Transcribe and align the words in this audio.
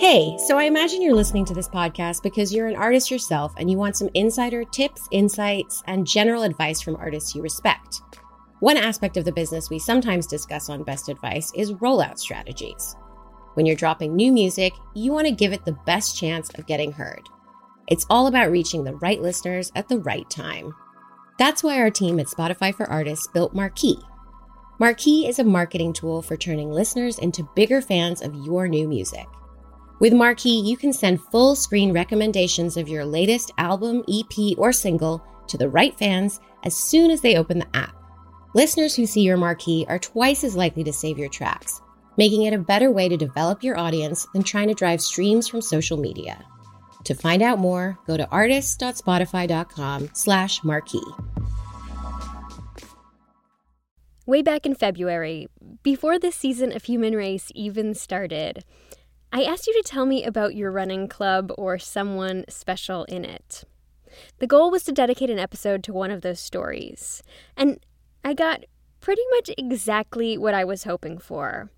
Hey, 0.00 0.36
so 0.38 0.58
I 0.58 0.64
imagine 0.64 1.00
you're 1.00 1.14
listening 1.14 1.44
to 1.44 1.54
this 1.54 1.68
podcast 1.68 2.24
because 2.24 2.52
you're 2.52 2.66
an 2.66 2.74
artist 2.74 3.12
yourself 3.12 3.54
and 3.56 3.70
you 3.70 3.78
want 3.78 3.96
some 3.96 4.10
insider 4.14 4.64
tips, 4.64 5.06
insights, 5.12 5.84
and 5.86 6.04
general 6.04 6.42
advice 6.42 6.80
from 6.80 6.96
artists 6.96 7.32
you 7.32 7.40
respect. 7.40 8.02
One 8.58 8.76
aspect 8.76 9.16
of 9.16 9.24
the 9.24 9.32
business 9.32 9.70
we 9.70 9.78
sometimes 9.78 10.26
discuss 10.26 10.68
on 10.68 10.82
Best 10.82 11.08
Advice 11.08 11.52
is 11.54 11.74
rollout 11.74 12.18
strategies. 12.18 12.96
When 13.54 13.66
you're 13.66 13.76
dropping 13.76 14.16
new 14.16 14.32
music, 14.32 14.72
you 14.94 15.12
want 15.12 15.28
to 15.28 15.32
give 15.32 15.52
it 15.52 15.64
the 15.64 15.78
best 15.86 16.18
chance 16.18 16.50
of 16.58 16.66
getting 16.66 16.90
heard. 16.90 17.22
It's 17.86 18.06
all 18.10 18.26
about 18.26 18.50
reaching 18.50 18.82
the 18.82 18.96
right 18.96 19.22
listeners 19.22 19.70
at 19.76 19.88
the 19.88 20.00
right 20.00 20.28
time. 20.28 20.74
That's 21.38 21.62
why 21.62 21.78
our 21.78 21.90
team 21.90 22.18
at 22.18 22.26
Spotify 22.26 22.74
for 22.74 22.90
Artists 22.90 23.28
built 23.28 23.54
Marquee. 23.54 24.02
Marquee 24.80 25.28
is 25.28 25.38
a 25.38 25.44
marketing 25.44 25.92
tool 25.92 26.20
for 26.20 26.36
turning 26.36 26.72
listeners 26.72 27.20
into 27.20 27.48
bigger 27.54 27.80
fans 27.80 28.22
of 28.22 28.34
your 28.34 28.66
new 28.66 28.88
music. 28.88 29.26
With 30.00 30.12
Marquee, 30.12 30.60
you 30.60 30.76
can 30.76 30.92
send 30.92 31.22
full 31.22 31.54
screen 31.54 31.92
recommendations 31.92 32.76
of 32.76 32.88
your 32.88 33.04
latest 33.04 33.52
album, 33.58 34.02
EP, 34.08 34.58
or 34.58 34.72
single 34.72 35.24
to 35.46 35.56
the 35.56 35.68
right 35.68 35.96
fans 35.98 36.40
as 36.64 36.76
soon 36.76 37.10
as 37.10 37.20
they 37.20 37.36
open 37.36 37.60
the 37.60 37.76
app. 37.76 37.94
Listeners 38.54 38.94
who 38.96 39.06
see 39.06 39.22
your 39.22 39.36
marquee 39.36 39.86
are 39.88 39.98
twice 39.98 40.44
as 40.44 40.56
likely 40.56 40.84
to 40.84 40.92
save 40.92 41.18
your 41.18 41.28
tracks, 41.28 41.80
making 42.16 42.42
it 42.42 42.54
a 42.54 42.58
better 42.58 42.90
way 42.90 43.08
to 43.08 43.16
develop 43.16 43.62
your 43.62 43.78
audience 43.78 44.26
than 44.32 44.42
trying 44.42 44.68
to 44.68 44.74
drive 44.74 45.00
streams 45.00 45.48
from 45.48 45.60
social 45.60 45.96
media. 45.96 46.44
To 47.04 47.14
find 47.14 47.42
out 47.42 47.58
more, 47.58 47.98
go 48.06 48.16
to 48.16 48.28
artists.spotify.com 48.30 50.10
slash 50.12 50.64
marquee. 50.64 51.02
Way 54.26 54.40
back 54.40 54.64
in 54.64 54.74
February, 54.74 55.48
before 55.82 56.18
this 56.18 56.34
season 56.34 56.72
of 56.72 56.84
Human 56.84 57.14
Race 57.14 57.52
even 57.54 57.92
started, 57.92 58.64
I 59.36 59.42
asked 59.42 59.66
you 59.66 59.72
to 59.72 59.82
tell 59.82 60.06
me 60.06 60.22
about 60.22 60.54
your 60.54 60.70
running 60.70 61.08
club 61.08 61.50
or 61.58 61.76
someone 61.76 62.44
special 62.48 63.02
in 63.06 63.24
it. 63.24 63.64
The 64.38 64.46
goal 64.46 64.70
was 64.70 64.84
to 64.84 64.92
dedicate 64.92 65.28
an 65.28 65.40
episode 65.40 65.82
to 65.84 65.92
one 65.92 66.12
of 66.12 66.20
those 66.20 66.38
stories, 66.38 67.20
and 67.56 67.84
I 68.24 68.34
got 68.34 68.64
pretty 69.00 69.24
much 69.32 69.50
exactly 69.58 70.38
what 70.38 70.54
I 70.54 70.62
was 70.62 70.84
hoping 70.84 71.18
for. 71.18 71.68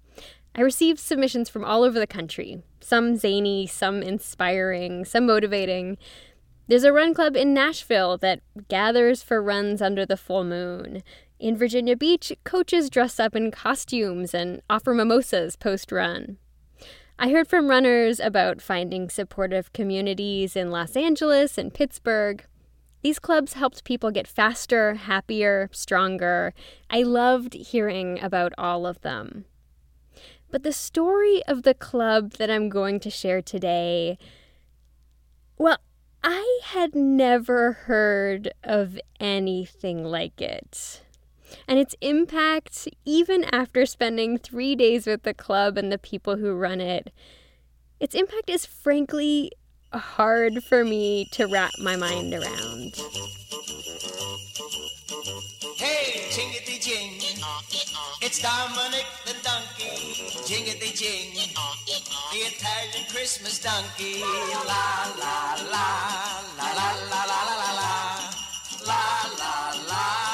I 0.55 0.61
received 0.61 0.98
submissions 0.98 1.48
from 1.48 1.64
all 1.64 1.83
over 1.83 1.98
the 1.98 2.06
country, 2.06 2.62
some 2.83 3.17
zany, 3.17 3.67
some 3.67 4.02
inspiring, 4.02 5.06
some 5.06 5.25
motivating. 5.25 5.97
There's 6.67 6.84
a 6.84 6.92
run 6.92 7.14
club 7.14 7.36
in 7.36 7.55
Nashville 7.55 8.19
that 8.19 8.42
gathers 8.69 9.23
for 9.23 9.42
runs 9.42 9.80
under 9.80 10.05
the 10.05 10.19
full 10.19 10.45
moon. 10.45 11.02
In 11.39 11.56
Virginia 11.56 11.97
Beach, 11.97 12.34
coaches 12.45 12.91
dress 12.91 13.19
up 13.19 13.34
in 13.34 13.50
costumes 13.50 14.34
and 14.34 14.61
offer 14.69 14.92
mimosas 14.92 15.56
post 15.56 15.91
run. 15.91 16.36
I 17.19 17.31
heard 17.31 17.48
from 17.48 17.69
runners 17.69 18.20
about 18.20 18.61
finding 18.61 19.09
supportive 19.09 19.72
communities 19.72 20.55
in 20.55 20.70
Los 20.70 20.97
Angeles 20.97 21.56
and 21.56 21.73
Pittsburgh. 21.73 22.45
These 23.03 23.19
clubs 23.19 23.55
helped 23.55 23.84
people 23.84 24.11
get 24.11 24.28
faster, 24.28 24.95
happier, 24.95 25.70
stronger. 25.73 26.53
I 26.91 27.05
loved 27.05 27.55
hearing 27.55 28.20
about 28.23 28.53
all 28.58 28.86
of 28.86 29.00
them. 29.00 29.47
But 30.50 30.62
the 30.62 30.75
story 30.75 31.42
of 31.48 31.62
the 31.62 31.73
club 31.73 32.33
that 32.33 32.50
I'm 32.50 32.69
going 32.69 33.00
to 33.00 33.11
share 33.11 33.41
today, 33.41 34.19
well, 35.56 35.78
I 36.23 36.61
had 36.64 36.95
never 36.95 37.73
heard 37.73 38.51
of 38.62 38.98
anything 39.19 40.05
like 40.05 40.42
it. 40.42 41.01
And 41.69 41.78
its 41.78 41.94
impact, 42.00 42.89
even 43.05 43.44
after 43.52 43.86
spending 43.86 44.39
three 44.39 44.75
days 44.75 45.06
with 45.06 45.22
the 45.22 45.34
club 45.34 45.77
and 45.77 45.91
the 45.91 45.98
people 45.98 46.36
who 46.36 46.55
run 46.55 46.80
it, 46.80 47.12
its 48.00 48.14
impact 48.14 48.50
is 48.50 48.66
frankly 48.66 49.50
hard 49.92 50.62
for 50.64 50.84
me 50.84 51.27
to 51.33 51.47
wrap 51.47 51.72
my 51.83 51.97
mind 51.97 52.34
around. 52.34 52.94
Hey, 55.77 56.29
jingity 56.30 56.80
jing. 56.80 57.20
It's 58.23 58.42
Dominic 58.42 59.07
the 59.24 59.34
donkey. 59.42 59.96
Jingity 60.45 60.95
jing. 60.95 61.34
The 62.33 62.39
Italian 62.39 63.07
Christmas 63.11 63.63
donkey. 63.63 64.20
La 64.20 65.07
la 65.18 65.57
la. 65.70 65.86
La 66.58 66.73
la 66.74 66.89
la 67.11 67.23
la 67.24 67.40
la 67.45 67.57
la 67.57 67.70
la. 67.73 67.92
La 68.86 69.02
la. 69.89 70.26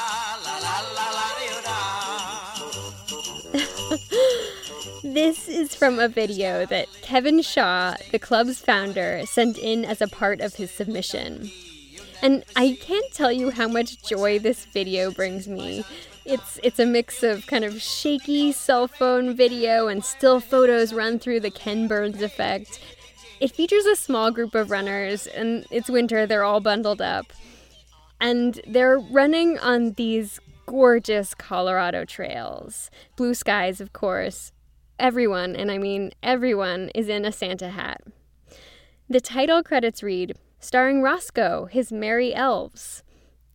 This 5.13 5.47
is 5.47 5.75
from 5.75 5.99
a 5.99 6.07
video 6.07 6.65
that 6.65 6.87
Kevin 7.03 7.43
Shaw, 7.43 7.93
the 8.11 8.17
club's 8.17 8.59
founder, 8.59 9.21
sent 9.27 9.59
in 9.59 9.85
as 9.85 10.01
a 10.01 10.07
part 10.07 10.41
of 10.41 10.55
his 10.55 10.71
submission. 10.71 11.51
And 12.23 12.43
I 12.55 12.79
can't 12.81 13.13
tell 13.13 13.31
you 13.31 13.51
how 13.51 13.67
much 13.67 14.01
joy 14.01 14.39
this 14.39 14.65
video 14.65 15.11
brings 15.11 15.47
me. 15.47 15.85
It's 16.25 16.59
it's 16.63 16.79
a 16.79 16.87
mix 16.87 17.21
of 17.21 17.45
kind 17.45 17.63
of 17.63 17.79
shaky 17.79 18.51
cell 18.53 18.87
phone 18.87 19.35
video 19.35 19.87
and 19.87 20.03
still 20.03 20.39
photos 20.39 20.93
run 20.93 21.19
through 21.19 21.41
the 21.41 21.51
Ken 21.51 21.87
Burns 21.87 22.23
effect. 22.23 22.79
It 23.39 23.51
features 23.51 23.85
a 23.85 23.95
small 23.95 24.31
group 24.31 24.55
of 24.55 24.71
runners 24.71 25.27
and 25.27 25.67
it's 25.69 25.91
winter, 25.91 26.25
they're 26.25 26.43
all 26.43 26.59
bundled 26.59 27.03
up. 27.03 27.31
And 28.19 28.59
they're 28.65 28.97
running 28.97 29.59
on 29.59 29.91
these 29.91 30.39
gorgeous 30.65 31.35
Colorado 31.35 32.03
trails. 32.03 32.89
Blue 33.15 33.35
skies, 33.35 33.79
of 33.79 33.93
course. 33.93 34.51
Everyone, 34.99 35.55
and 35.55 35.71
I 35.71 35.77
mean 35.77 36.11
everyone, 36.21 36.89
is 36.93 37.09
in 37.09 37.25
a 37.25 37.31
Santa 37.31 37.69
hat. 37.69 38.01
The 39.09 39.19
title 39.19 39.63
credits 39.63 40.03
read 40.03 40.37
starring 40.59 41.01
Roscoe, 41.01 41.65
his 41.65 41.91
merry 41.91 42.33
elves. 42.33 43.03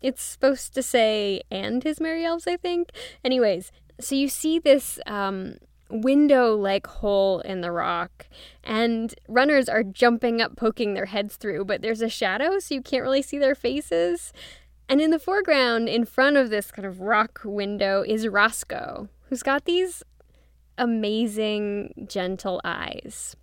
It's 0.01 0.23
supposed 0.23 0.75
to 0.75 0.83
say, 0.83 1.41
and 1.51 1.83
his 1.83 2.01
merry 2.01 2.25
elves, 2.25 2.47
I 2.47 2.57
think. 2.57 2.91
Anyways, 3.25 3.73
so 3.99 4.15
you 4.15 4.29
see 4.29 4.59
this 4.59 5.01
um, 5.07 5.57
window 5.91 6.55
like 6.55 6.87
hole 6.87 7.41
in 7.41 7.63
the 7.63 7.73
rock, 7.73 8.27
and 8.63 9.15
runners 9.27 9.69
are 9.69 9.83
jumping 9.83 10.41
up, 10.41 10.57
poking 10.57 10.95
their 10.95 11.07
heads 11.07 11.37
through, 11.37 11.65
but 11.65 11.83
there's 11.83 12.03
a 12.03 12.09
shadow, 12.09 12.59
so 12.59 12.75
you 12.75 12.83
can't 12.83 13.03
really 13.03 13.23
see 13.23 13.39
their 13.39 13.55
faces. 13.55 14.33
And 14.89 15.01
in 15.01 15.11
the 15.11 15.19
foreground, 15.19 15.89
in 15.89 16.05
front 16.05 16.37
of 16.37 16.51
this 16.51 16.71
kind 16.71 16.87
of 16.87 17.01
rock 17.01 17.41
window, 17.45 18.05
is 18.07 18.29
Roscoe, 18.29 19.09
who's 19.29 19.43
got 19.43 19.65
these 19.65 20.03
amazing, 20.79 22.07
gentle 22.09 22.61
eyes. 22.65 23.37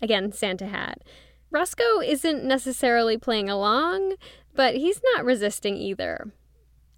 Again, 0.00 0.32
Santa 0.32 0.66
hat. 0.66 1.02
Roscoe 1.50 2.00
isn't 2.00 2.44
necessarily 2.44 3.18
playing 3.18 3.50
along, 3.50 4.14
but 4.54 4.76
he's 4.76 5.00
not 5.14 5.24
resisting 5.24 5.76
either. 5.76 6.32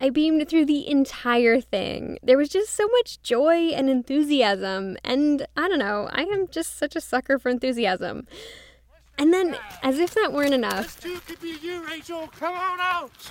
I 0.00 0.10
beamed 0.10 0.49
through 0.49 0.66
the 0.66 0.88
entire 0.88 1.60
thing. 1.60 2.19
There 2.22 2.37
was 2.37 2.49
just 2.49 2.71
so 2.75 2.87
much 2.88 3.22
joy 3.22 3.69
and 3.69 3.88
enthusiasm, 3.88 4.97
and 5.03 5.47
I 5.56 5.69
don't 5.69 5.78
know, 5.78 6.09
I 6.12 6.22
am 6.22 6.49
just 6.49 6.76
such 6.76 6.94
a 6.94 7.00
sucker 7.00 7.38
for 7.38 7.49
enthusiasm. 7.49 8.26
And 9.16 9.32
then, 9.32 9.56
as 9.82 9.99
if 9.99 10.15
that 10.15 10.32
weren't 10.32 10.55
enough, 10.55 11.05
you, 11.05 11.21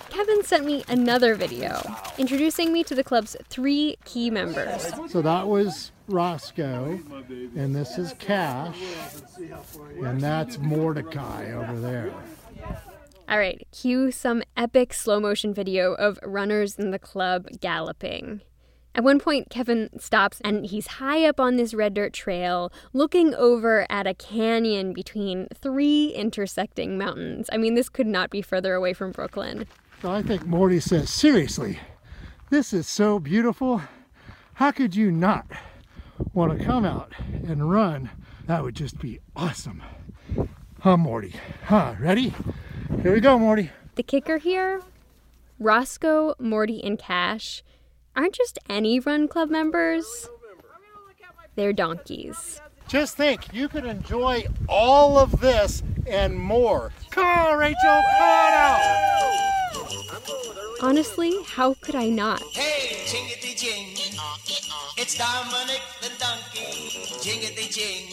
Kevin 0.09 0.43
sent 0.43 0.65
me 0.65 0.83
another 0.87 1.35
video 1.35 1.81
introducing 2.17 2.71
me 2.71 2.83
to 2.85 2.95
the 2.95 3.03
club's 3.03 3.35
three 3.49 3.97
key 4.05 4.29
members. 4.29 4.93
So 5.09 5.21
that 5.21 5.47
was 5.47 5.91
Roscoe, 6.07 6.99
and 7.55 7.75
this 7.75 7.97
is 7.97 8.13
Cash, 8.19 8.77
and 10.03 10.19
that's 10.19 10.57
Mordecai 10.57 11.51
over 11.51 11.79
there. 11.79 12.13
All 13.29 13.37
right, 13.37 13.65
cue 13.71 14.11
some 14.11 14.43
epic 14.57 14.93
slow 14.93 15.19
motion 15.19 15.53
video 15.53 15.93
of 15.93 16.19
runners 16.23 16.75
in 16.77 16.91
the 16.91 16.99
club 16.99 17.47
galloping. 17.61 18.41
At 18.95 19.03
one 19.03 19.19
point, 19.19 19.49
Kevin 19.49 19.89
stops 19.97 20.39
and 20.43 20.67
he's 20.67 20.85
high 20.85 21.25
up 21.25 21.39
on 21.39 21.55
this 21.55 21.73
red 21.73 21.95
dirt 21.95 22.13
trail, 22.13 22.71
looking 22.91 23.33
over 23.33 23.87
at 23.89 24.05
a 24.05 24.13
canyon 24.13 24.93
between 24.93 25.47
three 25.53 26.09
intersecting 26.09 26.97
mountains. 26.97 27.49
I 27.51 27.57
mean, 27.57 27.73
this 27.73 27.89
could 27.89 28.05
not 28.05 28.29
be 28.29 28.43
further 28.43 28.75
away 28.75 28.93
from 28.93 29.11
Brooklyn. 29.11 29.65
So 30.01 30.11
I 30.11 30.21
think 30.21 30.45
Morty 30.45 30.79
says, 30.79 31.09
seriously, 31.09 31.79
this 32.51 32.71
is 32.71 32.87
so 32.87 33.17
beautiful. 33.17 33.81
How 34.55 34.71
could 34.71 34.95
you 34.95 35.09
not 35.09 35.47
want 36.33 36.57
to 36.57 36.65
come 36.65 36.85
out 36.85 37.13
and 37.19 37.69
run? 37.69 38.09
That 38.47 38.63
would 38.63 38.75
just 38.75 38.99
be 38.99 39.19
awesome. 39.35 39.81
Huh, 40.79 40.97
Morty? 40.97 41.33
Huh, 41.65 41.95
ready? 41.99 42.33
Here 43.01 43.13
we 43.13 43.19
go, 43.19 43.37
Morty. 43.39 43.69
The 43.95 44.03
kicker 44.03 44.37
here 44.37 44.81
Roscoe, 45.59 46.35
Morty, 46.39 46.83
and 46.83 46.97
Cash 46.99 47.63
aren't 48.15 48.33
just 48.33 48.59
any 48.69 48.99
run 48.99 49.27
club 49.27 49.49
members, 49.49 50.29
they're 51.55 51.73
donkeys. 51.73 52.59
Just 52.87 53.15
think, 53.15 53.53
you 53.53 53.69
could 53.69 53.85
enjoy 53.85 54.45
all 54.67 55.17
of 55.17 55.39
this 55.39 55.83
and 56.05 56.37
more. 56.37 56.91
Come 57.11 57.25
on, 57.25 57.57
Rachel, 57.57 57.77
come 57.83 58.21
on 58.21 58.53
out! 58.53 59.62
Honestly, 60.83 61.31
how 61.45 61.75
could 61.79 61.95
I 61.95 62.09
not? 62.09 62.43
Hey, 62.51 63.05
jingity 63.07 63.55
jing. 63.55 63.95
It's 64.97 65.17
Dominic 65.17 65.79
the 66.01 66.11
donkey. 66.19 67.07
Jingity 67.23 67.71
jing. 67.71 68.11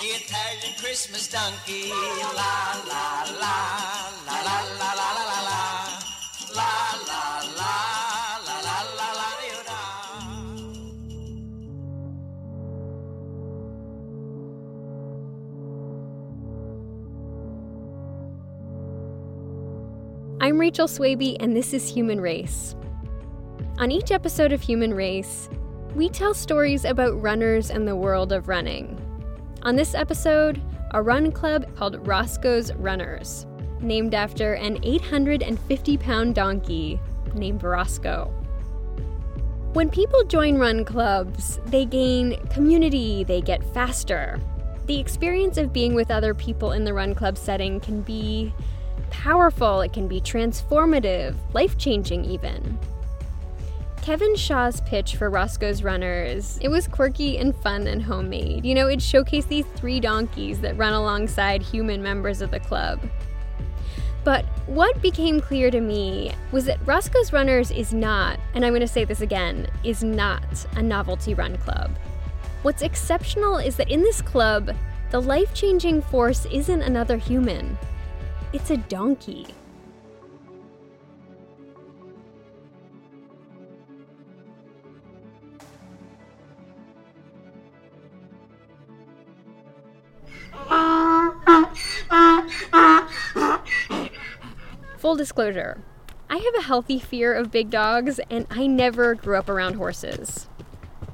The 0.00 0.06
Italian 0.06 0.72
Christmas 0.80 1.28
donkey. 1.28 1.90
La 1.90 2.80
la 2.88 3.28
la. 3.42 3.56
La 4.24 4.40
la 4.46 4.56
la 4.80 4.90
la 5.00 5.08
la 5.16 5.24
la 5.28 5.40
la. 5.48 5.84
La 6.56 6.72
la. 7.58 7.95
I'm 20.46 20.60
Rachel 20.60 20.86
Swaby, 20.86 21.36
and 21.40 21.56
this 21.56 21.74
is 21.74 21.88
Human 21.88 22.20
Race. 22.20 22.76
On 23.78 23.90
each 23.90 24.12
episode 24.12 24.52
of 24.52 24.62
Human 24.62 24.94
Race, 24.94 25.48
we 25.96 26.08
tell 26.08 26.34
stories 26.34 26.84
about 26.84 27.20
runners 27.20 27.68
and 27.68 27.88
the 27.88 27.96
world 27.96 28.30
of 28.30 28.46
running. 28.46 28.96
On 29.62 29.74
this 29.74 29.92
episode, 29.92 30.62
a 30.92 31.02
run 31.02 31.32
club 31.32 31.66
called 31.74 32.06
Roscoe's 32.06 32.72
Runners, 32.74 33.44
named 33.80 34.14
after 34.14 34.54
an 34.54 34.78
850 34.84 35.98
pound 35.98 36.36
donkey 36.36 37.00
named 37.34 37.64
Roscoe. 37.64 38.32
When 39.72 39.90
people 39.90 40.22
join 40.22 40.58
run 40.58 40.84
clubs, 40.84 41.58
they 41.66 41.84
gain 41.84 42.36
community, 42.50 43.24
they 43.24 43.40
get 43.40 43.64
faster. 43.74 44.38
The 44.86 45.00
experience 45.00 45.58
of 45.58 45.72
being 45.72 45.96
with 45.96 46.12
other 46.12 46.34
people 46.34 46.70
in 46.70 46.84
the 46.84 46.94
run 46.94 47.16
club 47.16 47.36
setting 47.36 47.80
can 47.80 48.02
be 48.02 48.54
powerful, 49.22 49.80
it 49.80 49.92
can 49.92 50.06
be 50.06 50.20
transformative, 50.20 51.34
life 51.54 51.78
changing, 51.78 52.24
even. 52.24 52.78
Kevin 54.02 54.36
Shaw's 54.36 54.80
pitch 54.82 55.16
for 55.16 55.30
Roscoe's 55.30 55.82
Runners, 55.82 56.58
it 56.60 56.68
was 56.68 56.86
quirky 56.86 57.38
and 57.38 57.56
fun 57.56 57.86
and 57.88 58.02
homemade. 58.02 58.64
You 58.64 58.74
know, 58.74 58.86
it 58.86 59.00
showcased 59.00 59.48
these 59.48 59.66
three 59.74 59.98
donkeys 59.98 60.60
that 60.60 60.76
run 60.76 60.92
alongside 60.92 61.62
human 61.62 62.02
members 62.02 62.40
of 62.40 62.50
the 62.50 62.60
club. 62.60 63.00
But 64.22 64.44
what 64.66 65.00
became 65.02 65.40
clear 65.40 65.70
to 65.70 65.80
me 65.80 66.32
was 66.52 66.66
that 66.66 66.84
Roscoe's 66.86 67.32
Runners 67.32 67.70
is 67.70 67.92
not, 67.92 68.38
and 68.54 68.64
I'm 68.64 68.72
going 68.72 68.80
to 68.80 68.88
say 68.88 69.04
this 69.04 69.22
again, 69.22 69.66
is 69.82 70.04
not 70.04 70.66
a 70.76 70.82
novelty 70.82 71.34
run 71.34 71.56
club. 71.58 71.90
What's 72.62 72.82
exceptional 72.82 73.58
is 73.58 73.76
that 73.76 73.90
in 73.90 74.02
this 74.02 74.20
club, 74.20 74.74
the 75.10 75.20
life 75.20 75.54
changing 75.54 76.02
force 76.02 76.46
isn't 76.46 76.82
another 76.82 77.16
human, 77.16 77.78
it's 78.52 78.70
a 78.70 78.76
donkey. 78.76 79.46
Full 94.98 95.16
disclosure 95.16 95.82
I 96.28 96.36
have 96.38 96.54
a 96.58 96.62
healthy 96.62 96.98
fear 96.98 97.32
of 97.32 97.50
big 97.52 97.70
dogs, 97.70 98.18
and 98.30 98.46
I 98.50 98.66
never 98.66 99.14
grew 99.14 99.36
up 99.36 99.48
around 99.48 99.74
horses. 99.74 100.48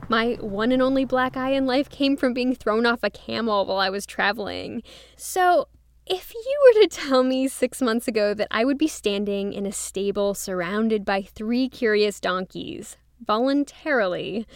My 0.09 0.39
one 0.41 0.73
and 0.73 0.83
only 0.83 1.05
black 1.05 1.37
eye 1.37 1.53
in 1.53 1.67
life 1.67 1.91
came 1.91 2.17
from 2.17 2.33
being 2.33 2.55
thrown 2.55 2.87
off 2.87 3.01
a 3.03 3.11
camel 3.11 3.67
while 3.67 3.79
I 3.79 3.91
was 3.91 4.07
traveling. 4.07 4.83
So, 5.17 5.69
if 6.07 6.35
you 6.35 6.61
were 6.65 6.83
to 6.83 6.89
tell 6.89 7.23
me 7.23 7.49
six 7.49 7.81
months 7.81 8.09
ago 8.09 8.35
that 8.35 8.49
I 8.51 8.65
would 8.65 8.79
be 8.79 8.89
standing 8.89 9.53
in 9.53 9.67
a 9.67 9.73
stable 9.73 10.35
surrounded 10.35 11.05
by 11.05 11.23
three 11.23 11.69
curious 11.69 12.21
donkeys, 12.21 12.97
voluntarily, 13.25 14.47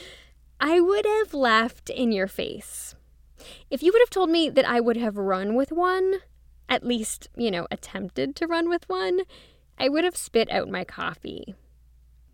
I 0.59 0.81
would 0.81 1.07
have 1.07 1.35
laughed 1.35 1.89
in 1.91 2.13
your 2.13 2.27
face. 2.27 2.95
If 3.71 3.83
you 3.83 3.93
would 3.93 4.03
have 4.03 4.11
told 4.11 4.31
me 4.31 4.49
that 4.51 4.69
I 4.69 4.81
would 4.81 4.97
have 4.97 5.17
run 5.17 5.55
with 5.55 5.71
one, 5.71 6.17
at 6.69 6.85
least, 6.85 7.29
you 7.37 7.51
know, 7.51 7.67
attempted 7.71 8.35
to 8.37 8.47
run 8.47 8.69
with 8.69 8.89
one, 8.89 9.21
I 9.79 9.89
would 9.89 10.05
have 10.05 10.17
spit 10.17 10.51
out 10.51 10.69
my 10.69 10.85
coffee. 10.85 11.55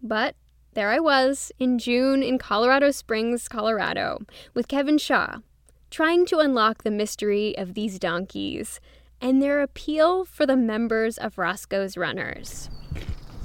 But 0.03 0.37
there 0.73 0.91
I 0.91 1.01
was 1.01 1.53
in 1.59 1.79
June 1.79 2.23
in 2.23 2.39
Colorado 2.39 2.91
Springs, 2.91 3.47
Colorado, 3.47 4.21
with 4.55 4.69
Kevin 4.69 4.97
Shaw, 4.97 5.41
trying 5.91 6.25
to 6.27 6.39
unlock 6.39 6.83
the 6.83 6.91
mystery 6.91 7.57
of 7.59 7.75
these 7.75 7.99
donkeys 7.99 8.81
and 9.23 9.41
their 9.41 9.63
appeal 9.63 10.25
for 10.25 10.45
the 10.45 10.57
members 10.57 11.17
of 11.17 11.39
Roscoe's 11.39 11.97
Runners. 11.97 12.69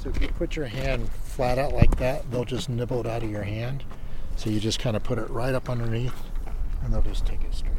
So 0.02 0.10
if 0.10 0.20
you 0.22 0.28
put 0.30 0.56
your 0.56 0.66
hand 0.66 1.10
flat 1.10 1.60
out 1.60 1.74
like 1.74 1.98
that, 1.98 2.30
they'll 2.32 2.44
just 2.44 2.68
nibble 2.68 3.02
it 3.02 3.06
out 3.06 3.24
of 3.24 3.30
your 3.30 3.44
hand. 3.44 3.84
So 4.36 4.50
you 4.50 4.60
just 4.60 4.80
kind 4.80 4.96
of 4.96 5.04
put 5.04 5.20
it 5.20 5.30
right 5.30 5.54
up 5.54 5.70
underneath, 5.70 6.16
and 6.84 6.94
they'll 6.94 7.02
just 7.02 7.26
take 7.26 7.44
it 7.44 7.54
straight 7.54 7.72
out. 7.72 7.78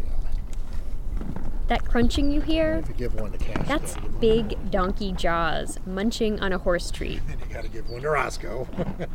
That 1.68 1.84
crunching 1.84 2.30
you 2.30 2.40
hear, 2.40 2.82
you 2.88 2.94
give 2.94 3.14
one 3.14 3.32
to 3.32 3.38
Cash, 3.38 3.66
that's 3.68 3.96
big 4.20 4.70
donkey 4.70 5.12
jaws 5.12 5.78
munching 5.84 6.40
on 6.40 6.52
a 6.52 6.58
horse 6.58 6.90
treat. 6.90 7.20
Then 7.26 7.38
you 7.48 7.54
got 7.54 7.64
to 7.64 7.68
give 7.68 7.90
one 7.90 8.02
to 8.02 8.10
Roscoe. 8.10 8.66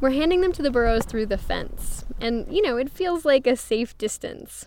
We're 0.00 0.10
handing 0.10 0.42
them 0.42 0.52
to 0.52 0.62
the 0.62 0.70
burros 0.70 1.04
through 1.04 1.26
the 1.26 1.38
fence, 1.38 2.04
and 2.20 2.46
you 2.54 2.62
know, 2.62 2.76
it 2.76 2.90
feels 2.90 3.24
like 3.24 3.46
a 3.46 3.56
safe 3.56 3.98
distance. 3.98 4.66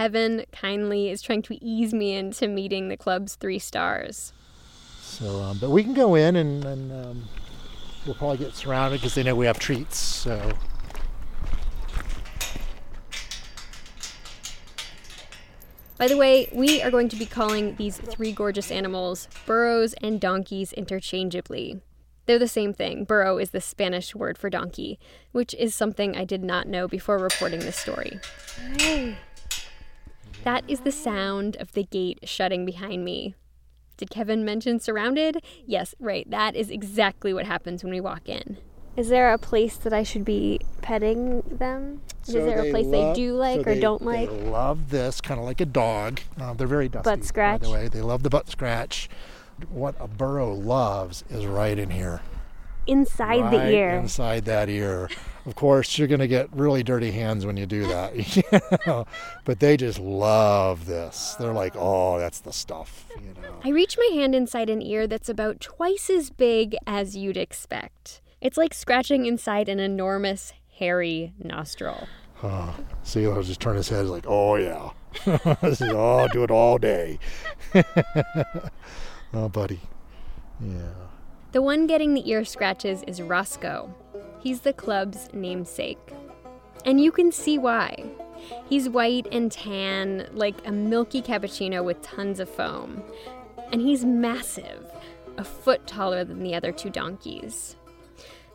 Kevin 0.00 0.46
kindly 0.50 1.10
is 1.10 1.20
trying 1.20 1.42
to 1.42 1.62
ease 1.62 1.92
me 1.92 2.14
into 2.14 2.48
meeting 2.48 2.88
the 2.88 2.96
club's 2.96 3.34
three 3.34 3.58
stars. 3.58 4.32
so, 5.02 5.42
um, 5.42 5.58
but 5.58 5.68
we 5.68 5.84
can 5.84 5.92
go 5.92 6.14
in, 6.14 6.36
and, 6.36 6.64
and 6.64 6.90
um, 6.90 7.28
we'll 8.06 8.14
probably 8.14 8.38
get 8.38 8.54
surrounded 8.54 9.02
because 9.02 9.14
they 9.14 9.22
know 9.22 9.34
we 9.34 9.44
have 9.44 9.58
treats. 9.58 9.98
So. 9.98 10.52
By 15.98 16.08
the 16.08 16.16
way, 16.16 16.48
we 16.50 16.80
are 16.80 16.90
going 16.90 17.10
to 17.10 17.16
be 17.16 17.26
calling 17.26 17.76
these 17.76 17.98
three 17.98 18.32
gorgeous 18.32 18.70
animals 18.70 19.28
burros 19.44 19.92
and 20.00 20.18
donkeys 20.18 20.72
interchangeably. 20.72 21.82
They're 22.24 22.38
the 22.38 22.48
same 22.48 22.72
thing. 22.72 23.04
Burro 23.04 23.36
is 23.36 23.50
the 23.50 23.60
Spanish 23.60 24.14
word 24.14 24.38
for 24.38 24.48
donkey, 24.48 24.98
which 25.32 25.52
is 25.54 25.74
something 25.74 26.16
I 26.16 26.24
did 26.24 26.42
not 26.42 26.68
know 26.68 26.88
before 26.88 27.18
reporting 27.18 27.60
this 27.60 27.76
story. 27.76 28.18
That 30.44 30.64
is 30.68 30.80
the 30.80 30.92
sound 30.92 31.56
of 31.56 31.72
the 31.72 31.84
gate 31.84 32.20
shutting 32.24 32.64
behind 32.64 33.04
me. 33.04 33.34
Did 33.96 34.10
Kevin 34.10 34.44
mention 34.44 34.80
surrounded? 34.80 35.42
Yes, 35.66 35.94
right. 36.00 36.28
That 36.30 36.56
is 36.56 36.70
exactly 36.70 37.34
what 37.34 37.46
happens 37.46 37.84
when 37.84 37.92
we 37.92 38.00
walk 38.00 38.28
in. 38.28 38.56
Is 38.96 39.08
there 39.08 39.32
a 39.32 39.38
place 39.38 39.76
that 39.76 39.92
I 39.92 40.02
should 40.02 40.24
be 40.24 40.60
petting 40.82 41.42
them? 41.42 42.00
Is 42.26 42.34
there 42.34 42.60
a 42.60 42.70
place 42.70 42.86
love- 42.86 43.14
they 43.14 43.20
do 43.22 43.34
like 43.34 43.56
so 43.64 43.70
or 43.70 43.74
they- 43.74 43.80
don't 43.80 44.02
like? 44.02 44.30
They 44.30 44.42
love 44.50 44.90
this, 44.90 45.20
kind 45.20 45.38
of 45.38 45.46
like 45.46 45.60
a 45.60 45.66
dog. 45.66 46.20
Uh, 46.40 46.54
they're 46.54 46.66
very 46.66 46.88
dusty. 46.88 47.10
Butt 47.10 47.24
scratch? 47.24 47.60
By 47.60 47.66
the 47.66 47.72
way, 47.72 47.88
they 47.88 48.00
love 48.02 48.22
the 48.22 48.30
butt 48.30 48.48
scratch. 48.48 49.08
What 49.68 49.94
a 50.00 50.08
burro 50.08 50.52
loves 50.54 51.22
is 51.30 51.44
right 51.46 51.78
in 51.78 51.90
here. 51.90 52.22
Inside 52.86 53.42
right 53.42 53.50
the 53.50 53.70
ear. 53.70 53.90
Inside 53.90 54.46
that 54.46 54.68
ear. 54.68 55.08
Of 55.46 55.54
course, 55.54 55.96
you're 55.98 56.08
going 56.08 56.20
to 56.20 56.28
get 56.28 56.52
really 56.52 56.82
dirty 56.82 57.10
hands 57.10 57.46
when 57.46 57.56
you 57.56 57.66
do 57.66 57.86
that. 57.86 58.36
you 58.36 58.42
know? 58.86 59.06
But 59.44 59.60
they 59.60 59.76
just 59.76 59.98
love 59.98 60.86
this. 60.86 61.34
They're 61.38 61.52
like, 61.52 61.74
oh, 61.76 62.18
that's 62.18 62.40
the 62.40 62.52
stuff. 62.52 63.06
You 63.16 63.34
know. 63.42 63.60
I 63.64 63.70
reach 63.70 63.96
my 63.96 64.14
hand 64.14 64.34
inside 64.34 64.68
an 64.68 64.82
ear 64.82 65.06
that's 65.06 65.28
about 65.28 65.60
twice 65.60 66.10
as 66.10 66.30
big 66.30 66.76
as 66.86 67.16
you'd 67.16 67.36
expect. 67.36 68.20
It's 68.40 68.56
like 68.56 68.74
scratching 68.74 69.26
inside 69.26 69.68
an 69.68 69.80
enormous, 69.80 70.52
hairy 70.78 71.32
nostril. 71.38 72.08
Oh, 72.42 72.74
see, 73.02 73.20
he'll 73.20 73.42
just 73.42 73.60
turn 73.60 73.76
his 73.76 73.90
head 73.90 74.06
like, 74.06 74.24
oh 74.26 74.56
yeah, 74.56 74.90
this 75.60 75.82
is 75.82 75.90
oh, 75.90 76.26
do 76.32 76.42
it 76.42 76.50
all 76.50 76.78
day. 76.78 77.18
oh, 79.34 79.48
buddy, 79.50 79.80
yeah. 80.58 80.92
The 81.52 81.60
one 81.60 81.86
getting 81.86 82.14
the 82.14 82.28
ear 82.30 82.46
scratches 82.46 83.02
is 83.02 83.20
Roscoe. 83.20 83.94
He's 84.40 84.60
the 84.60 84.72
club's 84.72 85.28
namesake. 85.32 85.98
And 86.84 87.00
you 87.00 87.12
can 87.12 87.30
see 87.30 87.58
why. 87.58 88.04
He's 88.68 88.88
white 88.88 89.26
and 89.30 89.52
tan, 89.52 90.28
like 90.32 90.66
a 90.66 90.72
milky 90.72 91.20
cappuccino 91.20 91.84
with 91.84 92.00
tons 92.02 92.40
of 92.40 92.48
foam. 92.48 93.02
And 93.70 93.80
he's 93.80 94.04
massive, 94.04 94.90
a 95.36 95.44
foot 95.44 95.86
taller 95.86 96.24
than 96.24 96.42
the 96.42 96.54
other 96.54 96.72
two 96.72 96.90
donkeys. 96.90 97.76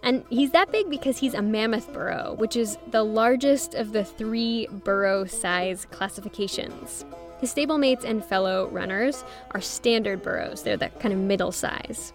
And 0.04 0.24
he's 0.30 0.51
that 0.51 0.72
big 0.72 0.89
because 0.89 1.18
he's 1.18 1.34
a 1.34 1.42
mammoth 1.42 1.92
burro, 1.92 2.36
which 2.38 2.56
is 2.56 2.77
the 2.92 3.04
largest 3.04 3.74
of 3.74 3.92
the 3.92 4.04
three 4.04 4.68
burro 4.68 5.25
size 5.25 5.88
classifications. 5.89 7.06
His 7.39 7.54
stablemates 7.54 8.04
and 8.04 8.24
fellow 8.24 8.68
runners 8.70 9.24
are 9.51 9.62
standard 9.62 10.22
burros, 10.22 10.63
they're 10.63 10.77
that 10.77 11.00
kind 11.00 11.13
of 11.13 11.20
middle 11.20 11.51
size. 11.51 12.13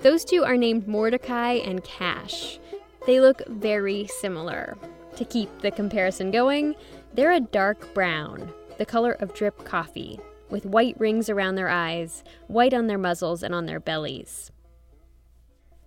Those 0.00 0.24
two 0.24 0.44
are 0.44 0.56
named 0.56 0.86
Mordecai 0.86 1.54
and 1.54 1.82
Cash. 1.82 2.60
They 3.06 3.20
look 3.20 3.42
very 3.46 4.06
similar. 4.06 4.76
To 5.16 5.24
keep 5.24 5.60
the 5.62 5.70
comparison 5.70 6.30
going, 6.30 6.76
they're 7.14 7.32
a 7.32 7.40
dark 7.40 7.92
brown, 7.94 8.52
the 8.76 8.86
color 8.86 9.12
of 9.12 9.34
drip 9.34 9.64
coffee, 9.64 10.20
with 10.50 10.66
white 10.66 10.98
rings 11.00 11.28
around 11.28 11.56
their 11.56 11.68
eyes, 11.68 12.22
white 12.46 12.74
on 12.74 12.86
their 12.86 12.98
muzzles 12.98 13.42
and 13.42 13.54
on 13.54 13.66
their 13.66 13.80
bellies. 13.80 14.50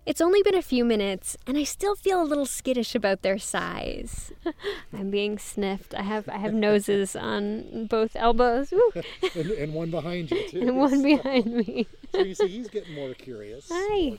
It's 0.04 0.20
only 0.20 0.42
been 0.42 0.56
a 0.56 0.62
few 0.62 0.84
minutes, 0.84 1.36
and 1.46 1.56
I 1.56 1.62
still 1.62 1.94
feel 1.94 2.20
a 2.20 2.24
little 2.24 2.44
skittish 2.44 2.96
about 2.96 3.22
their 3.22 3.38
size. 3.38 4.32
I'm 4.92 5.10
being 5.12 5.38
sniffed. 5.38 5.94
I 5.94 6.02
have 6.02 6.28
I 6.28 6.38
have 6.38 6.52
noses 6.52 7.14
on 7.30 7.86
both 7.86 8.16
elbows, 8.16 8.72
and, 9.36 9.50
and 9.52 9.74
one 9.74 9.92
behind 9.92 10.32
you 10.32 10.48
too. 10.48 10.60
and 10.60 10.76
one 10.76 11.02
behind 11.04 11.46
me. 11.54 11.86
so 12.10 12.18
you 12.18 12.34
see, 12.34 12.48
he's 12.48 12.68
getting 12.68 12.94
more 12.94 13.14
curious. 13.14 13.68
Hi. 13.70 14.18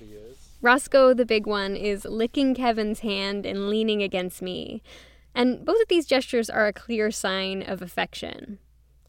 Roscoe, 0.64 1.14
the 1.14 1.26
big 1.26 1.46
one, 1.46 1.76
is 1.76 2.06
licking 2.06 2.56
Kevin's 2.56 3.02
hand 3.02 3.46
and 3.46 3.70
leaning 3.70 4.02
against 4.02 4.42
me. 4.42 4.82
And 5.36 5.66
both 5.66 5.82
of 5.82 5.90
these 5.90 6.06
gestures 6.06 6.50
are 6.50 6.68
a 6.68 6.74
clear 6.74 7.12
sign 7.12 7.64
of 7.64 7.82
affection. 7.82 8.60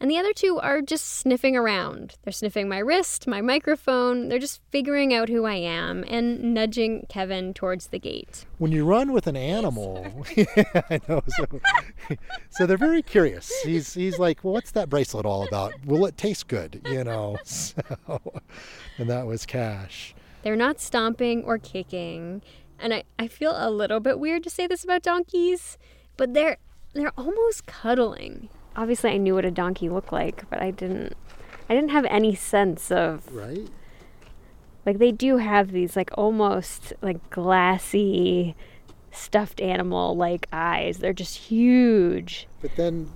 And 0.00 0.10
the 0.10 0.18
other 0.18 0.32
two 0.32 0.58
are 0.58 0.82
just 0.82 1.06
sniffing 1.06 1.56
around. 1.56 2.16
They're 2.24 2.32
sniffing 2.32 2.68
my 2.68 2.78
wrist, 2.78 3.28
my 3.28 3.40
microphone, 3.40 4.28
they're 4.28 4.40
just 4.40 4.62
figuring 4.72 5.14
out 5.14 5.28
who 5.28 5.44
I 5.44 5.54
am 5.54 6.04
and 6.08 6.52
nudging 6.52 7.06
Kevin 7.08 7.54
towards 7.54 7.86
the 7.86 8.00
gate. 8.00 8.44
When 8.58 8.72
you 8.72 8.84
run 8.84 9.12
with 9.12 9.28
an 9.28 9.36
animal, 9.36 10.26
yeah, 10.36 10.82
I 10.90 11.00
know. 11.08 11.22
So, 11.28 11.60
so 12.50 12.66
they're 12.66 12.76
very 12.76 13.02
curious. 13.02 13.50
He's 13.62 13.94
he's 13.94 14.18
like, 14.18 14.42
well, 14.42 14.54
what's 14.54 14.72
that 14.72 14.88
bracelet 14.90 15.24
all 15.24 15.46
about? 15.46 15.72
Will 15.86 16.04
it 16.04 16.16
taste 16.16 16.48
good? 16.48 16.82
You 16.84 17.04
know. 17.04 17.38
So, 17.44 17.80
and 18.98 19.08
that 19.08 19.26
was 19.26 19.46
Cash. 19.46 20.14
They're 20.44 20.54
not 20.56 20.78
stomping 20.78 21.42
or 21.42 21.58
kicking. 21.58 22.42
And 22.78 22.92
I, 22.94 23.04
I 23.18 23.26
feel 23.26 23.54
a 23.56 23.70
little 23.70 23.98
bit 23.98 24.18
weird 24.20 24.44
to 24.44 24.50
say 24.50 24.66
this 24.66 24.84
about 24.84 25.02
donkeys, 25.02 25.78
but 26.16 26.34
they're 26.34 26.58
they're 26.92 27.12
almost 27.18 27.66
cuddling. 27.66 28.48
Obviously 28.76 29.10
I 29.10 29.16
knew 29.16 29.34
what 29.34 29.44
a 29.44 29.50
donkey 29.50 29.88
looked 29.88 30.12
like, 30.12 30.48
but 30.50 30.60
I 30.62 30.70
didn't 30.70 31.14
I 31.68 31.74
didn't 31.74 31.90
have 31.90 32.04
any 32.04 32.34
sense 32.34 32.92
of 32.92 33.26
Right. 33.34 33.68
like 34.84 34.98
they 34.98 35.10
do 35.12 35.38
have 35.38 35.72
these 35.72 35.96
like 35.96 36.10
almost 36.18 36.92
like 37.00 37.30
glassy 37.30 38.54
stuffed 39.10 39.60
animal 39.60 40.14
like 40.16 40.46
eyes. 40.52 40.98
They're 40.98 41.12
just 41.14 41.36
huge. 41.38 42.46
But 42.60 42.76
then 42.76 43.10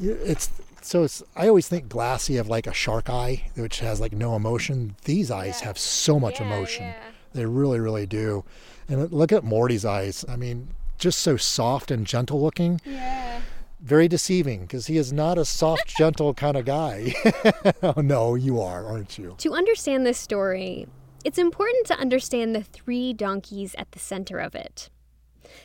it's 0.00 0.50
so 0.82 1.06
I 1.36 1.48
always 1.48 1.68
think 1.68 1.88
glassy 1.88 2.36
of 2.36 2.48
like 2.48 2.66
a 2.66 2.72
shark 2.72 3.10
eye, 3.10 3.50
which 3.54 3.80
has 3.80 4.00
like 4.00 4.12
no 4.12 4.36
emotion. 4.36 4.96
These 5.04 5.30
eyes 5.30 5.60
have 5.60 5.78
so 5.78 6.18
much 6.18 6.40
emotion. 6.40 6.94
They 7.32 7.46
really, 7.46 7.80
really 7.80 8.06
do. 8.06 8.44
And 8.88 9.12
look 9.12 9.32
at 9.32 9.44
Morty's 9.44 9.84
eyes. 9.84 10.24
I 10.28 10.36
mean, 10.36 10.68
just 10.98 11.20
so 11.20 11.36
soft 11.36 11.90
and 11.90 12.06
gentle 12.06 12.40
looking. 12.40 12.80
Yeah. 12.84 13.40
Very 13.80 14.08
deceiving 14.08 14.62
because 14.62 14.86
he 14.86 14.96
is 14.96 15.12
not 15.12 15.38
a 15.38 15.44
soft, 15.44 15.86
gentle 15.96 16.34
kind 16.34 16.56
of 16.56 16.64
guy. 16.64 17.14
oh 17.82 18.00
no, 18.00 18.34
you 18.34 18.60
are, 18.60 18.86
aren't 18.86 19.18
you? 19.18 19.34
To 19.38 19.52
understand 19.52 20.04
this 20.04 20.18
story, 20.18 20.86
it's 21.24 21.38
important 21.38 21.86
to 21.86 21.98
understand 21.98 22.54
the 22.54 22.62
three 22.62 23.12
donkeys 23.12 23.74
at 23.76 23.92
the 23.92 23.98
center 23.98 24.38
of 24.38 24.54
it. 24.54 24.90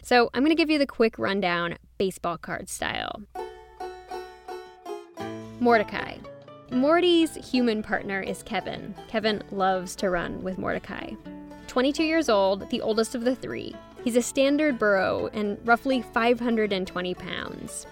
So, 0.01 0.29
I'm 0.33 0.43
going 0.43 0.55
to 0.55 0.55
give 0.55 0.69
you 0.69 0.79
the 0.79 0.87
quick 0.87 1.19
rundown, 1.19 1.77
baseball 1.97 2.37
card 2.37 2.69
style. 2.69 3.21
Mordecai. 5.59 6.17
Morty's 6.71 7.35
human 7.35 7.81
partner 7.81 8.19
is 8.19 8.43
Kevin. 8.43 8.93
Kevin 9.07 9.41
loves 9.51 9.95
to 9.95 10.09
run 10.09 10.43
with 10.43 10.57
Mordecai. 10.57 11.11
22 11.67 12.03
years 12.03 12.27
old, 12.27 12.69
the 12.69 12.81
oldest 12.81 13.15
of 13.15 13.23
the 13.23 13.35
three. 13.35 13.73
He's 14.03 14.17
a 14.17 14.21
standard 14.21 14.77
burro 14.77 15.29
and 15.33 15.57
roughly 15.65 16.01
520 16.01 17.13
pounds. 17.15 17.87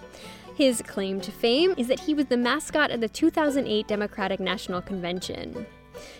His 0.56 0.82
claim 0.82 1.20
to 1.22 1.32
fame 1.32 1.74
is 1.78 1.88
that 1.88 2.00
he 2.00 2.12
was 2.12 2.26
the 2.26 2.36
mascot 2.36 2.90
at 2.90 3.00
the 3.00 3.08
2008 3.08 3.88
Democratic 3.88 4.40
National 4.40 4.82
Convention. 4.82 5.66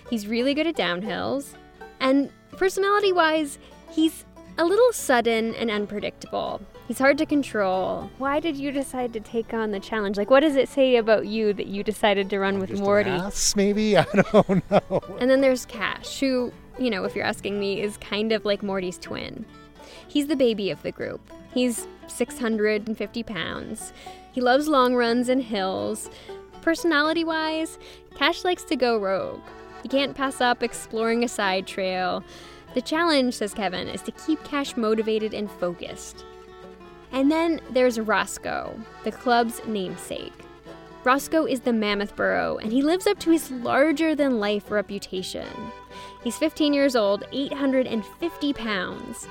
He's 0.09 0.27
really 0.27 0.55
good 0.55 0.67
at 0.67 0.77
downhills, 0.77 1.55
and 2.01 2.31
personality 2.53 3.13
wise, 3.13 3.59
he's 3.91 4.25
a 4.57 4.65
little 4.65 4.93
sudden 4.93 5.55
and 5.57 5.71
unpredictable. 5.71 6.63
He's 6.87 6.99
hard 6.99 7.17
to 7.19 7.27
control. 7.27 8.11
Why 8.19 8.41
did 8.41 8.57
you 8.57 8.71
decide 8.71 9.15
to 9.15 9.21
take 9.21 9.55
on 9.55 9.71
the 9.71 9.81
challenge? 9.81 10.19
Like, 10.19 10.29
what 10.29 10.41
does 10.41 10.55
it 10.55 10.69
say 10.69 10.97
about 10.97 11.27
you 11.27 11.55
that 11.55 11.67
you 11.67 11.83
decided 11.83 12.29
to 12.31 12.39
run 12.39 12.59
with 12.59 12.79
Morty? 12.79 13.11
ass, 13.11 13.57
maybe? 13.57 13.97
I 13.99 14.05
don't 14.05 14.71
know. 14.71 15.03
And 15.19 15.31
then 15.31 15.41
there's 15.41 15.65
Cash, 15.65 16.21
who, 16.21 16.53
you 16.79 16.91
know, 16.91 17.05
if 17.05 17.17
you're 17.17 17.25
asking 17.25 17.59
me, 17.59 17.81
is 17.81 17.97
kind 17.97 18.33
of 18.33 18.45
like 18.45 18.63
Morty's 18.63 18.99
twin. 18.99 19.47
He's 20.07 20.27
the 20.27 20.37
baby 20.37 20.71
of 20.71 20.83
the 20.83 20.93
group. 20.93 21.21
He's 21.55 21.87
650 22.07 23.23
pounds. 23.23 23.93
He 24.33 24.43
loves 24.43 24.69
long 24.69 24.95
runs 24.95 25.31
and 25.31 25.43
hills. 25.43 26.11
Personality 26.61 27.25
wise, 27.25 27.79
Cash 28.15 28.45
likes 28.45 28.65
to 28.65 28.77
go 28.77 28.99
rogue. 28.99 29.41
He 29.83 29.89
can't 29.89 30.15
pass 30.15 30.41
up 30.41 30.63
exploring 30.63 31.25
a 31.25 31.29
side 31.29 31.67
trail. 31.67 32.23
The 32.75 32.83
challenge, 32.83 33.35
says 33.35 33.55
Kevin, 33.55 33.89
is 33.89 34.03
to 34.03 34.13
keep 34.13 34.43
Cash 34.45 34.77
motivated 34.77 35.33
and 35.33 35.51
focused. 35.51 36.25
And 37.15 37.31
then 37.31 37.61
there's 37.71 38.01
Roscoe, 38.01 38.77
the 39.05 39.13
club's 39.13 39.65
namesake. 39.69 40.33
Roscoe 41.05 41.47
is 41.47 41.61
the 41.61 41.73
mammoth 41.73 42.17
burro, 42.17 42.59
and 42.59 42.73
he 42.73 42.83
lives 42.83 43.07
up 43.07 43.21
to 43.21 43.31
his 43.31 43.53
larger 43.53 44.17
than 44.17 44.41
life 44.41 44.69
reputation. 44.69 45.47
He's 46.25 46.37
15 46.37 46.75
years 46.75 46.97
old, 46.97 47.25
850 47.31 48.53
pounds. 48.55 49.29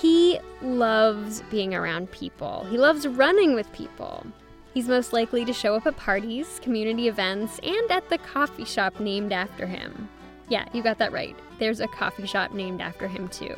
He 0.00 0.40
loves 0.62 1.42
being 1.50 1.74
around 1.74 2.10
people, 2.12 2.66
he 2.70 2.78
loves 2.78 3.06
running 3.06 3.54
with 3.54 3.70
people. 3.72 4.24
He's 4.72 4.88
most 4.88 5.12
likely 5.12 5.44
to 5.44 5.52
show 5.52 5.74
up 5.74 5.86
at 5.86 5.96
parties, 5.96 6.60
community 6.62 7.08
events, 7.08 7.58
and 7.62 7.90
at 7.90 8.08
the 8.08 8.18
coffee 8.18 8.64
shop 8.64 9.00
named 9.00 9.34
after 9.34 9.66
him. 9.66 10.08
Yeah, 10.48 10.66
you 10.72 10.82
got 10.82 10.96
that 10.98 11.12
right. 11.12 11.36
There's 11.58 11.80
a 11.80 11.88
coffee 11.88 12.26
shop 12.26 12.52
named 12.52 12.80
after 12.80 13.06
him, 13.06 13.28
too. 13.28 13.54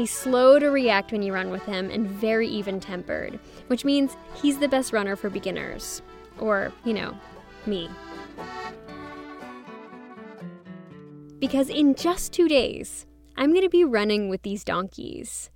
He's 0.00 0.10
slow 0.10 0.58
to 0.58 0.68
react 0.68 1.12
when 1.12 1.20
you 1.20 1.34
run 1.34 1.50
with 1.50 1.62
him 1.64 1.90
and 1.90 2.06
very 2.06 2.48
even 2.48 2.80
tempered, 2.80 3.38
which 3.66 3.84
means 3.84 4.16
he's 4.32 4.56
the 4.56 4.66
best 4.66 4.94
runner 4.94 5.14
for 5.14 5.28
beginners. 5.28 6.00
Or, 6.38 6.72
you 6.86 6.94
know, 6.94 7.14
me. 7.66 7.86
Because 11.38 11.68
in 11.68 11.94
just 11.94 12.32
two 12.32 12.48
days, 12.48 13.04
I'm 13.36 13.50
going 13.50 13.60
to 13.60 13.68
be 13.68 13.84
running 13.84 14.30
with 14.30 14.40
these 14.40 14.64
donkeys. 14.64 15.50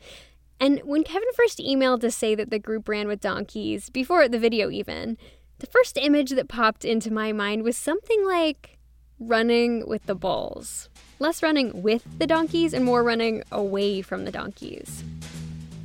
And 0.60 0.78
when 0.80 1.04
Kevin 1.04 1.32
first 1.34 1.58
emailed 1.58 2.02
to 2.02 2.10
say 2.10 2.34
that 2.34 2.50
the 2.50 2.58
group 2.58 2.86
ran 2.86 3.08
with 3.08 3.20
donkeys, 3.20 3.88
before 3.88 4.28
the 4.28 4.38
video 4.38 4.68
even, 4.70 5.16
the 5.60 5.66
first 5.66 5.96
image 5.96 6.32
that 6.32 6.48
popped 6.48 6.84
into 6.84 7.10
my 7.10 7.32
mind 7.32 7.62
was 7.62 7.78
something 7.78 8.26
like 8.26 8.76
running 9.18 9.88
with 9.88 10.04
the 10.04 10.14
bulls. 10.14 10.90
Less 11.18 11.42
running 11.42 11.82
with 11.82 12.04
the 12.18 12.26
donkeys 12.26 12.74
and 12.74 12.84
more 12.84 13.02
running 13.02 13.42
away 13.52 14.02
from 14.02 14.24
the 14.24 14.32
donkeys. 14.32 15.04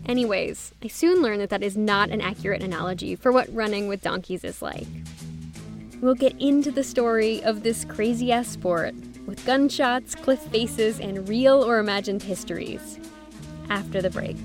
Anyways, 0.05 0.74
I 0.83 0.88
soon 0.88 1.21
learned 1.21 1.41
that 1.41 1.51
that 1.51 1.62
is 1.62 1.77
not 1.77 2.09
an 2.09 2.19
accurate 2.19 2.63
analogy 2.63 3.15
for 3.15 3.31
what 3.31 3.53
running 3.53 3.88
with 3.88 4.01
donkeys 4.01 4.43
is 4.43 4.62
like. 4.62 4.88
We'll 6.01 6.15
get 6.15 6.36
into 6.39 6.71
the 6.71 6.83
story 6.83 7.43
of 7.43 7.62
this 7.62 7.86
crazy 7.86 8.31
ass 8.31 8.48
sport 8.48 8.95
with 9.27 9.45
gunshots, 9.45 10.15
cliff 10.15 10.39
faces, 10.39 11.00
and 11.00 11.29
real 11.29 11.63
or 11.63 11.77
imagined 11.77 12.24
histories 12.24 12.98
after 13.69 14.01
the 14.01 14.09
break. 14.09 14.38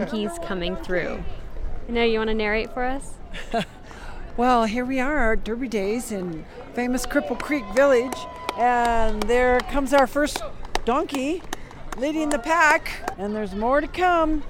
Donkeys 0.00 0.38
coming 0.44 0.76
through. 0.76 1.22
I 1.88 1.92
know 1.92 2.04
you 2.04 2.18
want 2.18 2.28
to 2.28 2.34
narrate 2.34 2.72
for 2.72 2.84
us? 2.84 3.14
Well, 4.38 4.66
here 4.66 4.84
we 4.84 5.00
are, 5.00 5.34
Derby 5.34 5.66
Days 5.66 6.12
in 6.12 6.44
famous 6.72 7.04
Cripple 7.04 7.36
Creek 7.36 7.64
Village, 7.74 8.16
and 8.56 9.20
there 9.24 9.58
comes 9.58 9.92
our 9.92 10.06
first 10.06 10.40
donkey 10.84 11.42
leading 11.96 12.28
the 12.28 12.38
pack, 12.38 13.12
and 13.18 13.34
there's 13.34 13.56
more 13.56 13.80
to 13.80 13.88
come. 13.88 14.44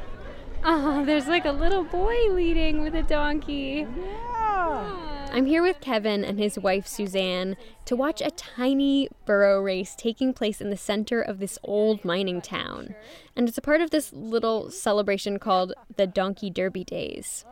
Oh, 0.62 1.06
there's 1.06 1.26
like 1.26 1.46
a 1.46 1.52
little 1.52 1.84
boy 1.84 2.28
leading 2.28 2.82
with 2.82 2.94
a 2.96 3.02
donkey. 3.02 3.86
Yeah. 3.96 5.07
I'm 5.38 5.46
here 5.46 5.62
with 5.62 5.80
Kevin 5.80 6.24
and 6.24 6.36
his 6.36 6.58
wife 6.58 6.84
Suzanne 6.88 7.56
to 7.84 7.94
watch 7.94 8.20
a 8.20 8.32
tiny 8.32 9.08
burro 9.24 9.62
race 9.62 9.94
taking 9.96 10.32
place 10.32 10.60
in 10.60 10.68
the 10.68 10.76
center 10.76 11.22
of 11.22 11.38
this 11.38 11.60
old 11.62 12.04
mining 12.04 12.40
town. 12.40 12.96
And 13.36 13.48
it's 13.48 13.56
a 13.56 13.62
part 13.62 13.80
of 13.80 13.90
this 13.90 14.12
little 14.12 14.68
celebration 14.72 15.38
called 15.38 15.74
the 15.96 16.08
Donkey 16.08 16.50
Derby 16.50 16.82
Days. 16.82 17.44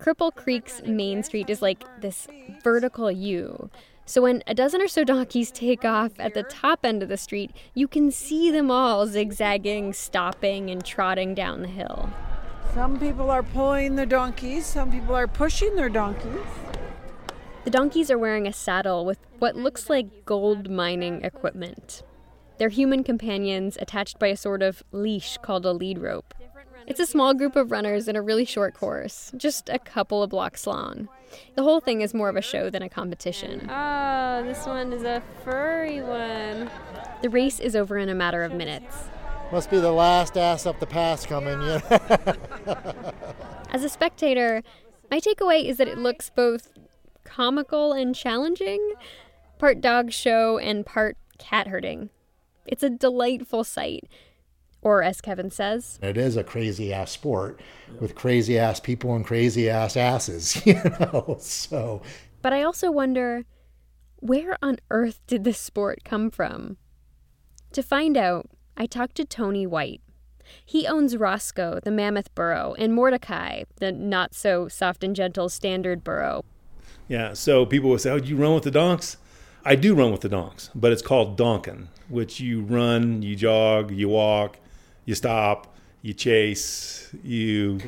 Cripple 0.00 0.34
Creek's 0.34 0.80
main 0.86 1.22
street 1.22 1.50
is 1.50 1.60
like 1.60 1.84
this 2.00 2.28
vertical 2.64 3.12
U. 3.12 3.68
So 4.06 4.22
when 4.22 4.42
a 4.46 4.54
dozen 4.54 4.80
or 4.80 4.88
so 4.88 5.04
donkeys 5.04 5.50
take 5.50 5.84
off 5.84 6.12
at 6.18 6.32
the 6.32 6.44
top 6.44 6.80
end 6.82 7.02
of 7.02 7.10
the 7.10 7.18
street, 7.18 7.50
you 7.74 7.88
can 7.88 8.10
see 8.10 8.50
them 8.50 8.70
all 8.70 9.06
zigzagging, 9.06 9.92
stopping, 9.92 10.70
and 10.70 10.82
trotting 10.82 11.34
down 11.34 11.60
the 11.60 11.68
hill. 11.68 12.08
Some 12.72 12.98
people 12.98 13.30
are 13.30 13.42
pulling 13.42 13.96
their 13.96 14.06
donkeys, 14.06 14.64
some 14.64 14.90
people 14.90 15.14
are 15.14 15.28
pushing 15.28 15.76
their 15.76 15.90
donkeys. 15.90 16.40
The 17.64 17.70
donkeys 17.70 18.10
are 18.10 18.18
wearing 18.18 18.48
a 18.48 18.52
saddle 18.52 19.04
with 19.04 19.18
what 19.38 19.54
looks 19.54 19.88
like 19.88 20.24
gold 20.24 20.68
mining 20.68 21.22
equipment. 21.22 22.02
They're 22.58 22.68
human 22.68 23.04
companions 23.04 23.78
attached 23.80 24.18
by 24.18 24.28
a 24.28 24.36
sort 24.36 24.62
of 24.62 24.82
leash 24.90 25.38
called 25.38 25.64
a 25.64 25.72
lead 25.72 25.98
rope. 25.98 26.34
It's 26.88 26.98
a 26.98 27.06
small 27.06 27.34
group 27.34 27.54
of 27.54 27.70
runners 27.70 28.08
in 28.08 28.16
a 28.16 28.22
really 28.22 28.44
short 28.44 28.74
course, 28.74 29.30
just 29.36 29.68
a 29.68 29.78
couple 29.78 30.24
of 30.24 30.30
blocks 30.30 30.66
long. 30.66 31.08
The 31.54 31.62
whole 31.62 31.78
thing 31.78 32.00
is 32.00 32.12
more 32.12 32.28
of 32.28 32.34
a 32.34 32.42
show 32.42 32.68
than 32.68 32.82
a 32.82 32.88
competition. 32.88 33.70
Oh, 33.70 34.42
this 34.42 34.66
one 34.66 34.92
is 34.92 35.04
a 35.04 35.22
furry 35.44 36.02
one. 36.02 36.68
The 37.22 37.30
race 37.30 37.60
is 37.60 37.76
over 37.76 37.96
in 37.96 38.08
a 38.08 38.14
matter 38.14 38.42
of 38.42 38.52
minutes. 38.52 38.96
Must 39.52 39.70
be 39.70 39.78
the 39.78 39.92
last 39.92 40.36
ass 40.36 40.66
up 40.66 40.80
the 40.80 40.86
pass 40.86 41.24
coming, 41.24 41.60
you 41.60 41.66
know? 41.66 41.82
As 43.70 43.84
a 43.84 43.88
spectator, 43.88 44.64
my 45.10 45.20
takeaway 45.20 45.64
is 45.64 45.76
that 45.76 45.88
it 45.88 45.98
looks 45.98 46.30
both 46.30 46.72
comical 47.24 47.92
and 47.92 48.14
challenging, 48.14 48.94
part 49.58 49.80
dog 49.80 50.12
show 50.12 50.58
and 50.58 50.84
part 50.84 51.16
cat 51.38 51.68
herding. 51.68 52.10
It's 52.66 52.82
a 52.82 52.90
delightful 52.90 53.64
sight. 53.64 54.08
Or, 54.80 55.02
as 55.02 55.20
Kevin 55.20 55.50
says, 55.50 56.00
It 56.02 56.16
is 56.16 56.36
a 56.36 56.42
crazy 56.42 56.92
ass 56.92 57.12
sport 57.12 57.60
with 58.00 58.16
crazy 58.16 58.58
ass 58.58 58.80
people 58.80 59.14
and 59.14 59.24
crazy 59.24 59.70
ass 59.70 59.96
asses, 59.96 60.66
you 60.66 60.74
know? 60.74 61.36
So, 61.38 62.02
but 62.42 62.52
I 62.52 62.62
also 62.64 62.90
wonder 62.90 63.44
where 64.16 64.56
on 64.60 64.78
earth 64.90 65.20
did 65.28 65.44
this 65.44 65.58
sport 65.58 66.00
come 66.04 66.30
from? 66.30 66.78
To 67.72 67.82
find 67.82 68.16
out, 68.16 68.50
I 68.76 68.86
talked 68.86 69.14
to 69.16 69.24
Tony 69.24 69.66
White. 69.66 70.00
He 70.64 70.86
owns 70.86 71.16
Roscoe, 71.16 71.80
the 71.82 71.90
mammoth 71.90 72.34
burro, 72.34 72.74
and 72.78 72.92
Mordecai, 72.92 73.62
the 73.76 73.92
not 73.92 74.34
so 74.34 74.68
soft 74.68 75.04
and 75.04 75.14
gentle 75.14 75.48
standard 75.48 76.02
burro. 76.02 76.44
Yeah, 77.08 77.34
so 77.34 77.66
people 77.66 77.90
will 77.90 77.98
say, 77.98 78.10
"Oh, 78.10 78.18
do 78.18 78.28
you 78.28 78.36
run 78.36 78.54
with 78.54 78.64
the 78.64 78.70
donks?" 78.70 79.16
I 79.64 79.76
do 79.76 79.94
run 79.94 80.10
with 80.10 80.22
the 80.22 80.28
donks, 80.28 80.70
but 80.74 80.90
it's 80.92 81.02
called 81.02 81.38
donking, 81.38 81.86
which 82.08 82.40
you 82.40 82.62
run, 82.62 83.22
you 83.22 83.36
jog, 83.36 83.92
you 83.92 84.08
walk, 84.08 84.58
you 85.04 85.14
stop, 85.14 85.72
you 86.02 86.12
chase, 86.12 87.14
you 87.22 87.78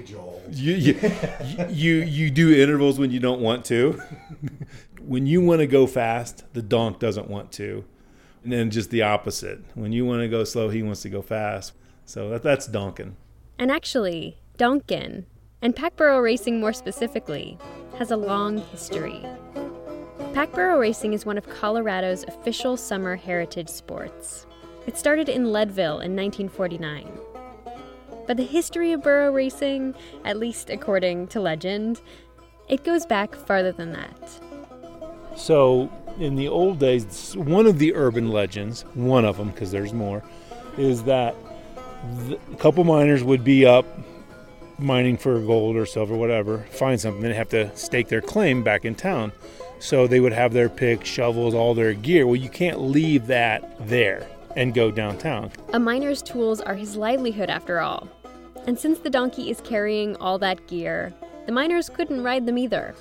you, 0.50 0.74
you, 0.74 1.10
you 1.68 1.94
you 1.96 2.30
do 2.30 2.54
intervals 2.54 2.98
when 2.98 3.10
you 3.10 3.18
don't 3.18 3.40
want 3.40 3.64
to. 3.66 4.00
when 5.00 5.26
you 5.26 5.40
want 5.40 5.60
to 5.60 5.66
go 5.66 5.86
fast, 5.86 6.44
the 6.52 6.62
donk 6.62 7.00
doesn't 7.00 7.28
want 7.28 7.50
to, 7.52 7.84
and 8.44 8.52
then 8.52 8.70
just 8.70 8.90
the 8.90 9.02
opposite. 9.02 9.60
When 9.74 9.90
you 9.90 10.06
want 10.06 10.20
to 10.22 10.28
go 10.28 10.44
slow, 10.44 10.68
he 10.68 10.82
wants 10.82 11.02
to 11.02 11.08
go 11.08 11.22
fast. 11.22 11.72
So 12.06 12.30
that, 12.30 12.42
that's 12.42 12.68
donking. 12.68 13.14
And 13.58 13.70
actually, 13.70 14.38
Donkin, 14.58 15.24
and 15.64 15.74
pack 15.74 15.96
burro 15.96 16.20
racing 16.20 16.60
more 16.60 16.74
specifically, 16.74 17.56
has 17.96 18.10
a 18.10 18.16
long 18.16 18.58
history. 18.58 19.24
Pack 20.34 20.52
burro 20.52 20.78
racing 20.78 21.14
is 21.14 21.24
one 21.24 21.38
of 21.38 21.48
Colorado's 21.48 22.22
official 22.24 22.76
summer 22.76 23.16
heritage 23.16 23.70
sports. 23.70 24.46
It 24.86 24.98
started 24.98 25.30
in 25.30 25.52
Leadville 25.52 26.00
in 26.00 26.14
1949. 26.14 27.10
But 28.26 28.36
the 28.36 28.44
history 28.44 28.92
of 28.92 29.02
burro 29.02 29.32
racing, 29.32 29.94
at 30.26 30.36
least 30.36 30.68
according 30.68 31.28
to 31.28 31.40
legend, 31.40 32.02
it 32.68 32.84
goes 32.84 33.06
back 33.06 33.34
farther 33.34 33.72
than 33.72 33.92
that. 33.92 34.40
So, 35.34 35.90
in 36.18 36.36
the 36.36 36.48
old 36.48 36.78
days, 36.78 37.34
one 37.36 37.66
of 37.66 37.78
the 37.78 37.94
urban 37.94 38.28
legends, 38.28 38.82
one 38.92 39.24
of 39.24 39.38
them, 39.38 39.48
because 39.48 39.70
there's 39.70 39.94
more, 39.94 40.22
is 40.76 41.04
that 41.04 41.34
a 42.52 42.56
couple 42.56 42.84
miners 42.84 43.24
would 43.24 43.44
be 43.44 43.64
up 43.64 43.86
mining 44.78 45.16
for 45.16 45.38
gold 45.40 45.76
or 45.76 45.86
silver, 45.86 46.14
whatever, 46.16 46.58
find 46.70 47.00
something, 47.00 47.22
they 47.22 47.34
have 47.34 47.48
to 47.50 47.74
stake 47.76 48.08
their 48.08 48.20
claim 48.20 48.62
back 48.62 48.84
in 48.84 48.94
town. 48.94 49.32
So 49.78 50.06
they 50.06 50.20
would 50.20 50.32
have 50.32 50.52
their 50.52 50.68
picks, 50.68 51.08
shovels, 51.08 51.54
all 51.54 51.74
their 51.74 51.92
gear. 51.92 52.26
Well, 52.26 52.36
you 52.36 52.48
can't 52.48 52.80
leave 52.80 53.26
that 53.26 53.86
there 53.86 54.26
and 54.56 54.72
go 54.72 54.90
downtown. 54.90 55.50
A 55.72 55.80
miner's 55.80 56.22
tools 56.22 56.60
are 56.60 56.74
his 56.74 56.96
livelihood, 56.96 57.50
after 57.50 57.80
all. 57.80 58.08
And 58.66 58.78
since 58.78 59.00
the 59.00 59.10
donkey 59.10 59.50
is 59.50 59.60
carrying 59.60 60.16
all 60.16 60.38
that 60.38 60.66
gear, 60.68 61.12
the 61.46 61.52
miners 61.52 61.88
couldn't 61.88 62.22
ride 62.22 62.46
them 62.46 62.56
either. 62.56 62.94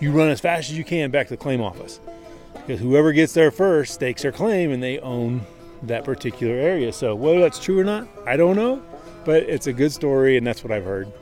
You 0.00 0.12
run 0.12 0.28
as 0.28 0.40
fast 0.40 0.70
as 0.70 0.78
you 0.78 0.84
can 0.84 1.10
back 1.10 1.26
to 1.26 1.32
the 1.32 1.38
claim 1.38 1.60
office. 1.60 1.98
Because 2.54 2.80
whoever 2.80 3.12
gets 3.12 3.32
there 3.32 3.50
first 3.50 3.94
stakes 3.94 4.22
their 4.22 4.32
claim 4.32 4.70
and 4.70 4.82
they 4.82 5.00
own 5.00 5.40
that 5.82 6.04
particular 6.04 6.54
area. 6.54 6.92
So 6.92 7.14
whether 7.14 7.40
that's 7.40 7.58
true 7.58 7.80
or 7.80 7.84
not, 7.84 8.06
I 8.26 8.36
don't 8.36 8.54
know. 8.54 8.82
But 9.24 9.44
it's 9.44 9.66
a 9.66 9.72
good 9.72 9.92
story 9.92 10.36
and 10.36 10.46
that's 10.46 10.62
what 10.62 10.72
I've 10.72 10.84
heard. 10.84 11.12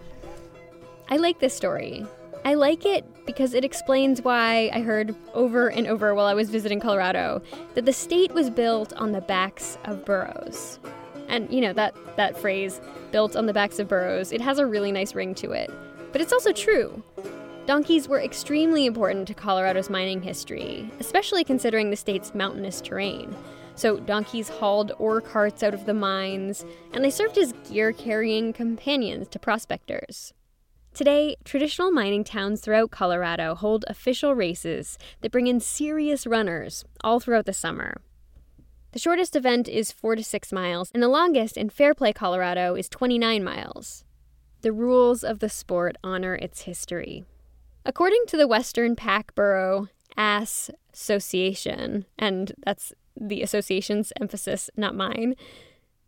I 1.08 1.16
like 1.18 1.38
this 1.38 1.54
story. 1.54 2.04
I 2.44 2.54
like 2.54 2.84
it 2.84 3.04
because 3.26 3.54
it 3.54 3.64
explains 3.64 4.22
why 4.22 4.70
I 4.72 4.80
heard 4.80 5.14
over 5.34 5.68
and 5.68 5.86
over 5.86 6.14
while 6.14 6.26
I 6.26 6.34
was 6.34 6.50
visiting 6.50 6.80
Colorado 6.80 7.42
that 7.74 7.84
the 7.84 7.92
state 7.92 8.32
was 8.32 8.50
built 8.50 8.92
on 8.94 9.12
the 9.12 9.20
backs 9.20 9.78
of 9.84 10.04
burros. 10.04 10.78
And 11.28 11.52
you 11.52 11.60
know 11.60 11.72
that 11.72 11.94
that 12.16 12.36
phrase 12.36 12.80
built 13.12 13.36
on 13.36 13.46
the 13.46 13.52
backs 13.52 13.78
of 13.78 13.88
burros, 13.88 14.32
it 14.32 14.40
has 14.40 14.58
a 14.58 14.66
really 14.66 14.92
nice 14.92 15.14
ring 15.14 15.34
to 15.36 15.52
it. 15.52 15.70
But 16.12 16.20
it's 16.20 16.32
also 16.32 16.52
true. 16.52 17.02
Donkeys 17.66 18.08
were 18.08 18.20
extremely 18.20 18.86
important 18.86 19.26
to 19.26 19.34
Colorado's 19.34 19.90
mining 19.90 20.22
history, 20.22 20.88
especially 21.00 21.42
considering 21.42 21.90
the 21.90 21.96
state's 21.96 22.34
mountainous 22.34 22.80
terrain. 22.80 23.34
So, 23.74 23.98
donkeys 23.98 24.48
hauled 24.48 24.92
ore 24.98 25.20
carts 25.20 25.62
out 25.62 25.74
of 25.74 25.84
the 25.84 25.92
mines, 25.92 26.64
and 26.92 27.04
they 27.04 27.10
served 27.10 27.36
as 27.36 27.52
gear 27.68 27.92
carrying 27.92 28.52
companions 28.52 29.28
to 29.28 29.38
prospectors. 29.38 30.32
Today, 30.96 31.37
traditional 31.44 31.90
mining 31.90 32.24
towns 32.24 32.62
throughout 32.62 32.90
Colorado 32.90 33.54
hold 33.54 33.85
official 33.87 34.35
races 34.35 34.96
that 35.20 35.30
bring 35.30 35.46
in 35.46 35.61
serious 35.61 36.26
runners 36.26 36.87
all 37.04 37.20
throughout 37.20 37.44
the 37.44 37.52
summer. 37.52 38.00
The 38.92 38.98
shortest 38.98 39.37
event 39.37 39.68
is 39.68 39.92
4 39.92 40.16
to 40.16 40.24
6 40.24 40.52
miles, 40.54 40.90
and 40.94 41.02
the 41.02 41.09
longest 41.09 41.59
in 41.59 41.68
Fairplay, 41.68 42.14
Colorado 42.14 42.74
is 42.76 42.88
29 42.88 43.44
miles. 43.44 44.04
The 44.62 44.72
rules 44.72 45.22
of 45.22 45.40
the 45.40 45.50
sport 45.50 45.98
honor 46.02 46.35
its 46.37 46.62
history. 46.62 47.26
According 47.85 48.24
to 48.28 48.38
the 48.38 48.48
Western 48.48 48.96
Pack 48.96 49.35
Burro 49.35 49.88
Ass 50.16 50.70
Association, 50.94 52.06
and 52.18 52.52
that's 52.64 52.94
the 53.14 53.42
association's 53.42 54.14
emphasis, 54.18 54.70
not 54.78 54.94
mine, 54.94 55.35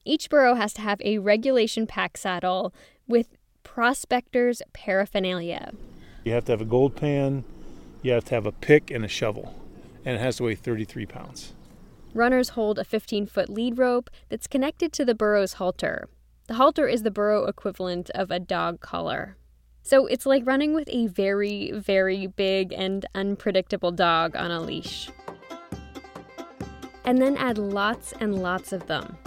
each 0.06 0.30
burro 0.30 0.54
has 0.54 0.72
to 0.72 0.80
have 0.80 1.02
a 1.02 1.18
regulation 1.18 1.86
pack 1.86 2.16
saddle 2.16 2.72
with 3.06 3.37
prospector's 3.74 4.62
paraphernalia. 4.72 5.72
You 6.24 6.32
have 6.32 6.46
to 6.46 6.52
have 6.52 6.62
a 6.62 6.64
gold 6.64 6.96
pan, 6.96 7.44
you 8.02 8.12
have 8.12 8.24
to 8.24 8.34
have 8.34 8.46
a 8.46 8.52
pick 8.52 8.90
and 8.90 9.04
a 9.04 9.08
shovel, 9.08 9.54
and 10.06 10.16
it 10.16 10.20
has 10.20 10.36
to 10.36 10.44
weigh 10.44 10.54
33 10.54 11.04
pounds. 11.04 11.52
Runners 12.14 12.50
hold 12.50 12.78
a 12.78 12.84
15 12.84 13.26
foot 13.26 13.50
lead 13.50 13.76
rope 13.76 14.08
that's 14.30 14.46
connected 14.46 14.90
to 14.94 15.04
the 15.04 15.14
burro's 15.14 15.54
halter. 15.54 16.08
The 16.46 16.54
halter 16.54 16.88
is 16.88 17.02
the 17.02 17.10
burro 17.10 17.44
equivalent 17.44 18.08
of 18.14 18.30
a 18.30 18.40
dog 18.40 18.80
collar. 18.80 19.36
So 19.82 20.06
it's 20.06 20.24
like 20.24 20.46
running 20.46 20.72
with 20.74 20.88
a 20.88 21.06
very, 21.06 21.70
very 21.72 22.26
big 22.26 22.72
and 22.72 23.04
unpredictable 23.14 23.92
dog 23.92 24.34
on 24.34 24.50
a 24.50 24.60
leash. 24.60 25.10
And 27.04 27.20
then 27.20 27.36
add 27.36 27.58
lots 27.58 28.12
and 28.18 28.42
lots 28.42 28.72
of 28.72 28.86
them. 28.86 29.18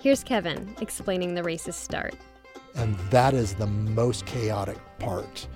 Here's 0.00 0.22
Kevin 0.22 0.76
explaining 0.80 1.34
the 1.34 1.42
race's 1.42 1.76
start. 1.76 2.14
And 2.76 2.96
that 3.10 3.34
is 3.34 3.54
the 3.54 3.66
most 3.66 4.26
chaotic 4.26 4.78
part. 4.98 5.46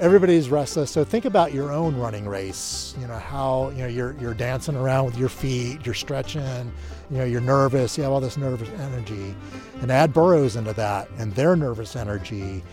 Everybody's 0.00 0.48
restless, 0.48 0.90
so 0.90 1.04
think 1.04 1.24
about 1.24 1.52
your 1.52 1.70
own 1.70 1.96
running 1.96 2.26
race. 2.26 2.96
You 3.00 3.06
know 3.06 3.18
how 3.18 3.70
you 3.70 3.82
know 3.82 3.86
you're 3.86 4.16
you're 4.20 4.34
dancing 4.34 4.74
around 4.74 5.04
with 5.06 5.16
your 5.16 5.28
feet, 5.28 5.84
you're 5.86 5.94
stretching, 5.94 6.72
you 7.10 7.18
know 7.18 7.24
you're 7.24 7.40
nervous, 7.40 7.96
you 7.96 8.02
have 8.02 8.12
all 8.12 8.20
this 8.20 8.36
nervous 8.36 8.68
energy, 8.80 9.36
and 9.80 9.92
add 9.92 10.12
burros 10.12 10.56
into 10.56 10.72
that 10.72 11.08
and 11.18 11.32
their 11.34 11.54
nervous 11.54 11.94
energy, 11.94 12.64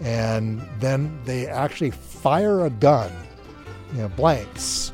and 0.00 0.62
then 0.78 1.18
they 1.24 1.48
actually 1.48 1.90
fire 1.90 2.64
a 2.66 2.70
gun, 2.70 3.10
you 3.92 4.02
know 4.02 4.08
blanks, 4.10 4.92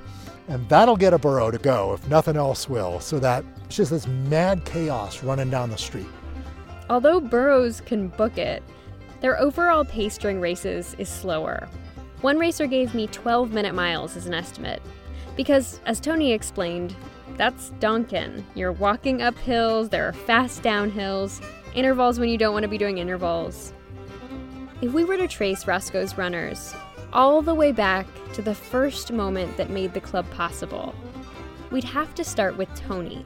and 0.49 0.67
that'll 0.71 0.97
get 0.97 1.13
a 1.13 1.19
burro 1.19 1.51
to 1.51 1.59
go 1.59 1.93
if 1.93 2.09
nothing 2.09 2.37
else 2.37 2.67
will. 2.67 2.99
So 3.01 3.19
that 3.19 3.45
it's 3.67 3.77
just 3.77 3.91
this 3.91 4.07
mad 4.07 4.65
chaos 4.65 5.23
running 5.23 5.51
down 5.51 5.69
the 5.69 5.77
street. 5.77 6.07
Although 6.91 7.21
burros 7.21 7.81
can 7.81 8.09
book 8.09 8.37
it, 8.39 8.63
their 9.21 9.41
overall 9.41 9.85
pace 9.85 10.19
during 10.19 10.41
races 10.41 10.95
is 10.99 11.09
slower. 11.09 11.69
One 12.21 12.39
racer 12.39 12.67
gave 12.67 12.95
me 12.95 13.07
12 13.07 13.53
minute 13.53 13.75
miles 13.75 14.17
as 14.17 14.27
an 14.27 14.35
estimate. 14.35 14.83
Because, 15.37 15.81
as 15.87 15.99
Tony 15.99 16.33
explained, 16.33 16.95
that's 17.37 17.71
Donkin. 17.81 18.45
You're 18.55 18.73
walking 18.73 19.23
up 19.23 19.37
hills, 19.37 19.89
there 19.89 20.07
are 20.07 20.13
fast 20.13 20.63
downhills, 20.63 21.45
intervals 21.75 22.21
when 22.21 22.29
you 22.29 22.39
don't 22.39 22.53
want 22.53 22.63
to 22.63 22.69
be 22.69 22.79
doing 22.79 22.99
intervals. 22.99 23.73
If 24.81 24.93
we 24.93 25.05
were 25.05 25.17
to 25.17 25.27
trace 25.27 25.67
Roscoe's 25.67 26.19
runners 26.19 26.75
all 27.13 27.43
the 27.43 27.55
way 27.55 27.73
back 27.73 28.07
to 28.35 28.43
the 28.43 28.55
first 28.55 29.13
moment 29.13 29.57
that 29.57 29.71
made 29.71 29.95
the 29.95 30.01
club 30.01 30.31
possible, 30.31 30.95
we'd 31.71 31.85
have 31.85 32.15
to 32.17 32.25
start 32.25 32.57
with 32.57 32.73
Tony. 32.75 33.25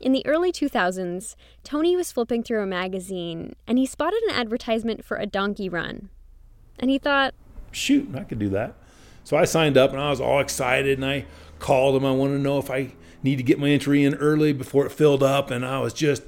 In 0.00 0.12
the 0.12 0.26
early 0.26 0.52
2000s, 0.52 1.36
Tony 1.62 1.96
was 1.96 2.12
flipping 2.12 2.42
through 2.42 2.62
a 2.62 2.66
magazine 2.66 3.54
and 3.66 3.78
he 3.78 3.86
spotted 3.86 4.22
an 4.24 4.34
advertisement 4.34 5.04
for 5.04 5.16
a 5.16 5.26
donkey 5.26 5.68
run. 5.68 6.10
And 6.78 6.90
he 6.90 6.98
thought, 6.98 7.34
Shoot, 7.70 8.14
I 8.14 8.24
could 8.24 8.38
do 8.38 8.48
that. 8.50 8.74
So 9.24 9.36
I 9.36 9.44
signed 9.44 9.76
up 9.76 9.92
and 9.92 10.00
I 10.00 10.10
was 10.10 10.20
all 10.20 10.40
excited 10.40 10.98
and 10.98 11.04
I 11.04 11.24
called 11.58 11.96
him. 11.96 12.04
I 12.04 12.12
wanted 12.12 12.34
to 12.34 12.42
know 12.42 12.58
if 12.58 12.70
I 12.70 12.92
need 13.24 13.36
to 13.36 13.42
get 13.42 13.58
my 13.58 13.70
entry 13.70 14.04
in 14.04 14.14
early 14.16 14.52
before 14.52 14.86
it 14.86 14.92
filled 14.92 15.22
up, 15.22 15.50
and 15.50 15.64
I 15.64 15.80
was 15.80 15.94
just, 15.94 16.22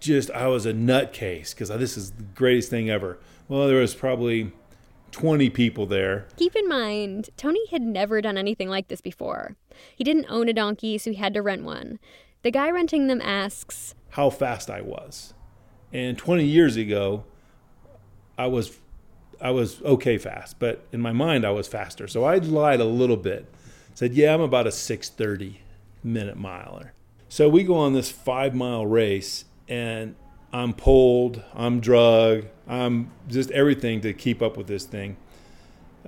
just 0.00 0.30
I 0.30 0.48
was 0.48 0.64
a 0.66 0.72
nutcase 0.72 1.50
because 1.50 1.68
this 1.68 1.96
is 1.96 2.12
the 2.12 2.22
greatest 2.22 2.70
thing 2.70 2.88
ever. 2.90 3.18
Well, 3.48 3.68
there 3.68 3.80
was 3.80 3.94
probably 3.94 4.52
20 5.12 5.50
people 5.50 5.86
there. 5.86 6.26
Keep 6.36 6.56
in 6.56 6.68
mind, 6.68 7.28
Tony 7.36 7.66
had 7.70 7.82
never 7.82 8.20
done 8.20 8.38
anything 8.38 8.68
like 8.68 8.88
this 8.88 9.02
before. 9.02 9.56
He 9.94 10.04
didn't 10.04 10.26
own 10.28 10.48
a 10.48 10.54
donkey, 10.54 10.96
so 10.98 11.10
he 11.10 11.16
had 11.16 11.34
to 11.34 11.42
rent 11.42 11.64
one. 11.64 11.98
The 12.42 12.50
guy 12.50 12.70
renting 12.70 13.08
them 13.08 13.20
asks, 13.22 13.94
how 14.10 14.30
fast 14.30 14.70
I 14.70 14.80
was. 14.80 15.34
And 15.92 16.16
20 16.18 16.44
years 16.44 16.76
ago, 16.76 17.24
I 18.36 18.46
was 18.46 18.78
I 19.40 19.52
was 19.52 19.80
okay 19.82 20.18
fast, 20.18 20.58
but 20.58 20.84
in 20.92 21.00
my 21.00 21.12
mind 21.12 21.46
I 21.46 21.50
was 21.50 21.68
faster. 21.68 22.08
So 22.08 22.24
I 22.24 22.38
lied 22.38 22.80
a 22.80 22.84
little 22.84 23.16
bit. 23.16 23.46
Said, 23.94 24.14
"Yeah, 24.14 24.34
I'm 24.34 24.40
about 24.40 24.66
a 24.66 24.70
6:30 24.70 25.58
minute 26.02 26.36
miler." 26.36 26.92
So 27.28 27.48
we 27.48 27.62
go 27.62 27.76
on 27.76 27.92
this 27.92 28.10
5-mile 28.10 28.86
race 28.86 29.44
and 29.68 30.16
I'm 30.52 30.72
pulled, 30.72 31.42
I'm 31.54 31.78
drug, 31.78 32.46
I'm 32.66 33.10
just 33.28 33.50
everything 33.50 34.00
to 34.00 34.14
keep 34.14 34.40
up 34.40 34.56
with 34.56 34.66
this 34.66 34.84
thing. 34.84 35.16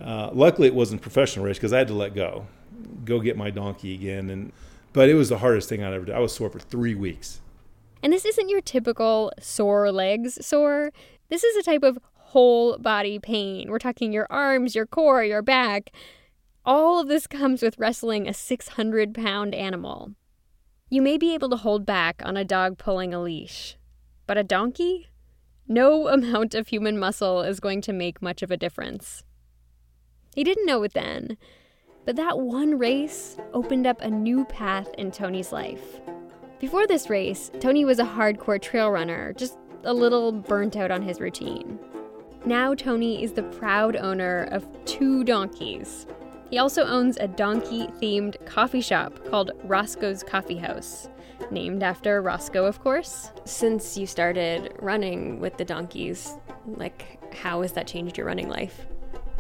Uh, 0.01 0.31
luckily, 0.33 0.67
it 0.67 0.75
wasn't 0.75 1.01
a 1.01 1.03
professional 1.03 1.45
race 1.45 1.59
because 1.59 1.75
I 1.75 1.79
had 1.79 1.89
to 1.89 1.95
let 1.95 2.15
go, 2.15 2.47
go 3.05 3.21
get 3.21 3.37
my 3.37 3.51
donkey 3.51 3.95
again, 3.95 4.31
and 4.31 4.53
but 4.93 5.09
it 5.09 5.15
was 5.15 5.29
the 5.29 5.39
hardest 5.39 5.69
thing 5.69 5.83
I'd 5.83 5.93
ever 5.93 6.07
done. 6.07 6.17
I 6.17 6.21
was 6.21 6.35
sore 6.35 6.51
for 6.51 6.59
three 6.59 6.95
weeks. 6.95 7.41
And 8.03 8.13
this 8.13 8.25
isn't 8.25 8.49
your 8.49 8.61
typical 8.61 9.33
sore 9.39 9.93
legs 9.93 10.45
sore. 10.45 10.91
This 11.29 11.45
is 11.45 11.57
a 11.57 11.63
type 11.63 11.83
of 11.83 11.99
whole 12.15 12.79
body 12.79 13.19
pain. 13.19 13.71
We're 13.71 13.79
talking 13.79 14.13
your 14.13 14.27
arms, 14.31 14.75
your 14.75 14.87
core, 14.87 15.25
your 15.25 15.43
back. 15.43 15.91
All 16.65 17.01
of 17.01 17.09
this 17.09 17.27
comes 17.27 17.63
with 17.63 17.79
wrestling 17.79 18.29
a 18.29 18.35
600 18.35 19.15
pound 19.15 19.55
animal. 19.55 20.13
You 20.89 21.03
may 21.03 21.19
be 21.19 21.35
able 21.35 21.51
to 21.51 21.57
hold 21.57 21.87
back 21.87 22.23
on 22.25 22.37
a 22.37 22.45
dog 22.45 22.79
pulling 22.79 23.15
a 23.15 23.21
leash, 23.21 23.77
but 24.27 24.39
a 24.39 24.45
donkey? 24.45 25.09
No 25.69 26.09
amount 26.13 26.55
of 26.55 26.69
human 26.69 26.99
muscle 26.99 27.43
is 27.43 27.61
going 27.61 27.81
to 27.83 27.93
make 27.93 28.23
much 28.23 28.43
of 28.43 28.51
a 28.51 28.57
difference. 28.57 29.23
He 30.35 30.45
didn't 30.45 30.67
know 30.67 30.83
it 30.83 30.95
then, 30.95 31.37
but 32.05 32.17
that 32.17 32.39
one 32.39 32.79
race 32.79 33.37
opened 33.53 33.87
up 33.87 34.01
a 34.01 34.11
new 34.11 34.45
path 34.47 34.89
in 34.99 35.11
Tony's 35.11 35.53
life. 35.53 36.01
Before 36.59 36.87
this 36.87 37.09
race, 37.09 37.51
Tony 37.61 37.85
was 37.85 37.99
a 37.99 38.05
hardcore 38.05 38.61
trail 38.61 38.91
runner, 38.91 39.33
just 39.35 39.59
a 39.85 39.95
little 39.95 40.33
burnt 40.33 40.77
out 40.77 40.91
on 40.91 41.03
his 41.03 41.21
routine. 41.21 41.79
Now, 42.45 42.75
Tony 42.75 43.23
is 43.23 43.33
the 43.33 43.43
proud 43.43 43.97
owner 43.97 44.45
of 44.51 44.67
two 44.85 45.25
donkeys. 45.25 46.07
He 46.51 46.59
also 46.59 46.85
owns 46.85 47.17
a 47.19 47.29
donkey 47.29 47.87
themed 48.03 48.45
coffee 48.45 48.81
shop 48.81 49.25
called 49.31 49.53
Roscoe's 49.65 50.23
Coffee 50.23 50.57
House, 50.57 51.09
named 51.51 51.83
after 51.83 52.21
Roscoe, 52.23 52.65
of 52.65 52.81
course. 52.81 53.31
Since 53.45 53.97
you 53.97 54.07
started 54.07 54.75
running 54.81 55.39
with 55.39 55.57
the 55.59 55.65
donkeys, 55.65 56.37
like, 56.67 57.19
how 57.35 57.63
has 57.63 57.73
that 57.73 57.87
changed 57.87 58.17
your 58.17 58.27
running 58.27 58.49
life? 58.49 58.87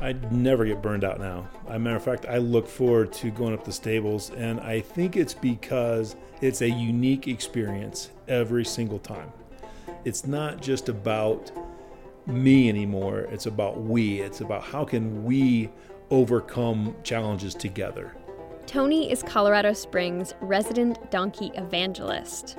I 0.01 0.15
never 0.31 0.65
get 0.65 0.81
burned 0.81 1.05
out 1.05 1.21
now. 1.21 1.47
As 1.69 1.77
a 1.77 1.79
matter 1.79 1.97
of 1.97 2.03
fact, 2.03 2.25
I 2.27 2.39
look 2.39 2.67
forward 2.67 3.13
to 3.15 3.31
going 3.31 3.53
up 3.53 3.65
the 3.65 3.73
stables, 3.73 4.31
and 4.31 4.59
I 4.61 4.81
think 4.81 5.17
it's 5.17 5.35
because 5.35 6.17
it's 6.41 6.63
a 6.63 6.71
unique 6.71 7.29
experience 7.29 8.11
every 8.27 8.65
single 8.65 8.99
time. 8.99 9.31
It's 10.07 10.27
not 10.27 10.63
just 10.63 10.89
about 10.89 11.53
me 12.27 12.71
anymore, 12.71 13.21
it's 13.31 13.45
about 13.45 13.83
we. 13.83 14.21
It's 14.21 14.41
about 14.41 14.63
how 14.63 14.85
can 14.85 15.23
we 15.25 15.69
overcome 16.11 16.95
challenges 17.03 17.55
together. 17.55 18.17
Tony 18.67 19.11
is 19.11 19.23
Colorado 19.23 19.73
Springs' 19.73 20.33
resident 20.41 21.11
donkey 21.11 21.51
evangelist. 21.57 22.57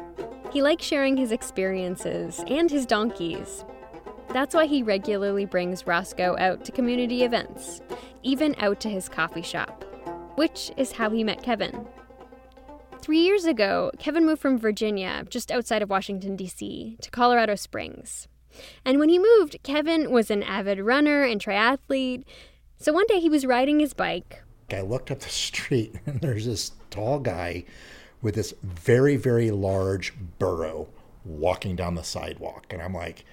He 0.52 0.62
likes 0.62 0.86
sharing 0.86 1.18
his 1.18 1.32
experiences 1.32 2.44
and 2.48 2.70
his 2.70 2.86
donkeys, 2.86 3.64
that's 4.34 4.56
why 4.56 4.66
he 4.66 4.84
regularly 4.84 5.46
brings 5.46 5.86
Roscoe 5.86 6.38
out 6.38 6.64
to 6.66 6.72
community 6.72 7.24
events, 7.24 7.82
even 8.24 8.56
out 8.60 8.80
to 8.82 8.90
his 8.90 9.10
coffee 9.10 9.42
shop, 9.42 9.84
which 10.36 10.72
is 10.78 10.94
how 10.94 11.10
he 11.10 11.24
met 11.24 11.44
Kevin. 11.44 11.88
Three 13.02 13.20
years 13.20 13.46
ago, 13.46 13.92
Kevin 13.98 14.26
moved 14.26 14.42
from 14.42 14.60
Virginia, 14.60 15.26
just 15.30 15.52
outside 15.52 15.82
of 15.82 15.90
Washington, 15.90 16.36
D.C., 16.36 16.98
to 17.02 17.10
Colorado 17.10 17.56
Springs. 17.56 18.28
And 18.86 19.00
when 19.00 19.10
he 19.10 19.18
moved, 19.18 19.58
Kevin 19.64 20.12
was 20.12 20.30
an 20.30 20.44
avid 20.44 20.80
runner 20.80 21.24
and 21.24 21.42
triathlete. 21.42 22.24
So 22.78 22.94
one 22.94 23.08
day 23.08 23.20
he 23.20 23.30
was 23.30 23.46
riding 23.46 23.80
his 23.80 23.94
bike. 23.94 24.44
I 24.72 24.82
looked 24.82 25.12
up 25.12 25.20
the 25.20 25.30
street 25.30 25.96
and 26.06 26.22
there's 26.22 26.46
this 26.46 26.72
tall 26.90 27.20
guy 27.20 27.66
with 28.22 28.36
this 28.36 28.54
very, 28.62 29.16
very 29.16 29.52
large 29.52 30.14
burro 30.38 30.88
walking 31.26 31.76
down 31.76 31.96
the 31.96 32.04
sidewalk. 32.04 32.68
And 32.70 32.82
I'm 32.82 32.94
like, 32.94 33.26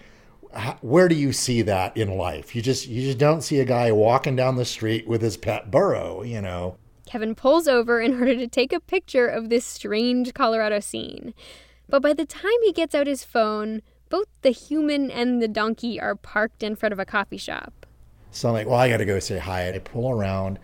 where 0.81 1.09
do 1.09 1.15
you 1.15 1.33
see 1.33 1.63
that 1.63 1.97
in 1.97 2.17
life? 2.17 2.55
You 2.55 2.63
just 2.63 2.87
you 2.87 3.03
just 3.03 3.19
don't 3.19 3.43
see 3.43 3.61
a 3.61 3.65
guy 3.65 3.93
walking 3.93 4.37
down 4.37 4.57
the 4.57 4.65
street 4.65 5.07
with 5.07 5.23
his 5.23 5.37
pet 5.37 5.71
burro, 5.71 6.23
you 6.23 6.41
know. 6.41 6.77
Kevin 7.07 7.35
pulls 7.35 7.69
over 7.69 8.01
in 8.01 8.15
order 8.21 8.35
to 8.37 8.49
take 8.49 8.73
a 8.73 8.81
picture 8.81 9.27
of 9.27 9.49
this 9.49 9.65
strange 9.65 10.35
Colorado 10.35 10.81
scene. 10.81 11.35
But 11.89 12.03
by 12.03 12.13
the 12.13 12.27
time 12.27 12.53
he 12.65 12.73
gets 12.73 12.95
out 12.95 13.07
his 13.07 13.25
phone, 13.25 13.83
both 14.11 14.27
the 14.43 14.51
human 14.51 15.11
and 15.11 15.41
the 15.41 15.49
donkey 15.49 16.01
are 16.01 16.15
parked 16.15 16.63
in 16.63 16.77
front 16.77 16.93
of 16.93 16.99
a 16.99 17.07
coffee 17.07 17.39
shop. 17.39 17.87
So 18.31 18.49
I'm 18.49 18.55
like, 18.55 18.67
well, 18.67 18.79
I 18.79 18.91
got 18.91 18.99
to 18.99 19.07
go 19.07 19.19
say 19.21 19.39
hi. 19.39 19.73
I 19.73 19.79
pull 19.79 20.11
around 20.11 20.59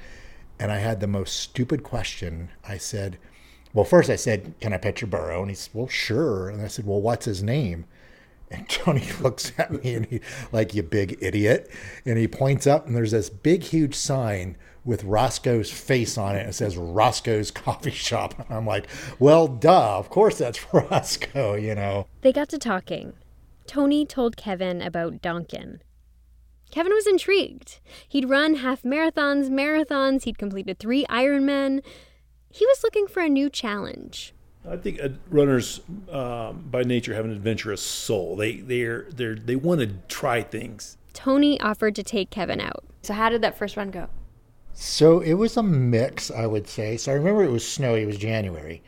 and 0.59 0.71
I 0.71 0.79
had 0.79 1.01
the 1.01 1.07
most 1.07 1.41
stupid 1.41 1.83
question. 1.83 2.51
I 2.69 2.77
said, 2.77 3.19
well, 3.73 3.85
first 3.85 4.11
I 4.11 4.17
said, 4.17 4.55
can 4.61 4.73
I 4.73 4.79
pet 4.79 5.01
your 5.01 5.09
burro? 5.09 5.41
And 5.41 5.51
he 5.51 5.55
said, 5.55 5.75
well, 5.75 5.89
sure. 5.89 6.49
And 6.49 6.63
I 6.63 6.69
said, 6.69 6.87
well, 6.87 7.01
what's 7.01 7.25
his 7.25 7.43
name? 7.43 7.87
And 8.55 8.69
Tony 8.69 9.07
looks 9.21 9.53
at 9.59 9.73
me 9.83 9.95
and 9.95 10.07
he, 10.07 10.21
like, 10.53 10.75
you 10.75 10.83
big 10.83 11.19
idiot. 11.21 11.71
And 12.05 12.19
he 12.19 12.29
points 12.29 12.67
up 12.67 12.87
and 12.87 12.97
there's 12.97 13.13
this 13.13 13.31
big, 13.31 13.63
huge 13.63 13.95
sign 13.95 14.57
with 14.85 15.05
Roscoe's 15.05 15.71
face 15.71 16.19
on 16.19 16.37
it. 16.37 16.47
It 16.47 16.53
says 16.55 16.77
Roscoe's 16.77 17.51
Coffee 17.51 17.91
Shop. 17.91 18.35
And 18.39 18.47
I'm 18.57 18.67
like, 18.67 18.87
well, 19.19 19.49
duh, 19.49 19.99
of 19.99 20.11
course 20.11 20.39
that's 20.39 20.65
Roscoe, 20.73 21.55
you 21.55 21.75
know. 21.75 22.07
They 22.21 22.33
got 22.33 22.49
to 22.51 22.59
talking. 22.59 23.15
Tony 23.67 24.05
told 24.05 24.37
Kevin 24.37 24.83
about 24.83 25.23
Donkin. 25.23 25.81
Kevin 26.71 26.93
was 26.93 27.07
intrigued. 27.07 27.79
He'd 28.09 28.29
run 28.29 28.57
half 28.57 28.83
marathons, 28.83 29.49
marathons, 29.49 30.25
he'd 30.25 30.39
completed 30.39 30.79
three 30.79 31.05
Ironmen. 31.07 31.83
He 32.51 32.67
was 32.67 32.83
looking 32.83 33.07
for 33.07 33.21
a 33.21 33.29
new 33.29 33.49
challenge. 33.49 34.34
I 34.69 34.77
think 34.77 35.01
uh, 35.03 35.11
runners 35.31 35.81
um, 36.11 36.65
by 36.71 36.83
nature 36.83 37.15
have 37.15 37.25
an 37.25 37.33
adventurous 37.33 37.83
soul. 37.83 38.37
They 38.37 38.57
they're 38.57 39.07
they 39.11 39.35
they 39.35 39.57
want 39.57 39.81
to 39.81 39.89
try 40.09 40.43
things. 40.43 40.97
Tony 41.13 41.61
offered 41.61 41.95
to 41.97 42.03
take 42.03 42.31
Kevin 42.31 42.61
out. 42.61 42.85
So 43.03 43.15
how 43.15 43.29
did 43.29 43.43
that 43.43 43.57
first 43.59 43.77
run 43.77 43.91
go? 43.91 44.09
So 44.73 45.21
it 45.21 45.35
was 45.35 45.57
a 45.57 45.63
mix, 45.63 46.31
I 46.31 46.47
would 46.47 46.67
say. 46.67 46.97
So 46.97 47.13
I 47.13 47.15
remember 47.15 47.45
it 47.45 47.51
was 47.51 47.67
snowy. 47.67 48.03
It 48.03 48.07
was 48.07 48.19
January, 48.19 48.83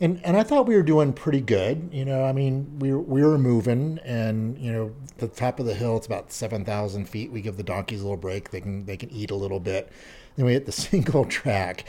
and 0.00 0.20
and 0.24 0.36
I 0.36 0.44
thought 0.44 0.66
we 0.66 0.76
were 0.76 0.82
doing 0.82 1.12
pretty 1.12 1.40
good. 1.40 1.90
You 1.92 2.04
know, 2.04 2.24
I 2.24 2.32
mean, 2.32 2.78
we 2.78 2.92
were, 2.92 3.00
we 3.00 3.22
were 3.22 3.36
moving, 3.36 3.98
and 4.04 4.56
you 4.58 4.72
know, 4.72 4.92
the 5.18 5.28
top 5.28 5.58
of 5.58 5.66
the 5.66 5.74
hill. 5.74 5.96
It's 5.96 6.06
about 6.06 6.32
seven 6.32 6.64
thousand 6.64 7.08
feet. 7.08 7.32
We 7.32 7.42
give 7.42 7.56
the 7.56 7.64
donkeys 7.64 8.00
a 8.00 8.04
little 8.04 8.16
break. 8.16 8.50
They 8.50 8.60
can 8.60 8.86
they 8.86 8.96
can 8.96 9.10
eat 9.10 9.32
a 9.32 9.36
little 9.36 9.60
bit. 9.60 9.90
Then 10.36 10.46
we 10.46 10.52
hit 10.52 10.66
the 10.66 10.72
single 10.90 11.24
track 11.24 11.84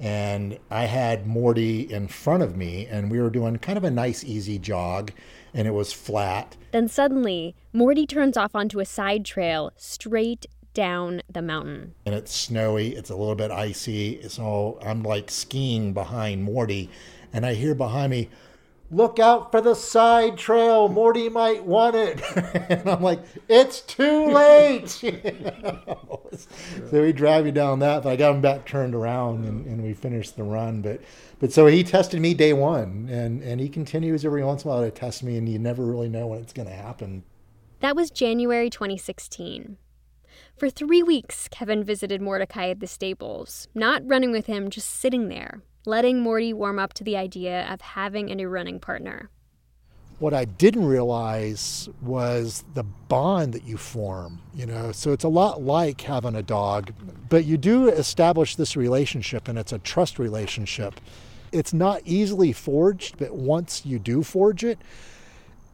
and 0.00 0.58
I 0.70 0.86
had 0.86 1.26
Morty 1.26 1.82
in 1.92 2.08
front 2.08 2.42
of 2.42 2.56
me, 2.56 2.86
and 2.86 3.10
we 3.10 3.20
were 3.20 3.28
doing 3.28 3.58
kind 3.58 3.76
of 3.76 3.84
a 3.84 3.90
nice, 3.90 4.24
easy 4.24 4.58
jog, 4.58 5.12
and 5.52 5.68
it 5.68 5.72
was 5.72 5.92
flat. 5.92 6.56
Then 6.72 6.88
suddenly, 6.88 7.54
Morty 7.72 8.06
turns 8.06 8.38
off 8.38 8.54
onto 8.54 8.80
a 8.80 8.86
side 8.86 9.26
trail 9.26 9.72
straight 9.76 10.46
down 10.72 11.20
the 11.28 11.42
mountain. 11.42 11.94
And 12.06 12.14
it's 12.14 12.34
snowy, 12.34 12.94
it's 12.94 13.10
a 13.10 13.16
little 13.16 13.34
bit 13.34 13.50
icy, 13.50 14.26
so 14.28 14.78
I'm 14.82 15.02
like 15.02 15.30
skiing 15.30 15.92
behind 15.92 16.44
Morty, 16.44 16.88
and 17.32 17.44
I 17.44 17.54
hear 17.54 17.74
behind 17.74 18.10
me, 18.10 18.30
look 18.90 19.18
out 19.18 19.50
for 19.50 19.60
the 19.60 19.74
side 19.74 20.36
trail. 20.36 20.88
Morty 20.88 21.28
might 21.28 21.64
want 21.64 21.94
it. 21.94 22.20
and 22.70 22.88
I'm 22.88 23.02
like, 23.02 23.20
it's 23.48 23.80
too 23.80 24.26
late. 24.26 24.88
so 26.90 27.04
he 27.04 27.12
drive 27.12 27.44
me 27.44 27.50
down 27.50 27.78
that, 27.80 28.02
but 28.02 28.10
I 28.10 28.16
got 28.16 28.34
him 28.34 28.40
back 28.40 28.66
turned 28.66 28.94
around 28.94 29.44
and, 29.44 29.66
and, 29.66 29.82
we 29.82 29.94
finished 29.94 30.36
the 30.36 30.42
run. 30.42 30.82
But 30.82 31.00
but 31.38 31.52
so 31.52 31.66
he 31.66 31.84
tested 31.84 32.20
me 32.20 32.34
day 32.34 32.52
one 32.52 33.08
and, 33.10 33.42
and 33.42 33.60
he 33.60 33.68
continues 33.68 34.24
every 34.24 34.44
once 34.44 34.64
in 34.64 34.70
a 34.70 34.74
while 34.74 34.82
to 34.82 34.90
test 34.90 35.22
me 35.22 35.36
and 35.36 35.48
you 35.48 35.58
never 35.58 35.84
really 35.84 36.08
know 36.08 36.26
when 36.26 36.40
it's 36.40 36.52
gonna 36.52 36.70
happen. 36.70 37.24
That 37.80 37.96
was 37.96 38.10
January 38.10 38.68
2016. 38.68 39.78
For 40.56 40.68
three 40.68 41.02
weeks, 41.02 41.48
Kevin 41.48 41.82
visited 41.82 42.20
Mordecai 42.20 42.68
at 42.68 42.80
the 42.80 42.86
stables, 42.86 43.68
not 43.74 44.02
running 44.04 44.30
with 44.30 44.46
him, 44.46 44.68
just 44.68 44.90
sitting 44.90 45.28
there, 45.28 45.62
letting 45.86 46.20
Morty 46.20 46.52
warm 46.52 46.78
up 46.78 46.92
to 46.94 47.04
the 47.04 47.16
idea 47.16 47.66
of 47.70 47.80
having 47.80 48.30
a 48.30 48.34
new 48.34 48.48
running 48.48 48.80
partner. 48.80 49.30
What 50.18 50.34
I 50.34 50.44
didn't 50.44 50.84
realize 50.84 51.88
was 52.02 52.62
the 52.74 52.82
bond 52.82 53.54
that 53.54 53.64
you 53.64 53.78
form, 53.78 54.40
you 54.54 54.66
know. 54.66 54.92
So 54.92 55.12
it's 55.12 55.24
a 55.24 55.28
lot 55.28 55.62
like 55.62 56.02
having 56.02 56.34
a 56.34 56.42
dog, 56.42 56.92
but 57.30 57.46
you 57.46 57.56
do 57.56 57.88
establish 57.88 58.56
this 58.56 58.76
relationship 58.76 59.48
and 59.48 59.58
it's 59.58 59.72
a 59.72 59.78
trust 59.78 60.18
relationship. 60.18 61.00
It's 61.52 61.72
not 61.72 62.02
easily 62.04 62.52
forged, 62.52 63.16
but 63.18 63.34
once 63.34 63.86
you 63.86 63.98
do 63.98 64.22
forge 64.22 64.62
it, 64.62 64.78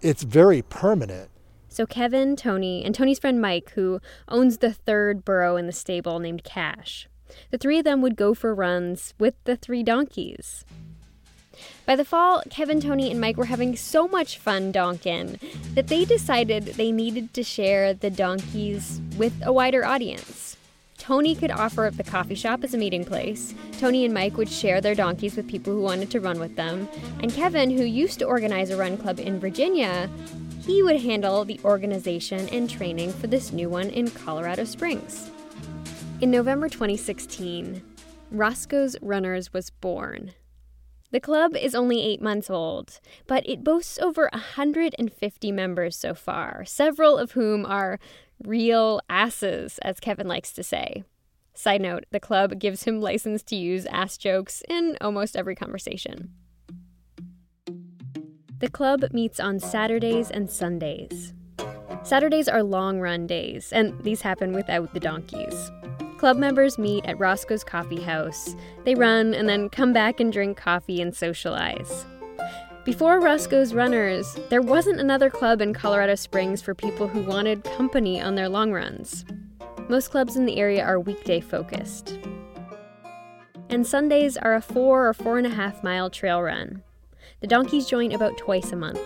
it's 0.01 0.23
very 0.23 0.63
permanent. 0.63 1.29
So 1.69 1.85
Kevin, 1.85 2.37
Tony, 2.37 2.85
and 2.85 2.95
Tony's 2.95 3.19
friend 3.19 3.41
Mike, 3.41 3.73
who 3.75 4.01
owns 4.29 4.59
the 4.59 4.73
third 4.73 5.25
burro 5.25 5.57
in 5.57 5.67
the 5.67 5.73
stable 5.73 6.21
named 6.21 6.45
Cash, 6.45 7.09
the 7.51 7.59
three 7.59 7.79
of 7.79 7.85
them 7.85 8.03
would 8.03 8.17
go 8.17 8.35
for 8.35 8.55
runs 8.55 9.15
with 9.19 9.35
the 9.45 9.57
three 9.57 9.83
donkeys. 9.83 10.65
By 11.87 11.97
the 11.97 12.05
fall, 12.05 12.43
Kevin, 12.51 12.81
Tony, 12.81 13.11
and 13.11 13.21
Mike 13.21 13.37
were 13.37 13.47
having 13.47 13.77
so 13.77 14.09
much 14.09 14.39
fun 14.39 14.73
donkin 14.73 15.39
that 15.75 15.87
they 15.87 16.05
decided 16.05 16.65
they 16.65 16.93
needed 16.93 17.33
to 17.35 17.43
share 17.43 17.95
the 17.95 18.11
donkeys 18.11 19.01
with 19.17 19.33
a 19.43 19.53
wider 19.53 19.85
audience. 19.85 20.57
Tony 20.99 21.37
could 21.37 21.53
offer 21.53 21.87
up 21.87 21.97
the 21.97 22.03
coffee 22.03 22.35
shop 22.35 22.65
as 22.65 22.75
a 22.75 22.79
meeting 22.79 23.05
place. 23.05 23.55
Tony 23.79 24.05
and 24.05 24.13
Mike 24.13 24.37
would 24.37 24.49
share 24.49 24.81
their 24.81 24.95
donkeys 24.95 25.37
with 25.37 25.47
people 25.47 25.73
who 25.73 25.81
wanted 25.81 26.11
to 26.11 26.21
run 26.21 26.41
with 26.41 26.57
them. 26.57 26.89
And 27.23 27.33
Kevin, 27.33 27.71
who 27.71 27.85
used 27.85 28.19
to 28.19 28.25
organize 28.25 28.71
a 28.71 28.77
run 28.77 28.97
club 28.97 29.21
in 29.21 29.39
Virginia, 29.39 30.11
he 30.67 30.83
would 30.83 31.01
handle 31.01 31.45
the 31.45 31.61
organization 31.65 32.49
and 32.49 32.69
training 32.69 33.13
for 33.13 33.29
this 33.29 33.53
new 33.53 33.69
one 33.69 33.89
in 33.91 34.11
Colorado 34.11 34.65
Springs. 34.65 35.31
In 36.19 36.31
November 36.31 36.71
2016, 36.71 37.83
Roscoe's 38.31 38.97
Runners 39.03 39.53
was 39.53 39.69
born. 39.69 40.33
The 41.11 41.21
club 41.21 41.55
is 41.55 41.75
only 41.75 42.03
eight 42.03 42.23
months 42.23 42.49
old, 42.49 43.01
but 43.27 43.47
it 43.47 43.63
boasts 43.63 43.99
over 43.99 44.31
150 44.33 45.53
members 45.53 45.95
so 45.95 46.15
far, 46.15 46.65
several 46.65 47.19
of 47.19 47.33
whom 47.33 47.67
are 47.67 48.01
real 48.43 49.03
asses, 49.11 49.79
as 49.83 50.01
Kevin 50.01 50.27
likes 50.27 50.53
to 50.55 50.63
say. 50.63 51.05
Side 51.53 51.83
note 51.83 52.05
the 52.11 52.19
club 52.19 52.59
gives 52.59 52.85
him 52.85 52.99
license 52.99 53.43
to 53.45 53.57
use 53.57 53.85
ass 53.85 54.17
jokes 54.17 54.63
in 54.71 54.97
almost 55.03 55.37
every 55.37 55.55
conversation. 55.55 56.31
The 58.59 58.71
club 58.71 59.05
meets 59.13 59.39
on 59.39 59.61
Saturdays 59.61 60.31
and 60.31 60.51
Sundays. 60.51 61.35
Saturdays 62.05 62.49
are 62.49 62.63
long 62.63 63.01
run 63.01 63.27
days, 63.27 63.71
and 63.71 64.03
these 64.03 64.23
happen 64.23 64.55
without 64.55 64.95
the 64.95 65.01
donkeys. 65.01 65.71
Club 66.19 66.39
members 66.39 66.79
meet 66.79 67.05
at 67.05 67.19
Roscoe's 67.19 67.63
Coffee 67.63 68.01
House. 68.01 68.57
They 68.85 68.95
run 68.95 69.35
and 69.35 69.47
then 69.47 69.69
come 69.69 69.93
back 69.93 70.19
and 70.19 70.33
drink 70.33 70.57
coffee 70.57 71.03
and 71.03 71.15
socialize. 71.15 72.07
Before 72.87 73.21
Roscoe's 73.21 73.75
Runners, 73.75 74.39
there 74.49 74.63
wasn't 74.63 75.01
another 75.01 75.29
club 75.29 75.61
in 75.61 75.75
Colorado 75.75 76.15
Springs 76.15 76.63
for 76.63 76.75
people 76.75 77.07
who 77.07 77.21
wanted 77.21 77.65
company 77.65 78.19
on 78.21 78.35
their 78.35 78.49
long 78.49 78.73
runs. 78.73 79.27
Most 79.89 80.11
clubs 80.11 80.37
in 80.37 80.47
the 80.47 80.57
area 80.57 80.83
are 80.83 80.99
weekday 80.99 81.41
focused. 81.41 82.19
And 83.69 83.87
Sundays 83.87 84.39
are 84.39 84.55
a 84.55 84.63
four 84.63 85.07
or 85.07 85.13
four 85.13 85.37
and 85.37 85.47
a 85.47 85.51
half 85.51 85.85
mile 85.85 86.09
trail 86.09 86.41
run. 86.41 86.83
The 87.41 87.47
donkeys 87.47 87.87
join 87.87 88.13
about 88.13 88.39
twice 88.39 88.73
a 88.73 88.77
month. 88.77 89.01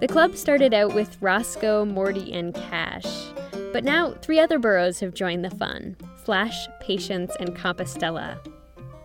The 0.00 0.08
club 0.08 0.34
started 0.34 0.72
out 0.72 0.94
with 0.94 1.20
Roscoe, 1.20 1.84
Morty, 1.84 2.32
and 2.32 2.54
Cash, 2.54 3.32
but 3.72 3.84
now 3.84 4.12
three 4.22 4.38
other 4.38 4.58
burros 4.58 5.00
have 5.00 5.12
joined 5.12 5.44
the 5.44 5.50
fun 5.50 5.96
Flash, 6.24 6.68
Patience, 6.80 7.36
and 7.38 7.54
Compostela. 7.54 8.38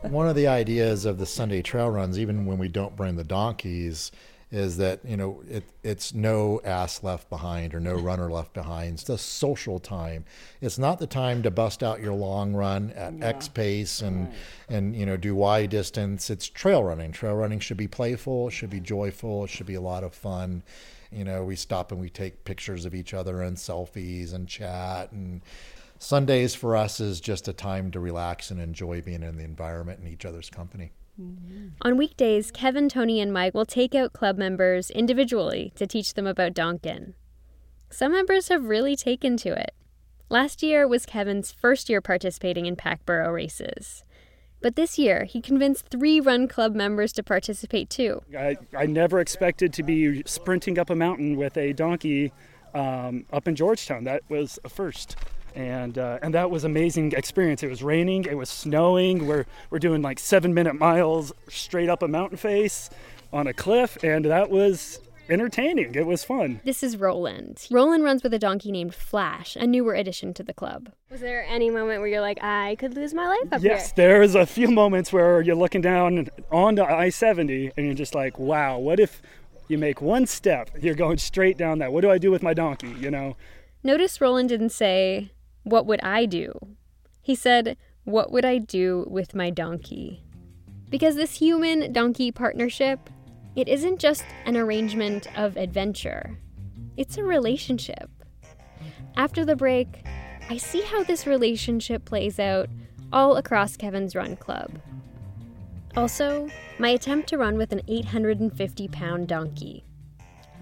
One 0.04 0.30
of 0.30 0.36
the 0.36 0.48
ideas 0.48 1.06
of 1.06 1.18
the 1.18 1.26
Sunday 1.26 1.62
trail 1.62 1.90
runs, 1.90 2.18
even 2.18 2.46
when 2.46 2.58
we 2.58 2.70
don't 2.70 2.96
bring 2.96 3.18
the 3.18 3.24
donkeys, 3.24 4.12
is 4.52 4.78
that 4.78 5.00
you 5.06 5.16
know 5.16 5.44
it, 5.48 5.64
it's 5.84 6.14
no 6.14 6.60
ass 6.64 7.04
left 7.04 7.30
behind 7.30 7.76
or 7.76 7.80
no 7.80 7.94
runner 8.00 8.32
left 8.32 8.54
behind. 8.54 8.94
It's 8.94 9.04
the 9.04 9.18
social 9.18 9.80
time. 9.80 10.26
It's 10.62 10.80
not 10.80 11.00
the 11.00 11.08
time 11.08 11.44
to 11.44 11.52
bust 11.52 11.84
out 11.84 12.02
your 12.02 12.14
long 12.14 12.54
run 12.54 12.92
at 12.92 13.14
X 13.22 13.48
pace 13.48 14.02
and 14.02 14.32
and 14.70 14.96
you 14.96 15.06
know 15.06 15.18
do 15.18 15.36
Y 15.36 15.66
distance. 15.66 16.30
It's 16.30 16.48
trail 16.48 16.84
running. 16.84 17.12
Trail 17.12 17.36
running 17.36 17.60
should 17.60 17.78
be 17.78 17.88
playful. 17.88 18.48
It 18.48 18.52
should 18.52 18.70
be 18.70 18.80
joyful. 18.80 19.44
It 19.44 19.50
should 19.50 19.68
be 19.68 19.76
a 19.76 19.82
lot 19.82 20.04
of 20.04 20.14
fun. 20.14 20.64
You 21.12 21.26
know, 21.26 21.44
we 21.44 21.56
stop 21.56 21.92
and 21.92 22.00
we 22.00 22.10
take 22.10 22.46
pictures 22.46 22.86
of 22.86 22.94
each 22.94 23.16
other 23.16 23.42
and 23.42 23.58
selfies 23.58 24.34
and 24.34 24.48
chat 24.48 25.12
and 25.12 25.42
Sundays 26.00 26.56
for 26.56 26.76
us 26.78 27.00
is 27.00 27.20
just 27.20 27.48
a 27.48 27.54
time 27.54 27.92
to 27.92 28.00
relax 28.00 28.50
and 28.50 28.60
enjoy 28.60 29.02
being 29.02 29.22
in 29.22 29.38
the 29.38 29.44
environment 29.44 30.00
and 30.00 30.08
each 30.08 30.26
other's 30.26 30.50
company. 30.50 30.94
On 31.82 31.98
weekdays, 31.98 32.50
Kevin, 32.52 32.88
Tony, 32.88 33.20
and 33.20 33.34
Mike 33.34 33.54
will 33.54 33.66
take 33.66 33.94
out 33.94 34.14
club 34.14 34.38
members 34.38 34.90
individually 34.90 35.74
to 35.76 35.86
teach 35.86 36.14
them 36.14 36.26
about 36.26 36.54
Donkin. 36.54 37.14
Some 37.90 38.14
members 38.14 38.48
have 38.48 38.64
really 38.64 38.96
taken 38.96 39.36
to 39.38 39.50
it. 39.50 39.74
Last 40.30 40.64
year 40.64 40.88
was 40.88 41.06
Kevin's 41.06 41.52
first 41.52 41.90
year 41.90 42.00
participating 42.00 42.66
in 42.66 42.78
pack 42.78 43.06
burro 43.06 43.32
races. 43.32 44.06
But 44.62 44.78
this 44.78 44.98
year, 44.98 45.26
he 45.26 45.42
convinced 45.42 45.88
three 45.90 46.22
Run 46.22 46.48
Club 46.48 46.76
members 46.76 47.12
to 47.14 47.24
participate 47.24 47.90
too. 47.90 48.22
I, 48.38 48.58
I 48.78 48.86
never 48.86 49.20
expected 49.20 49.74
to 49.74 49.84
be 49.84 50.24
sprinting 50.26 50.80
up 50.80 50.90
a 50.90 50.96
mountain 50.96 51.36
with 51.36 51.58
a 51.58 51.74
donkey 51.74 52.32
um, 52.74 53.26
up 53.34 53.48
in 53.48 53.56
Georgetown. 53.56 54.06
That 54.06 54.24
was 54.30 54.60
a 54.64 54.70
first. 54.70 55.18
And, 55.56 55.98
uh, 55.98 56.20
and 56.22 56.34
that 56.34 56.50
was 56.52 56.64
amazing 56.64 57.14
experience. 57.14 57.64
It 57.64 57.70
was 57.70 57.82
raining, 57.84 58.26
it 58.26 58.38
was 58.38 58.50
snowing. 58.50 59.28
We're, 59.28 59.46
we're 59.70 59.80
doing 59.80 60.02
like 60.02 60.20
seven 60.20 60.54
minute 60.54 60.76
miles 60.76 61.32
straight 61.50 61.90
up 61.90 62.02
a 62.04 62.08
mountain 62.08 62.38
face 62.38 62.90
on 63.34 63.48
a 63.48 63.54
cliff, 63.54 63.98
and 64.04 64.26
that 64.26 64.50
was 64.50 65.00
entertaining. 65.30 65.94
It 65.94 66.08
was 66.08 66.24
fun. 66.24 66.60
This 66.64 66.82
is 66.82 66.98
Roland. 66.98 67.68
Roland 67.70 68.04
runs 68.04 68.24
with 68.24 68.34
a 68.34 68.40
donkey 68.40 68.72
named 68.72 68.96
Flash, 68.96 69.56
a 69.56 69.68
newer 69.68 69.94
addition 69.94 70.34
to 70.34 70.44
the 70.44 70.54
club. 70.56 70.90
Was 71.12 71.22
there 71.22 71.46
any 71.48 71.70
moment 71.70 72.00
where 72.00 72.08
you're 72.08 72.22
like, 72.22 72.42
I 72.44 72.76
could 72.80 72.96
lose 72.96 73.14
my 73.14 73.28
life 73.28 73.54
up 73.54 73.62
Yes, 73.62 73.92
here? 73.96 74.08
there's 74.08 74.34
a 74.34 74.48
few 74.48 74.70
moments 74.72 75.14
where 75.14 75.42
you're 75.42 75.56
looking 75.56 75.82
down 75.82 76.30
onto 76.52 76.82
I 76.82 77.10
70 77.10 77.74
and 77.78 77.86
you're 77.86 77.94
just 77.96 78.16
like, 78.16 78.40
wow, 78.40 78.80
what 78.80 79.00
if 79.00 79.22
you 79.68 79.78
make 79.78 80.02
one 80.02 80.26
step? 80.26 80.72
You're 80.82 80.96
going 80.96 81.20
straight 81.20 81.58
down 81.58 81.78
that. 81.78 81.94
What 81.94 82.02
do 82.02 82.10
I 82.10 82.18
do 82.18 82.32
with 82.32 82.42
my 82.42 82.56
donkey? 82.56 82.96
You 83.00 83.12
know? 83.12 83.38
Notice 83.84 84.20
Roland 84.20 84.50
didn't 84.50 84.72
say, 84.72 85.32
What 85.64 85.86
would 85.86 86.02
I 86.02 86.26
do? 86.26 86.54
He 87.22 87.36
said, 87.36 87.78
What 88.04 88.32
would 88.32 88.46
I 88.46 88.58
do 88.58 89.06
with 89.10 89.36
my 89.36 89.50
donkey? 89.50 90.24
Because 90.90 91.16
this 91.16 91.36
human 91.36 91.94
donkey 91.94 92.32
partnership, 92.32 93.10
it 93.56 93.68
isn't 93.68 94.00
just 94.00 94.26
an 94.46 94.58
arrangement 94.58 95.28
of 95.38 95.58
adventure, 95.58 96.38
it's 96.98 97.18
a 97.18 97.24
relationship. 97.24 98.10
After 99.16 99.46
the 99.46 99.56
break, 99.56 100.06
I 100.50 100.58
see 100.58 100.82
how 100.82 101.04
this 101.04 101.28
relationship 101.28 102.06
plays 102.06 102.40
out 102.40 102.70
all 103.12 103.38
across 103.38 103.78
Kevin's 103.78 104.16
Run 104.16 104.36
Club. 104.36 104.80
Also, 105.96 106.48
my 106.78 106.90
attempt 106.90 107.30
to 107.30 107.38
run 107.38 107.58
with 107.58 107.72
an 107.72 107.82
850 107.88 108.88
pound 108.88 109.28
donkey. 109.28 109.84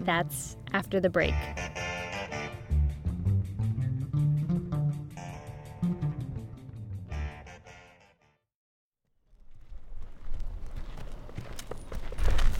That's 0.00 0.56
after 0.72 1.00
the 1.00 1.10
break. 1.10 1.34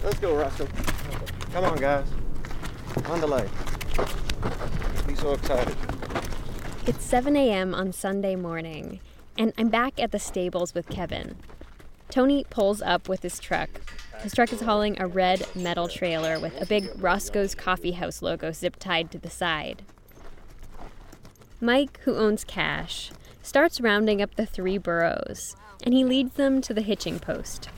Let's 0.04 0.18
go, 0.20 0.36
Roscoe. 0.36 0.68
Come 1.52 1.64
on, 1.64 1.76
guys. 1.76 2.06
On 3.06 3.20
delay. 3.20 3.48
Be 5.06 5.14
so 5.16 5.32
excited. 5.32 5.76
It's 6.86 7.04
7 7.04 7.36
a.m. 7.36 7.74
on 7.74 7.92
Sunday 7.92 8.36
morning, 8.36 9.00
and 9.36 9.52
I'm 9.58 9.68
back 9.68 10.00
at 10.00 10.12
the 10.12 10.18
stables 10.18 10.72
with 10.72 10.88
Kevin. 10.88 11.36
Tony 12.10 12.44
pulls 12.48 12.80
up 12.80 13.08
with 13.08 13.22
his 13.22 13.38
truck. 13.38 13.68
His 14.20 14.34
truck 14.34 14.52
is 14.52 14.62
hauling 14.62 15.00
a 15.00 15.06
red 15.06 15.46
metal 15.54 15.88
trailer 15.88 16.38
with 16.38 16.60
a 16.60 16.66
big 16.66 16.90
Roscoe's 16.96 17.54
Coffee 17.54 17.92
House 17.92 18.22
logo 18.22 18.52
zip 18.52 18.76
tied 18.76 19.10
to 19.10 19.18
the 19.18 19.30
side. 19.30 19.82
Mike, 21.60 22.00
who 22.04 22.14
owns 22.14 22.44
Cash, 22.44 23.10
starts 23.42 23.80
rounding 23.80 24.22
up 24.22 24.36
the 24.36 24.46
three 24.46 24.78
burros, 24.78 25.56
and 25.82 25.94
he 25.94 26.04
leads 26.04 26.34
them 26.34 26.60
to 26.62 26.74
the 26.74 26.82
hitching 26.82 27.18
post. 27.18 27.68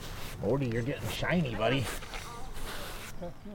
Morty, 0.41 0.67
you're 0.67 0.81
getting 0.81 1.07
shiny, 1.09 1.55
buddy. 1.55 1.85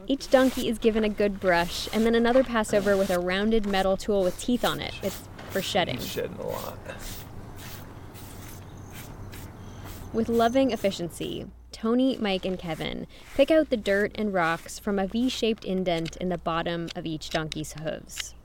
Each 0.06 0.30
donkey 0.30 0.68
is 0.68 0.78
given 0.78 1.02
a 1.02 1.08
good 1.08 1.40
brush, 1.40 1.88
and 1.92 2.06
then 2.06 2.14
another 2.14 2.44
pass 2.44 2.72
over 2.72 2.96
with 2.96 3.10
a 3.10 3.18
rounded 3.18 3.66
metal 3.66 3.96
tool 3.96 4.22
with 4.22 4.38
teeth 4.38 4.64
on 4.64 4.80
it. 4.80 4.94
It's 5.02 5.28
for 5.50 5.60
shedding. 5.60 5.98
shedding 5.98 6.36
a 6.38 6.46
lot. 6.46 6.78
With 10.12 10.28
loving 10.28 10.70
efficiency, 10.70 11.46
Tony, 11.72 12.16
Mike, 12.18 12.44
and 12.44 12.58
Kevin 12.58 13.06
pick 13.34 13.50
out 13.50 13.68
the 13.68 13.76
dirt 13.76 14.12
and 14.14 14.32
rocks 14.32 14.78
from 14.78 14.98
a 14.98 15.06
V 15.06 15.28
shaped 15.28 15.64
indent 15.64 16.16
in 16.16 16.28
the 16.28 16.38
bottom 16.38 16.88
of 16.94 17.04
each 17.04 17.28
donkey's 17.30 17.72
hooves. 17.72 18.35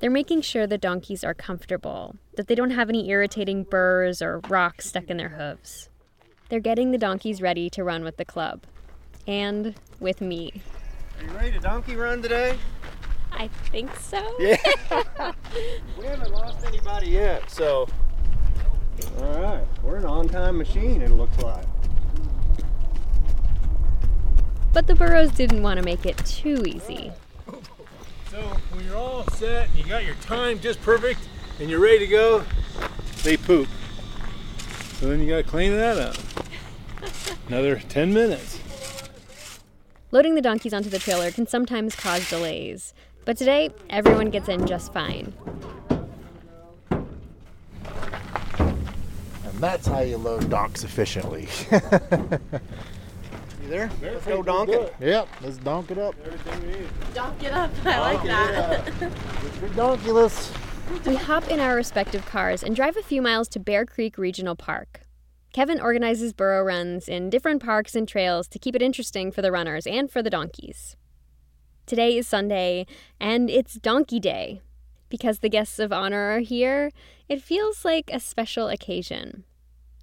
They're 0.00 0.10
making 0.10 0.42
sure 0.42 0.66
the 0.66 0.78
donkeys 0.78 1.24
are 1.24 1.34
comfortable, 1.34 2.16
that 2.36 2.48
they 2.48 2.54
don't 2.54 2.72
have 2.72 2.88
any 2.88 3.08
irritating 3.08 3.62
burrs 3.64 4.20
or 4.20 4.40
rocks 4.48 4.88
stuck 4.88 5.08
in 5.08 5.16
their 5.16 5.30
hooves. 5.30 5.88
They're 6.48 6.60
getting 6.60 6.90
the 6.90 6.98
donkeys 6.98 7.40
ready 7.40 7.70
to 7.70 7.84
run 7.84 8.04
with 8.04 8.16
the 8.16 8.24
club. 8.24 8.64
And 9.26 9.74
with 10.00 10.20
me. 10.20 10.62
Are 11.18 11.24
you 11.24 11.30
ready 11.30 11.52
to 11.52 11.58
donkey 11.58 11.96
run 11.96 12.20
today? 12.20 12.58
I 13.32 13.48
think 13.70 13.94
so. 13.96 14.20
Yeah. 14.38 14.56
we 15.98 16.04
haven't 16.04 16.32
lost 16.32 16.64
anybody 16.66 17.10
yet, 17.10 17.50
so. 17.50 17.88
All 19.18 19.40
right, 19.40 19.64
we're 19.82 19.96
an 19.96 20.04
on 20.04 20.28
time 20.28 20.58
machine, 20.58 21.02
it 21.02 21.10
looks 21.10 21.36
like. 21.38 21.64
But 24.72 24.86
the 24.86 24.94
burros 24.94 25.30
didn't 25.32 25.62
want 25.62 25.78
to 25.78 25.84
make 25.84 26.04
it 26.04 26.18
too 26.18 26.62
easy. 26.66 27.12
So 28.34 28.40
when 28.72 28.84
you're 28.84 28.96
all 28.96 29.24
set 29.34 29.68
and 29.68 29.78
you 29.78 29.84
got 29.84 30.04
your 30.04 30.16
time 30.16 30.58
just 30.58 30.82
perfect 30.82 31.20
and 31.60 31.70
you're 31.70 31.78
ready 31.78 32.00
to 32.00 32.06
go, 32.08 32.44
they 33.22 33.36
poop. 33.36 33.68
So 34.94 35.08
then 35.08 35.20
you 35.20 35.28
gotta 35.28 35.44
clean 35.44 35.70
that 35.70 35.98
up. 35.98 36.16
Another 37.46 37.76
10 37.76 38.12
minutes. 38.12 38.58
Loading 40.10 40.34
the 40.34 40.40
donkeys 40.40 40.74
onto 40.74 40.90
the 40.90 40.98
trailer 40.98 41.30
can 41.30 41.46
sometimes 41.46 41.94
cause 41.94 42.28
delays, 42.28 42.92
but 43.24 43.36
today 43.36 43.70
everyone 43.88 44.30
gets 44.30 44.48
in 44.48 44.66
just 44.66 44.92
fine. 44.92 45.32
And 46.90 47.04
that's 49.60 49.86
how 49.86 50.00
you 50.00 50.16
load 50.16 50.50
donks 50.50 50.82
efficiently. 50.82 51.46
You 53.64 53.70
there? 53.70 53.90
Let's 54.02 54.26
go 54.26 54.42
donking. 54.42 54.90
yep, 55.00 55.26
let's 55.40 55.56
donk 55.56 55.90
it 55.90 55.96
up. 55.96 56.14
Don't 57.14 57.38
get 57.38 57.52
up. 57.52 57.70
I 57.86 58.14
like 58.14 58.22
that. 58.26 58.84
Donkulous. 59.74 60.54
We 61.06 61.14
hop 61.14 61.48
in 61.48 61.60
our 61.60 61.74
respective 61.74 62.26
cars 62.26 62.62
and 62.62 62.76
drive 62.76 62.98
a 62.98 63.02
few 63.02 63.22
miles 63.22 63.48
to 63.48 63.58
Bear 63.58 63.86
Creek 63.86 64.18
Regional 64.18 64.54
Park. 64.54 65.00
Kevin 65.54 65.80
organizes 65.80 66.34
burro 66.34 66.62
runs 66.62 67.08
in 67.08 67.30
different 67.30 67.62
parks 67.62 67.94
and 67.94 68.06
trails 68.06 68.48
to 68.48 68.58
keep 68.58 68.76
it 68.76 68.82
interesting 68.82 69.32
for 69.32 69.40
the 69.40 69.50
runners 69.52 69.86
and 69.86 70.10
for 70.10 70.22
the 70.22 70.28
donkeys. 70.28 70.96
Today 71.86 72.18
is 72.18 72.28
Sunday, 72.28 72.86
and 73.18 73.48
it's 73.48 73.74
Donkey 73.76 74.20
Day. 74.20 74.60
Because 75.08 75.38
the 75.38 75.48
guests 75.48 75.78
of 75.78 75.90
honor 75.90 76.36
are 76.36 76.40
here, 76.40 76.90
it 77.30 77.40
feels 77.40 77.82
like 77.82 78.10
a 78.12 78.20
special 78.20 78.68
occasion. 78.68 79.44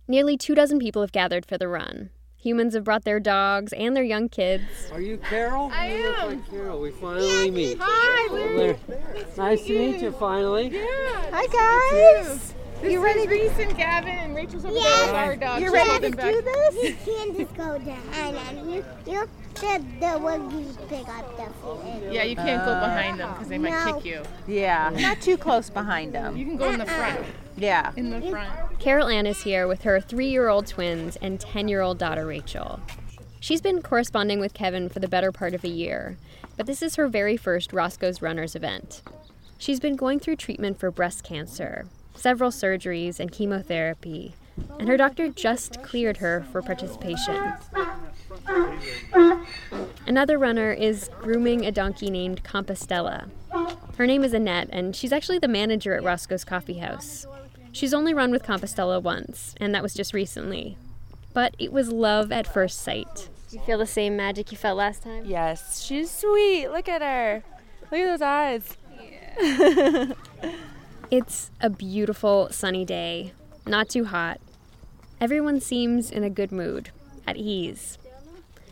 Nearly 0.07 0.35
two 0.35 0.55
dozen 0.55 0.79
people 0.79 1.03
have 1.03 1.11
gathered 1.11 1.45
for 1.45 1.59
the 1.59 1.67
run. 1.67 2.09
Humans 2.41 2.73
have 2.73 2.83
brought 2.83 3.03
their 3.03 3.19
dogs 3.19 3.71
and 3.73 3.95
their 3.95 4.03
young 4.03 4.27
kids. 4.27 4.63
Are 4.91 4.99
you 4.99 5.17
Carol? 5.17 5.69
I 5.71 5.93
You 5.95 6.07
look 6.07 6.19
am. 6.19 6.27
like 6.29 6.49
Carol. 6.49 6.81
We 6.81 6.89
finally 6.91 7.51
meet. 7.51 7.77
Hi, 7.79 8.27
There. 8.57 8.77
Nice 9.37 9.63
to 9.67 9.77
meet 9.77 10.01
you 10.01 10.11
finally. 10.11 10.69
Yeah. 10.69 10.81
Hi 11.31 11.45
guys. 11.45 12.53
This 12.81 12.91
You 12.91 12.97
is 12.99 13.03
ready? 13.03 13.27
Reese 13.27 13.59
and 13.59 13.77
Gavin 13.77 14.09
and 14.09 14.35
Rachel's 14.35 14.65
over 14.65 14.73
Yes. 14.73 14.97
there 14.97 15.05
with 15.05 15.15
our 15.15 15.35
dog. 15.35 15.59
You 15.61 15.67
She's 15.67 15.73
ready 15.73 16.09
to 16.09 16.17
back. 16.17 16.33
do 16.33 16.41
this? 16.41 16.83
You 16.83 17.13
can't 17.13 17.37
just 17.37 17.53
go 17.55 17.77
down. 17.77 18.35
And 18.47 18.73
you, 18.73 18.85
you, 19.05 19.29
the, 19.53 19.85
the 19.99 20.17
one 20.17 20.49
you 20.59 20.65
pick 20.89 21.07
up 21.09 21.37
the 21.37 21.45
food. 21.61 22.11
Yeah, 22.11 22.23
you 22.23 22.35
can't 22.35 22.65
go 22.65 22.73
behind 22.79 23.19
them 23.19 23.29
because 23.33 23.49
they 23.49 23.59
might 23.59 23.85
kick 23.93 24.03
you. 24.03 24.23
Yeah, 24.47 24.89
not 24.95 25.21
too 25.21 25.37
close 25.37 25.69
behind 25.69 26.13
them. 26.15 26.35
You 26.35 26.45
can 26.45 26.57
go 26.57 26.71
in 26.71 26.79
the 26.79 26.87
front. 26.87 27.19
Uh-uh. 27.19 27.25
Yeah. 27.61 27.91
In 27.95 28.09
the 28.09 28.21
front. 28.29 28.79
Carol 28.79 29.07
Ann 29.07 29.27
is 29.27 29.43
here 29.43 29.67
with 29.67 29.83
her 29.83 30.01
three 30.01 30.29
year 30.29 30.49
old 30.49 30.65
twins 30.65 31.15
and 31.17 31.39
10 31.39 31.67
year 31.67 31.81
old 31.81 31.99
daughter 31.99 32.25
Rachel. 32.25 32.79
She's 33.39 33.61
been 33.61 33.81
corresponding 33.81 34.39
with 34.39 34.53
Kevin 34.53 34.89
for 34.89 34.99
the 34.99 35.07
better 35.07 35.31
part 35.31 35.53
of 35.53 35.63
a 35.63 35.69
year, 35.69 36.17
but 36.57 36.65
this 36.65 36.81
is 36.81 36.95
her 36.95 37.07
very 37.07 37.37
first 37.37 37.71
Roscoe's 37.71 38.21
Runners 38.21 38.55
event. 38.55 39.03
She's 39.57 39.79
been 39.79 39.95
going 39.95 40.19
through 40.19 40.37
treatment 40.37 40.79
for 40.79 40.89
breast 40.89 41.23
cancer, 41.23 41.85
several 42.15 42.49
surgeries, 42.49 43.19
and 43.19 43.31
chemotherapy, 43.31 44.33
and 44.79 44.89
her 44.89 44.97
doctor 44.97 45.29
just 45.29 45.83
cleared 45.83 46.17
her 46.17 46.45
for 46.51 46.61
participation. 46.61 47.53
Another 50.07 50.37
runner 50.37 50.71
is 50.71 51.09
grooming 51.21 51.65
a 51.65 51.71
donkey 51.71 52.09
named 52.09 52.43
Compostela. 52.43 53.29
Her 53.97 54.07
name 54.07 54.23
is 54.23 54.33
Annette, 54.33 54.69
and 54.71 54.95
she's 54.95 55.13
actually 55.13 55.39
the 55.39 55.47
manager 55.47 55.93
at 55.93 56.03
Roscoe's 56.03 56.43
Coffee 56.43 56.79
House. 56.79 57.27
She's 57.71 57.93
only 57.93 58.13
run 58.13 58.31
with 58.31 58.43
Compostela 58.43 59.01
once, 59.01 59.55
and 59.57 59.73
that 59.73 59.83
was 59.83 59.93
just 59.93 60.13
recently. 60.13 60.77
But 61.33 61.55
it 61.57 61.71
was 61.71 61.91
love 61.91 62.31
at 62.31 62.45
first 62.45 62.81
sight. 62.81 63.29
Do 63.49 63.57
you 63.57 63.63
feel 63.63 63.77
the 63.77 63.85
same 63.85 64.15
magic 64.15 64.51
you 64.51 64.57
felt 64.57 64.77
last 64.77 65.03
time? 65.03 65.25
Yes, 65.25 65.81
she's 65.81 66.11
sweet. 66.11 66.67
Look 66.67 66.89
at 66.89 67.01
her. 67.01 67.43
Look 67.91 68.01
at 68.01 68.05
those 68.05 68.21
eyes. 68.21 68.77
Yeah. 69.39 70.13
It's 71.11 71.51
a 71.59 71.69
beautiful 71.69 72.47
sunny 72.51 72.85
day, 72.85 73.33
not 73.67 73.89
too 73.89 74.05
hot. 74.05 74.39
Everyone 75.19 75.59
seems 75.59 76.09
in 76.09 76.23
a 76.23 76.29
good 76.29 76.53
mood, 76.53 76.91
at 77.27 77.35
ease. 77.35 77.97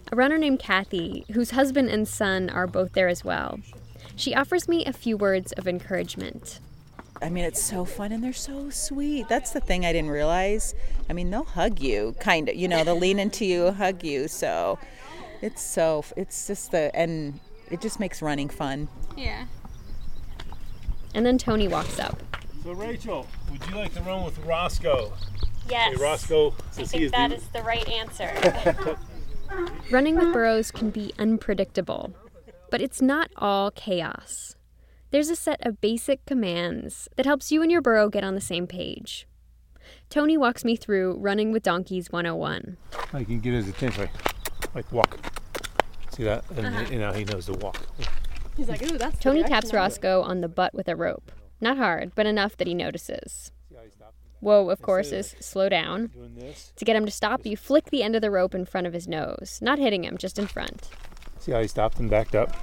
A 0.09 0.15
runner 0.15 0.37
named 0.37 0.59
Kathy, 0.59 1.25
whose 1.33 1.51
husband 1.51 1.89
and 1.89 2.07
son 2.07 2.49
are 2.49 2.65
both 2.65 2.93
there 2.93 3.09
as 3.09 3.25
well. 3.25 3.59
She 4.15 4.33
offers 4.33 4.69
me 4.69 4.85
a 4.85 4.93
few 4.93 5.17
words 5.17 5.51
of 5.51 5.67
encouragement. 5.67 6.61
I 7.21 7.29
mean, 7.29 7.43
it's 7.43 7.61
so 7.61 7.83
fun 7.85 8.11
and 8.11 8.23
they're 8.23 8.31
so 8.33 8.69
sweet. 8.69 9.27
That's 9.27 9.51
the 9.51 9.59
thing 9.59 9.85
I 9.85 9.91
didn't 9.91 10.11
realize. 10.11 10.73
I 11.09 11.13
mean, 11.13 11.29
they'll 11.29 11.43
hug 11.43 11.79
you, 11.81 12.15
kind 12.19 12.47
of. 12.47 12.55
You 12.55 12.67
know, 12.67 12.83
they'll 12.83 12.97
lean 12.97 13.19
into 13.19 13.45
you, 13.45 13.71
hug 13.71 14.03
you. 14.03 14.27
So 14.27 14.79
it's 15.41 15.61
so, 15.61 16.05
it's 16.15 16.47
just 16.47 16.71
the, 16.71 16.95
and 16.95 17.39
it 17.69 17.81
just 17.81 17.99
makes 17.99 18.21
running 18.21 18.47
fun. 18.49 18.87
Yeah. 19.17 19.45
And 21.13 21.25
then 21.25 21.37
Tony 21.37 21.67
walks 21.67 21.99
up. 21.99 22.21
So 22.63 22.71
Rachel, 22.73 23.27
would 23.51 23.65
you 23.69 23.75
like 23.75 23.93
to 23.95 24.01
run 24.01 24.23
with 24.23 24.37
Roscoe? 24.39 25.11
Yes. 25.69 25.95
Hey, 25.97 26.01
Roscoe, 26.03 26.51
I 26.51 26.53
since 26.71 26.91
he 26.91 26.99
think 26.99 27.03
is 27.03 27.11
that 27.11 27.29
the- 27.29 27.35
is 27.35 27.47
the 27.49 27.61
right 27.63 27.87
answer. 27.89 28.97
Running 29.91 30.15
with 30.15 30.31
burros 30.31 30.71
can 30.71 30.89
be 30.91 31.11
unpredictable, 31.17 32.13
but 32.69 32.81
it's 32.81 33.01
not 33.01 33.31
all 33.35 33.71
chaos. 33.71 34.55
There's 35.11 35.29
a 35.29 35.35
set 35.35 35.65
of 35.65 35.81
basic 35.81 36.25
commands 36.25 37.07
that 37.15 37.25
helps 37.25 37.51
you 37.51 37.61
and 37.61 37.71
your 37.71 37.81
burro 37.81 38.09
get 38.09 38.23
on 38.23 38.35
the 38.35 38.41
same 38.41 38.67
page. 38.67 39.27
Tony 40.09 40.37
walks 40.37 40.63
me 40.63 40.75
through 40.75 41.15
Running 41.17 41.51
with 41.51 41.63
Donkeys 41.63 42.11
101. 42.11 42.77
I 43.13 43.23
can 43.23 43.39
get 43.39 43.53
his 43.53 43.67
attention. 43.67 44.01
Like, 44.03 44.75
like 44.75 44.91
walk. 44.91 45.17
See 46.11 46.23
that? 46.25 46.43
And 46.51 46.67
Uh-huh. 46.67 46.85
you 46.91 46.99
know 46.99 47.11
he 47.11 47.23
knows 47.25 47.47
to 47.47 47.53
walk. 47.53 47.77
He's 48.55 48.69
like, 48.69 48.81
ooh, 48.83 48.97
that's 48.97 49.17
Tony 49.19 49.41
taps 49.43 49.73
I. 49.73 49.77
Roscoe 49.77 50.21
on 50.21 50.41
the 50.41 50.47
butt 50.49 50.73
with 50.75 50.87
a 50.87 50.95
rope. 50.95 51.31
Not 51.61 51.77
hard, 51.77 52.11
but 52.13 52.25
enough 52.25 52.55
that 52.57 52.67
he 52.67 52.73
notices. 52.73 53.51
Whoa, 54.41 54.69
of 54.69 54.81
course, 54.81 55.11
is 55.11 55.35
slow 55.41 55.67
down. 55.67 56.11
To 56.77 56.85
get 56.85 56.95
him 56.95 57.05
to 57.05 57.11
stop, 57.11 57.45
you 57.45 57.57
flick 57.57 57.89
the 57.89 58.03
end 58.03 58.15
of 58.15 58.21
the 58.21 58.31
rope 58.31 58.55
in 58.55 58.63
front 58.65 58.87
of 58.87 58.93
his 58.93 59.05
nose, 59.07 59.59
not 59.61 59.79
hitting 59.79 60.05
him, 60.05 60.17
just 60.17 60.39
in 60.39 60.47
front. 60.47 60.87
See 61.39 61.51
how 61.51 61.61
he 61.61 61.67
stopped 61.67 61.99
and 61.99 62.09
backed 62.09 62.35
up? 62.35 62.55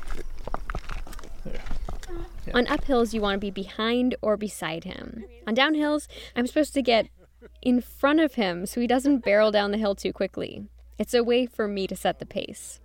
On 2.55 2.67
uphills, 2.67 3.13
you 3.13 3.21
want 3.21 3.35
to 3.35 3.41
be 3.41 3.51
behind 3.51 4.15
or 4.23 4.37
beside 4.37 4.85
him. 4.85 5.25
On 5.47 5.55
downhills, 5.55 6.07
I'm 6.35 6.47
supposed 6.47 6.75
to 6.75 6.83
get 6.83 7.09
in 7.63 7.81
front 7.81 8.21
of 8.21 8.35
him 8.35 8.67
so 8.67 8.81
he 8.81 8.87
doesn't 8.87 9.25
barrel 9.25 9.51
down 9.51 9.71
the 9.71 9.79
hill 9.79 9.95
too 9.95 10.13
quickly. 10.13 10.69
It's 10.99 11.15
a 11.15 11.25
way 11.25 11.47
for 11.47 11.69
me 11.69 11.87
to 11.87 11.97
set 11.97 12.19
the 12.19 12.27
pace. 12.27 12.81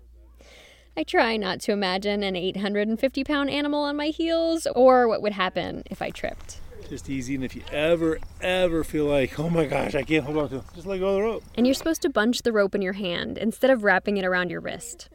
I 0.97 1.03
try 1.03 1.37
not 1.37 1.61
to 1.61 1.71
imagine 1.71 2.21
an 2.23 2.35
850 2.35 3.23
pound 3.23 3.49
animal 3.49 3.83
on 3.83 3.95
my 3.95 4.07
heels 4.07 4.67
or 4.75 5.07
what 5.07 5.21
would 5.21 5.33
happen 5.33 5.83
if 5.85 6.01
I 6.01 6.09
tripped. 6.09 6.59
Just 6.89 7.09
easy. 7.09 7.35
And 7.35 7.45
if 7.45 7.55
you 7.55 7.63
ever, 7.71 8.19
ever 8.41 8.83
feel 8.83 9.05
like, 9.05 9.39
oh 9.39 9.49
my 9.49 9.65
gosh, 9.65 9.95
I 9.95 10.03
can't 10.03 10.25
hold 10.25 10.37
on 10.37 10.49
to 10.49 10.57
it, 10.57 10.63
just 10.75 10.85
let 10.85 10.99
go 10.99 11.09
of 11.09 11.15
the 11.15 11.21
rope. 11.21 11.43
And 11.55 11.65
you're 11.65 11.73
supposed 11.73 12.01
to 12.01 12.09
bunch 12.09 12.41
the 12.41 12.51
rope 12.51 12.75
in 12.75 12.81
your 12.81 12.93
hand 12.93 13.37
instead 13.37 13.71
of 13.71 13.83
wrapping 13.85 14.17
it 14.17 14.25
around 14.25 14.49
your 14.49 14.59
wrist. 14.59 15.07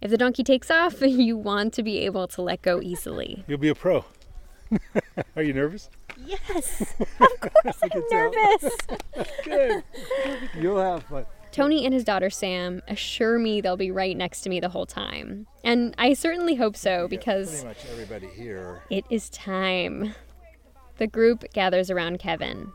If 0.00 0.10
the 0.10 0.16
donkey 0.18 0.42
takes 0.42 0.70
off, 0.70 1.00
you 1.02 1.36
want 1.36 1.74
to 1.74 1.82
be 1.82 1.98
able 2.00 2.26
to 2.28 2.42
let 2.42 2.62
go 2.62 2.80
easily. 2.80 3.44
You'll 3.46 3.58
be 3.58 3.68
a 3.68 3.74
pro. 3.74 4.04
Are 5.36 5.42
you 5.42 5.52
nervous? 5.52 5.90
Yes, 6.24 6.94
of 7.00 7.40
course 7.40 7.76
I'm 7.82 8.02
nervous. 8.10 8.76
Good. 9.44 9.82
You'll 10.58 10.80
have 10.80 11.02
fun. 11.04 11.26
Tony 11.50 11.84
and 11.84 11.92
his 11.92 12.04
daughter 12.04 12.30
Sam 12.30 12.80
assure 12.86 13.36
me 13.38 13.60
they'll 13.60 13.76
be 13.76 13.90
right 13.90 14.16
next 14.16 14.42
to 14.42 14.48
me 14.50 14.60
the 14.60 14.68
whole 14.68 14.86
time. 14.86 15.48
And 15.64 15.94
I 15.98 16.14
certainly 16.14 16.54
hope 16.54 16.76
so 16.76 17.08
because 17.08 17.50
Pretty 17.50 17.66
much 17.66 17.86
everybody 17.90 18.28
here. 18.28 18.82
it 18.90 19.04
is 19.10 19.28
time. 19.30 20.14
The 20.98 21.08
group 21.08 21.44
gathers 21.52 21.90
around 21.90 22.20
Kevin. 22.20 22.72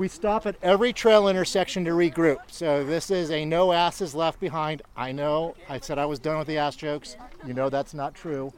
We 0.00 0.08
stop 0.08 0.46
at 0.46 0.56
every 0.62 0.94
trail 0.94 1.28
intersection 1.28 1.84
to 1.84 1.90
regroup. 1.90 2.38
So 2.46 2.82
this 2.82 3.10
is 3.10 3.30
a 3.30 3.44
no 3.44 3.70
asses 3.70 4.14
left 4.14 4.40
behind. 4.40 4.80
I 4.96 5.12
know 5.12 5.54
I 5.68 5.78
said 5.78 5.98
I 5.98 6.06
was 6.06 6.18
done 6.18 6.38
with 6.38 6.46
the 6.46 6.56
ass 6.56 6.74
jokes. 6.74 7.18
You 7.46 7.52
know 7.52 7.68
that's 7.68 7.92
not 7.92 8.14
true. 8.14 8.50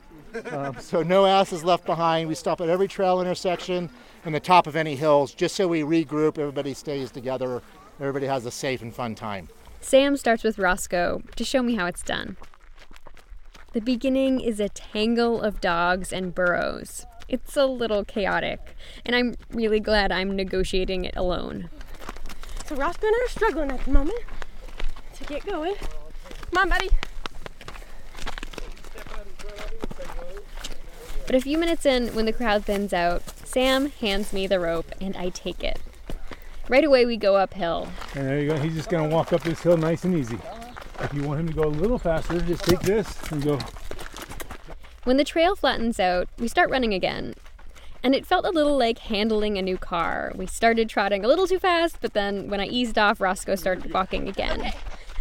Um, 0.52 0.76
so 0.78 1.02
no 1.02 1.26
asses 1.26 1.64
left 1.64 1.84
behind. 1.84 2.28
We 2.28 2.36
stop 2.36 2.60
at 2.60 2.68
every 2.68 2.86
trail 2.86 3.20
intersection 3.20 3.90
and 4.24 4.32
the 4.32 4.38
top 4.38 4.68
of 4.68 4.76
any 4.76 4.94
hills 4.94 5.34
just 5.34 5.56
so 5.56 5.66
we 5.66 5.80
regroup. 5.80 6.38
Everybody 6.38 6.74
stays 6.74 7.10
together. 7.10 7.60
Everybody 7.98 8.26
has 8.26 8.46
a 8.46 8.52
safe 8.52 8.80
and 8.80 8.94
fun 8.94 9.16
time. 9.16 9.48
Sam 9.80 10.16
starts 10.16 10.44
with 10.44 10.60
Roscoe 10.60 11.22
to 11.34 11.44
show 11.44 11.60
me 11.60 11.74
how 11.74 11.86
it's 11.86 12.04
done. 12.04 12.36
The 13.72 13.80
beginning 13.80 14.38
is 14.38 14.60
a 14.60 14.68
tangle 14.68 15.40
of 15.40 15.60
dogs 15.60 16.12
and 16.12 16.32
burros. 16.32 17.04
It's 17.28 17.56
a 17.56 17.66
little 17.66 18.04
chaotic, 18.04 18.76
and 19.06 19.16
I'm 19.16 19.34
really 19.50 19.80
glad 19.80 20.12
I'm 20.12 20.36
negotiating 20.36 21.04
it 21.04 21.16
alone. 21.16 21.70
So 22.66 22.76
Roscoe 22.76 23.06
and 23.06 23.16
I 23.16 23.24
are 23.24 23.28
struggling 23.28 23.70
at 23.70 23.84
the 23.84 23.90
moment 23.90 24.20
to 25.14 25.24
get 25.24 25.46
going. 25.46 25.74
Come 25.74 26.62
on, 26.62 26.68
buddy. 26.68 26.90
But 31.26 31.36
a 31.36 31.40
few 31.40 31.56
minutes 31.56 31.86
in, 31.86 32.08
when 32.08 32.26
the 32.26 32.32
crowd 32.32 32.64
thins 32.64 32.92
out, 32.92 33.22
Sam 33.46 33.90
hands 33.90 34.32
me 34.32 34.46
the 34.46 34.60
rope 34.60 34.92
and 35.00 35.16
I 35.16 35.30
take 35.30 35.62
it. 35.64 35.80
Right 36.68 36.84
away, 36.84 37.06
we 37.06 37.16
go 37.16 37.36
uphill. 37.36 37.88
And 38.14 38.26
there 38.26 38.40
you 38.40 38.48
go. 38.48 38.58
He's 38.58 38.74
just 38.74 38.88
gonna 38.88 39.08
walk 39.08 39.32
up 39.32 39.42
this 39.42 39.60
hill 39.62 39.76
nice 39.76 40.04
and 40.04 40.16
easy. 40.16 40.38
If 41.00 41.12
you 41.14 41.22
want 41.22 41.40
him 41.40 41.48
to 41.48 41.54
go 41.54 41.64
a 41.64 41.68
little 41.68 41.98
faster, 41.98 42.40
just 42.40 42.64
take 42.64 42.80
this 42.80 43.20
and 43.30 43.42
go. 43.42 43.58
When 45.04 45.16
the 45.16 45.24
trail 45.24 45.56
flattens 45.56 45.98
out, 45.98 46.28
we 46.38 46.46
start 46.46 46.70
running 46.70 46.94
again. 46.94 47.34
And 48.04 48.14
it 48.14 48.24
felt 48.24 48.46
a 48.46 48.50
little 48.50 48.76
like 48.78 48.98
handling 48.98 49.58
a 49.58 49.62
new 49.62 49.76
car. 49.76 50.32
We 50.36 50.46
started 50.46 50.88
trotting 50.88 51.24
a 51.24 51.28
little 51.28 51.48
too 51.48 51.58
fast, 51.58 51.98
but 52.00 52.14
then 52.14 52.48
when 52.48 52.60
I 52.60 52.66
eased 52.66 52.96
off, 52.96 53.20
Roscoe 53.20 53.56
started 53.56 53.92
walking 53.92 54.28
again. 54.28 54.60
Okay. 54.60 54.74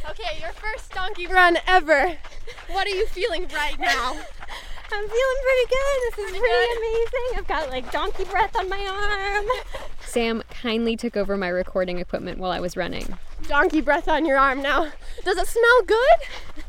Okay, 0.10 0.40
your 0.40 0.52
first 0.52 0.92
donkey 0.92 1.26
run 1.26 1.58
ever. 1.68 2.18
What 2.70 2.86
are 2.88 2.92
you 2.92 3.08
feeling 3.08 3.48
right 3.54 3.80
now? 3.80 4.12
I'm 4.94 5.08
feeling 5.08 5.42
pretty 5.44 5.70
good. 5.70 6.02
This 6.04 6.26
is 6.26 6.38
pretty 6.38 6.78
amazing. 6.78 7.38
I've 7.38 7.48
got 7.48 7.70
like 7.70 7.92
donkey 7.92 8.26
breath 8.26 8.56
on 8.56 8.68
my 8.68 8.86
arm. 8.86 9.46
Sam 10.02 10.44
kindly 10.50 10.98
took 10.98 11.16
over 11.16 11.38
my 11.38 11.48
recording 11.48 12.00
equipment 12.00 12.40
while 12.40 12.52
I 12.52 12.60
was 12.60 12.76
running. 12.76 13.18
Donkey 13.48 13.82
breath 13.82 14.08
on 14.08 14.26
your 14.26 14.38
arm 14.38 14.62
now. 14.62 14.92
Does 15.24 15.38
it 15.38 15.48
smell 15.48 15.82
good? 15.88 16.64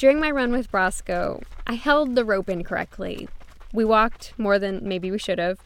During 0.00 0.18
my 0.18 0.30
run 0.30 0.50
with 0.50 0.72
Roscoe, 0.72 1.42
I 1.66 1.74
held 1.74 2.14
the 2.14 2.24
rope 2.24 2.48
incorrectly. 2.48 3.28
We 3.74 3.84
walked 3.84 4.32
more 4.38 4.58
than 4.58 4.88
maybe 4.88 5.10
we 5.10 5.18
should 5.18 5.38
have, 5.38 5.58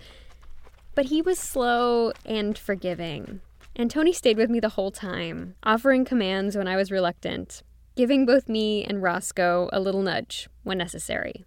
but 0.96 1.04
he 1.04 1.22
was 1.22 1.38
slow 1.38 2.10
and 2.26 2.58
forgiving. 2.58 3.42
And 3.76 3.88
Tony 3.88 4.12
stayed 4.12 4.36
with 4.36 4.50
me 4.50 4.58
the 4.58 4.70
whole 4.70 4.90
time, 4.90 5.54
offering 5.62 6.04
commands 6.04 6.56
when 6.56 6.66
I 6.66 6.74
was 6.74 6.90
reluctant, 6.90 7.62
giving 7.94 8.26
both 8.26 8.48
me 8.48 8.82
and 8.82 9.04
Roscoe 9.04 9.70
a 9.72 9.78
little 9.78 10.02
nudge 10.02 10.48
when 10.64 10.78
necessary. 10.78 11.44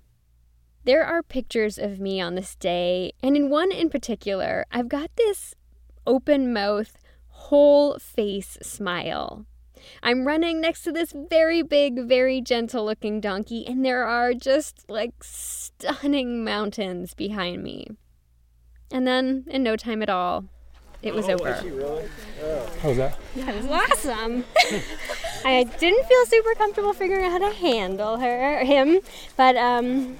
There 0.85 1.03
are 1.03 1.21
pictures 1.21 1.77
of 1.77 1.99
me 1.99 2.21
on 2.21 2.35
this 2.35 2.55
day, 2.55 3.11
and 3.21 3.35
in 3.35 3.49
one 3.49 3.73
in 3.73 3.89
particular, 3.89 4.65
I've 4.71 4.87
got 4.87 5.11
this 5.17 5.55
open 6.05 6.53
mouth, 6.53 6.97
whole 7.27 7.99
face 7.99 8.57
smile. 8.61 9.45
I'm 10.03 10.25
running 10.25 10.61
next 10.61 10.83
to 10.83 10.91
this 10.91 11.13
very 11.13 11.61
big, 11.61 12.07
very 12.07 12.41
gentle 12.41 12.85
looking 12.85 13.19
donkey, 13.19 13.65
and 13.67 13.85
there 13.85 14.03
are 14.03 14.33
just 14.33 14.89
like 14.89 15.23
stunning 15.23 16.43
mountains 16.43 17.13
behind 17.13 17.63
me. 17.63 17.87
And 18.91 19.05
then, 19.05 19.45
in 19.47 19.63
no 19.63 19.75
time 19.75 20.01
at 20.01 20.09
all, 20.09 20.45
it 21.03 21.13
was 21.13 21.29
over. 21.29 21.53
How 22.81 22.89
was 22.89 22.97
that? 22.97 23.19
That 23.35 23.55
was 23.55 23.65
awesome. 23.67 24.45
I 25.45 25.63
didn't 25.63 26.05
feel 26.05 26.25
super 26.25 26.53
comfortable 26.55 26.93
figuring 26.93 27.25
out 27.25 27.31
how 27.31 27.49
to 27.49 27.55
handle 27.55 28.17
her, 28.17 28.63
him, 28.63 28.99
but 29.35 29.55
um, 29.55 30.17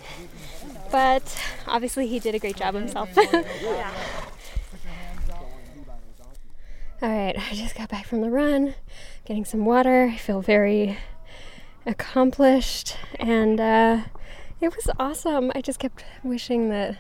but 0.91 1.41
obviously 1.68 2.07
he 2.07 2.20
did 2.20 2.36
a 2.36 2.39
great 2.39 2.55
job 2.57 2.76
himself. 2.76 3.09
All 6.99 7.09
right, 7.09 7.37
I 7.37 7.53
just 7.53 7.75
got 7.75 7.89
back 7.89 8.07
from 8.07 8.21
the 8.21 8.31
run, 8.31 8.73
getting 9.23 9.45
some 9.45 9.65
water. 9.65 10.09
I 10.11 10.17
feel 10.17 10.41
very 10.41 10.97
accomplished, 11.85 12.97
and 13.19 13.61
uh, 13.61 13.99
it 14.59 14.75
was 14.75 14.89
awesome. 14.97 15.51
I 15.53 15.61
just 15.61 15.77
kept 15.77 16.03
wishing 16.23 16.69
that 16.69 16.97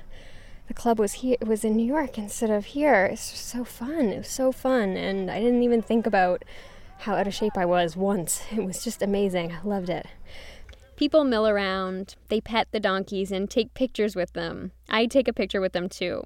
the 0.67 0.75
club 0.75 0.99
was 0.99 1.13
here, 1.13 1.37
was 1.43 1.63
in 1.63 1.75
New 1.75 1.85
York 1.85 2.19
instead 2.19 2.51
of 2.51 2.65
here. 2.65 3.05
It's 3.05 3.39
so 3.39 3.63
fun. 3.63 4.09
It 4.09 4.19
was 4.19 4.27
so 4.27 4.51
fun, 4.51 4.95
and 4.97 5.31
I 5.31 5.39
didn't 5.39 5.63
even 5.63 5.81
think 5.81 6.05
about 6.05 6.45
how 6.99 7.15
out 7.15 7.25
of 7.25 7.33
shape 7.33 7.57
I 7.57 7.65
was 7.65 7.97
once. 7.97 8.43
It 8.51 8.63
was 8.63 8.83
just 8.83 9.01
amazing. 9.01 9.51
I 9.51 9.67
loved 9.67 9.89
it. 9.89 10.05
People 10.95 11.23
mill 11.23 11.47
around, 11.47 12.13
they 12.27 12.39
pet 12.39 12.67
the 12.71 12.79
donkeys 12.79 13.31
and 13.31 13.49
take 13.49 13.73
pictures 13.73 14.15
with 14.15 14.33
them. 14.33 14.73
I 14.89 15.07
take 15.07 15.27
a 15.27 15.33
picture 15.33 15.59
with 15.59 15.73
them 15.73 15.89
too. 15.89 16.21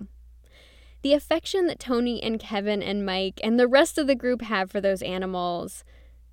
The 1.02 1.14
affection 1.14 1.66
that 1.66 1.80
Tony 1.80 2.22
and 2.22 2.40
Kevin 2.40 2.84
and 2.84 3.06
Mike 3.06 3.40
and 3.44 3.60
the 3.60 3.68
rest 3.68 3.98
of 3.98 4.06
the 4.06 4.16
group 4.16 4.44
have 4.44 4.70
for 4.70 4.80
those 4.80 5.02
animals, 5.02 5.84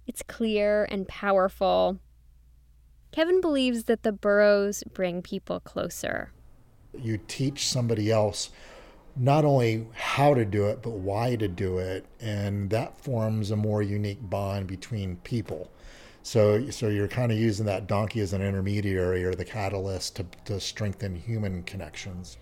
it's 0.06 0.22
clear 0.22 0.86
and 0.90 1.08
powerful. 1.08 1.98
Kevin 3.10 3.40
believes 3.40 3.84
that 3.84 4.02
the 4.02 4.12
burros 4.12 4.84
bring 4.92 5.22
people 5.22 5.60
closer. 5.60 6.32
You 6.92 7.18
teach 7.28 7.66
somebody 7.66 8.10
else 8.10 8.50
not 9.16 9.44
only 9.44 9.86
how 9.94 10.34
to 10.34 10.44
do 10.44 10.66
it, 10.66 10.82
but 10.82 10.92
why 10.92 11.36
to 11.36 11.48
do 11.48 11.78
it, 11.78 12.04
and 12.20 12.68
that 12.70 13.00
forms 13.00 13.50
a 13.50 13.56
more 13.56 13.82
unique 13.82 14.28
bond 14.28 14.66
between 14.66 15.16
people. 15.16 15.70
So, 16.22 16.70
so 16.70 16.88
you're 16.88 17.08
kind 17.08 17.32
of 17.32 17.38
using 17.38 17.64
that 17.66 17.86
donkey 17.86 18.20
as 18.20 18.34
an 18.34 18.42
intermediary 18.42 19.24
or 19.24 19.34
the 19.34 19.44
catalyst 19.44 20.16
to, 20.16 20.26
to 20.44 20.60
strengthen 20.60 21.16
human 21.16 21.62
connections. 21.62 22.36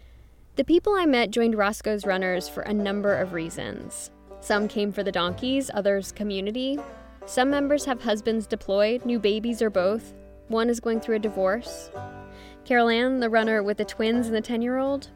The 0.57 0.65
people 0.65 0.95
I 0.95 1.05
met 1.05 1.31
joined 1.31 1.55
Roscoe's 1.55 2.07
runners 2.07 2.49
for 2.49 2.63
a 2.63 2.73
number 2.73 3.15
of 3.15 3.35
reasons. 3.35 4.11
Some 4.41 4.69
came 4.69 4.91
for 4.91 5.03
the 5.03 5.13
donkeys, 5.13 5.71
others 5.75 6.13
community. 6.13 6.79
Some 7.27 7.51
members 7.51 7.85
have 7.85 8.03
husbands 8.03 8.47
deployed, 8.47 9.05
new 9.05 9.19
babies, 9.19 9.61
or 9.61 9.69
both. 9.69 10.15
One 10.49 10.71
is 10.71 10.81
going 10.81 11.01
through 11.01 11.17
a 11.17 11.19
divorce. 11.19 11.91
Carol 12.65 12.89
Ann, 12.89 13.21
the 13.21 13.29
runner 13.29 13.63
with 13.63 13.77
the 13.77 13.85
twins 13.85 14.29
and 14.29 14.35
the 14.35 14.41
10 14.41 14.63
year 14.63 14.79
old, 14.79 15.11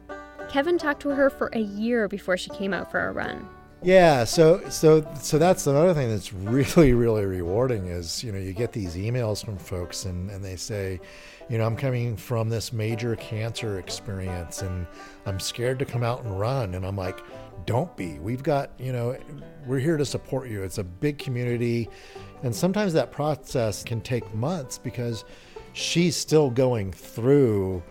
Kevin 0.47 0.77
talked 0.77 1.01
to 1.01 1.09
her 1.09 1.31
for 1.31 1.49
a 1.53 1.59
year 1.59 2.07
before 2.07 2.37
she 2.37 2.51
came 2.51 2.71
out 2.71 2.91
for 2.91 3.07
a 3.07 3.11
run. 3.11 3.49
Yeah, 3.81 4.25
so 4.25 4.69
so 4.69 5.03
so 5.19 5.39
that's 5.39 5.65
another 5.65 5.95
thing 5.95 6.09
that's 6.09 6.31
really 6.33 6.93
really 6.93 7.25
rewarding 7.25 7.87
is 7.87 8.23
you 8.23 8.31
know 8.31 8.37
you 8.37 8.53
get 8.53 8.73
these 8.73 8.95
emails 8.95 9.43
from 9.43 9.57
folks 9.57 10.05
and 10.05 10.29
and 10.29 10.45
they 10.45 10.55
say, 10.55 10.99
you 11.49 11.57
know 11.57 11.65
I'm 11.65 11.75
coming 11.75 12.15
from 12.15 12.49
this 12.49 12.71
major 12.71 13.15
cancer 13.15 13.79
experience 13.79 14.61
and 14.61 14.87
I'm 15.25 15.39
scared 15.39 15.79
to 15.79 15.85
come 15.85 16.03
out 16.03 16.23
and 16.23 16.39
run 16.39 16.75
and 16.75 16.85
I'm 16.85 16.95
like, 16.95 17.19
don't 17.65 17.95
be. 17.95 18.19
We've 18.19 18.43
got 18.43 18.71
you 18.77 18.91
know 18.91 19.17
we're 19.65 19.79
here 19.79 19.97
to 19.97 20.05
support 20.05 20.49
you. 20.49 20.63
It's 20.63 20.77
a 20.77 20.83
big 20.83 21.17
community, 21.17 21.89
and 22.43 22.55
sometimes 22.55 22.93
that 22.93 23.11
process 23.11 23.83
can 23.83 24.01
take 24.01 24.33
months 24.33 24.77
because 24.77 25.23
she's 25.73 26.15
still 26.15 26.49
going 26.49 26.91
through 26.91 27.81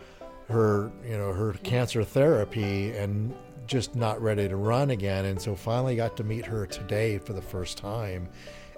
her 0.49 0.91
you 1.05 1.17
know 1.17 1.33
her 1.33 1.53
cancer 1.63 2.05
therapy 2.05 2.91
and 2.93 3.35
just 3.67 3.95
not 3.95 4.21
ready 4.21 4.49
to 4.49 4.57
run 4.57 4.91
again 4.91 5.25
and 5.27 5.41
so 5.41 5.55
finally 5.55 5.95
got 5.95 6.17
to 6.17 6.25
meet 6.25 6.45
her 6.45 6.67
today 6.67 7.19
for 7.19 7.33
the 7.33 7.41
first 7.41 7.79
time 7.79 8.29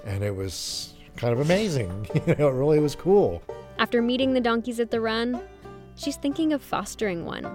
and 0.05 0.23
it 0.23 0.35
was 0.35 0.93
kind 1.17 1.33
of 1.33 1.41
amazing 1.41 2.07
you 2.27 2.35
know 2.37 2.49
it 2.49 2.53
really 2.53 2.79
was 2.79 2.95
cool 2.95 3.43
After 3.79 4.03
meeting 4.03 4.33
the 4.33 4.41
donkeys 4.41 4.81
at 4.81 4.91
the 4.91 5.01
run, 5.01 5.41
she's 5.97 6.17
thinking 6.17 6.53
of 6.53 6.63
fostering 6.63 7.25
one. 7.25 7.47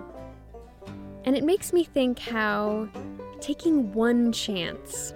And 1.26 1.36
it 1.36 1.44
makes 1.44 1.74
me 1.74 1.84
think 1.84 2.20
how 2.20 2.90
taking 3.40 3.94
one 3.94 4.32
chance, 4.32 5.14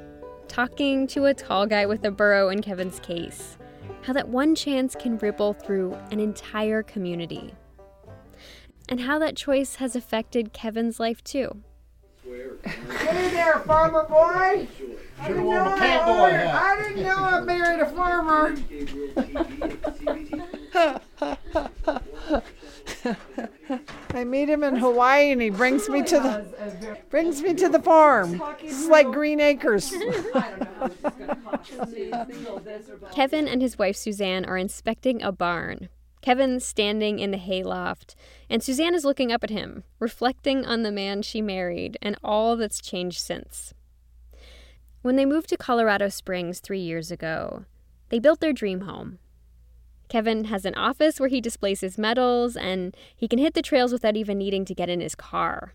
talking 0.48 1.08
to 1.08 1.26
a 1.26 1.34
tall 1.34 1.66
guy 1.66 1.86
with 1.86 2.04
a 2.06 2.12
burro 2.12 2.50
in 2.50 2.62
Kevin's 2.62 3.00
case, 3.00 3.58
how 4.02 4.14
that 4.14 4.30
one 4.30 4.56
chance 4.56 4.96
can 4.96 5.18
ripple 5.18 5.54
through 5.54 5.98
an 6.12 6.20
entire 6.20 6.84
community. 6.84 7.54
And 8.90 9.02
how 9.02 9.20
that 9.20 9.38
choice 9.38 9.76
has 9.76 9.96
affected 9.96 10.54
Kevin's 10.54 11.00
life 11.00 11.24
too. 11.24 11.62
Hey 12.64 13.30
there, 13.32 13.60
farmer 13.60 14.04
boy. 14.04 14.68
I 15.20 15.28
didn't, 15.28 15.50
know 15.50 15.62
I. 15.62 16.76
I 16.76 16.84
didn't 16.84 17.04
know 17.04 17.16
I 17.16 17.42
married 17.42 17.80
a 17.80 17.86
farmer. 17.88 18.56
I 20.74 21.00
meet 24.26 24.50
him 24.50 24.64
in 24.64 24.78
Hawaii, 24.78 25.32
and 25.32 25.42
he 25.42 25.50
brings 25.50 25.90
me 25.90 26.04
to 26.04 26.20
the 26.20 26.98
brings 27.10 27.42
me 27.42 27.54
to 27.56 27.70
the 27.70 27.82
farm. 27.82 28.42
This 28.62 28.80
is 28.80 28.88
like 28.88 29.12
Green 29.12 29.40
Acres. 29.40 29.90
Kevin 33.12 33.48
and 33.48 33.62
his 33.62 33.78
wife 33.78 33.96
Suzanne 33.96 34.46
are 34.46 34.58
inspecting 34.58 35.22
a 35.22 35.32
barn. 35.32 35.90
Kevin's 36.22 36.66
standing 36.66 37.20
in 37.20 37.32
the 37.32 37.38
hayloft, 37.38 38.16
and 38.50 38.62
Suzanne 38.62 38.94
is 38.94 39.04
looking 39.04 39.32
up 39.32 39.44
at 39.44 39.50
him, 39.50 39.84
reflecting 40.00 40.66
on 40.66 40.84
the 40.84 40.92
man 40.92 41.24
she 41.24 41.42
married 41.42 41.98
and 42.02 42.16
all 42.24 42.56
that's 42.56 42.82
changed 42.82 43.20
since. 43.20 43.74
When 45.02 45.16
they 45.16 45.26
moved 45.26 45.50
to 45.50 45.58
Colorado 45.58 46.10
Springs 46.10 46.60
three 46.60 46.80
years 46.80 47.10
ago, 47.10 47.66
they 48.10 48.20
built 48.20 48.40
their 48.40 48.54
dream 48.54 48.82
home. 48.82 49.18
Kevin 50.12 50.44
has 50.44 50.66
an 50.66 50.76
office 50.76 51.22
where 51.22 51.30
he 51.30 51.40
displays 51.40 51.80
his 51.80 51.98
medals, 51.98 52.58
and 52.58 52.98
he 53.16 53.30
can 53.30 53.40
hit 53.40 53.54
the 53.54 53.62
trails 53.62 53.94
without 53.94 54.18
even 54.18 54.38
needing 54.38 54.66
to 54.66 54.76
get 54.76 54.90
in 54.90 55.00
his 55.00 55.16
car. 55.16 55.74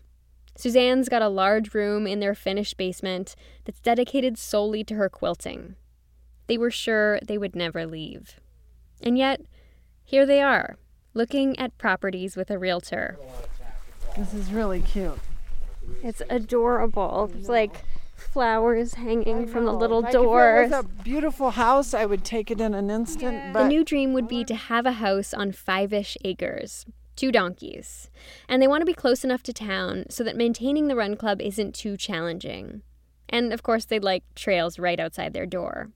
Suzanne's 0.55 1.09
got 1.09 1.23
a 1.23 1.27
large 1.27 1.73
room 1.73 2.05
in 2.05 2.19
their 2.19 2.35
finished 2.35 2.77
basement 2.77 3.35
that's 3.65 3.79
dedicated 3.79 4.37
solely 4.37 4.83
to 4.83 4.93
her 4.93 5.09
quilting. 5.09 5.75
They 6.45 6.55
were 6.55 6.69
sure 6.69 7.19
they 7.25 7.39
would 7.39 7.55
never 7.55 7.87
leave. 7.87 8.39
And 9.01 9.17
yet, 9.17 9.41
here 10.03 10.27
they 10.27 10.43
are, 10.43 10.77
looking 11.15 11.57
at 11.57 11.79
properties 11.79 12.35
with 12.35 12.51
a 12.51 12.59
realtor. 12.59 13.17
This 14.15 14.35
is 14.35 14.51
really 14.51 14.81
cute. 14.81 15.17
It's 16.03 16.21
adorable. 16.29 17.31
There's 17.33 17.49
like 17.49 17.83
flowers 18.17 18.95
hanging 18.95 19.47
from 19.47 19.65
the 19.65 19.73
little 19.73 20.01
Like 20.01 20.11
doors. 20.11 20.67
If 20.67 20.73
it 20.73 20.75
was 20.75 20.85
a 20.85 21.03
beautiful 21.03 21.51
house, 21.51 21.93
I 21.93 22.05
would 22.05 22.23
take 22.23 22.51
it 22.51 22.59
in 22.59 22.73
an 22.73 22.89
instant. 22.89 23.53
But 23.53 23.63
The 23.63 23.69
new 23.69 23.83
dream 23.83 24.13
would 24.13 24.27
be 24.27 24.43
to 24.45 24.55
have 24.55 24.85
a 24.85 24.93
house 24.93 25.33
on 25.33 25.51
five 25.51 25.93
ish 25.93 26.17
acres, 26.25 26.85
two 27.15 27.31
donkeys, 27.31 28.09
and 28.49 28.61
they 28.61 28.67
want 28.67 28.81
to 28.81 28.85
be 28.85 28.93
close 28.93 29.23
enough 29.23 29.43
to 29.43 29.53
town 29.53 30.05
so 30.09 30.23
that 30.23 30.35
maintaining 30.35 30.87
the 30.87 30.95
run 30.95 31.15
club 31.15 31.41
isn't 31.41 31.75
too 31.75 31.97
challenging. 31.97 32.81
And 33.29 33.53
of 33.53 33.63
course, 33.63 33.85
they'd 33.85 34.03
like 34.03 34.23
trails 34.35 34.79
right 34.79 34.99
outside 34.99 35.33
their 35.33 35.45
door. 35.45 35.91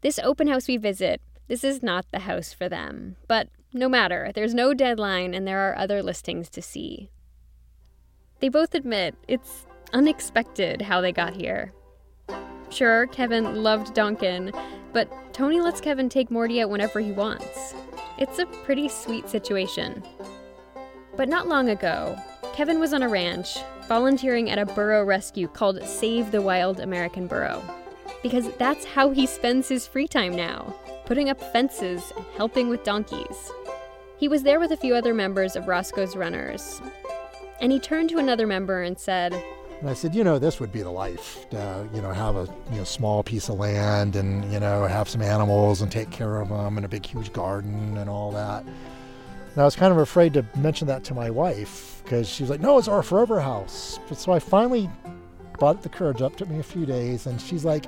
This 0.00 0.18
open 0.20 0.48
house 0.48 0.68
we 0.68 0.76
visit, 0.76 1.20
this 1.48 1.64
is 1.64 1.82
not 1.82 2.06
the 2.10 2.20
house 2.20 2.52
for 2.52 2.68
them. 2.68 3.16
But 3.28 3.48
no 3.72 3.88
matter, 3.88 4.30
there's 4.34 4.54
no 4.54 4.72
deadline 4.72 5.34
and 5.34 5.46
there 5.46 5.68
are 5.68 5.76
other 5.76 6.02
listings 6.02 6.48
to 6.50 6.62
see. 6.62 7.10
They 8.40 8.48
both 8.48 8.74
admit 8.74 9.16
it's 9.28 9.66
unexpected 9.92 10.82
how 10.82 11.00
they 11.00 11.12
got 11.12 11.34
here. 11.34 11.72
Sure, 12.70 13.06
Kevin 13.08 13.62
loved 13.62 13.94
Duncan, 13.94 14.52
but 14.92 15.10
Tony 15.32 15.60
lets 15.60 15.80
Kevin 15.80 16.08
take 16.08 16.30
Morty 16.30 16.60
out 16.60 16.70
whenever 16.70 17.00
he 17.00 17.12
wants. 17.12 17.74
It's 18.18 18.38
a 18.38 18.46
pretty 18.46 18.88
sweet 18.88 19.28
situation. 19.28 20.02
But 21.16 21.28
not 21.28 21.48
long 21.48 21.70
ago, 21.70 22.16
Kevin 22.52 22.78
was 22.78 22.92
on 22.92 23.02
a 23.02 23.08
ranch, 23.08 23.58
volunteering 23.88 24.50
at 24.50 24.58
a 24.58 24.66
burro 24.66 25.04
rescue 25.04 25.48
called 25.48 25.82
Save 25.84 26.30
the 26.30 26.42
Wild 26.42 26.80
American 26.80 27.26
Burro. 27.26 27.62
Because 28.22 28.50
that's 28.56 28.84
how 28.84 29.10
he 29.10 29.26
spends 29.26 29.68
his 29.68 29.86
free 29.86 30.06
time 30.06 30.36
now, 30.36 30.74
putting 31.06 31.30
up 31.30 31.40
fences 31.52 32.12
and 32.16 32.26
helping 32.36 32.68
with 32.68 32.84
donkeys. 32.84 33.50
He 34.18 34.28
was 34.28 34.42
there 34.42 34.60
with 34.60 34.70
a 34.72 34.76
few 34.76 34.94
other 34.94 35.14
members 35.14 35.56
of 35.56 35.66
Roscoe's 35.66 36.14
Runners. 36.14 36.82
And 37.60 37.72
he 37.72 37.80
turned 37.80 38.10
to 38.10 38.18
another 38.18 38.46
member 38.46 38.82
and 38.82 38.98
said, 38.98 39.32
And 39.80 39.88
I 39.88 39.94
said, 39.94 40.14
you 40.14 40.24
know, 40.24 40.38
this 40.38 40.60
would 40.60 40.72
be 40.72 40.82
the 40.82 40.90
life. 40.90 41.48
To, 41.50 41.88
you 41.94 42.02
know, 42.02 42.12
have 42.12 42.36
a 42.36 42.46
you 42.70 42.78
know 42.78 42.84
small 42.84 43.22
piece 43.22 43.48
of 43.48 43.58
land 43.58 44.14
and 44.14 44.50
you 44.52 44.60
know 44.60 44.86
have 44.86 45.08
some 45.08 45.22
animals 45.22 45.80
and 45.80 45.90
take 45.90 46.10
care 46.10 46.40
of 46.40 46.50
them 46.50 46.76
and 46.76 46.84
a 46.84 46.88
big 46.88 47.06
huge 47.06 47.32
garden 47.32 47.96
and 47.96 48.10
all 48.10 48.30
that. 48.32 48.62
And 48.62 49.58
I 49.58 49.64
was 49.64 49.74
kind 49.74 49.90
of 49.90 49.98
afraid 49.98 50.34
to 50.34 50.44
mention 50.56 50.86
that 50.88 51.02
to 51.04 51.14
my 51.14 51.30
wife 51.30 52.02
because 52.04 52.28
she 52.28 52.42
was 52.42 52.50
like, 52.50 52.60
no, 52.60 52.78
it's 52.78 52.88
our 52.88 53.02
forever 53.02 53.40
house. 53.40 53.98
But 54.08 54.18
so 54.18 54.32
I 54.32 54.38
finally 54.38 54.88
brought 55.58 55.82
the 55.82 55.88
courage 55.88 56.22
up. 56.22 56.36
Took 56.36 56.48
me 56.48 56.58
a 56.58 56.62
few 56.62 56.86
days, 56.86 57.26
and 57.26 57.40
she's 57.40 57.64
like, 57.64 57.86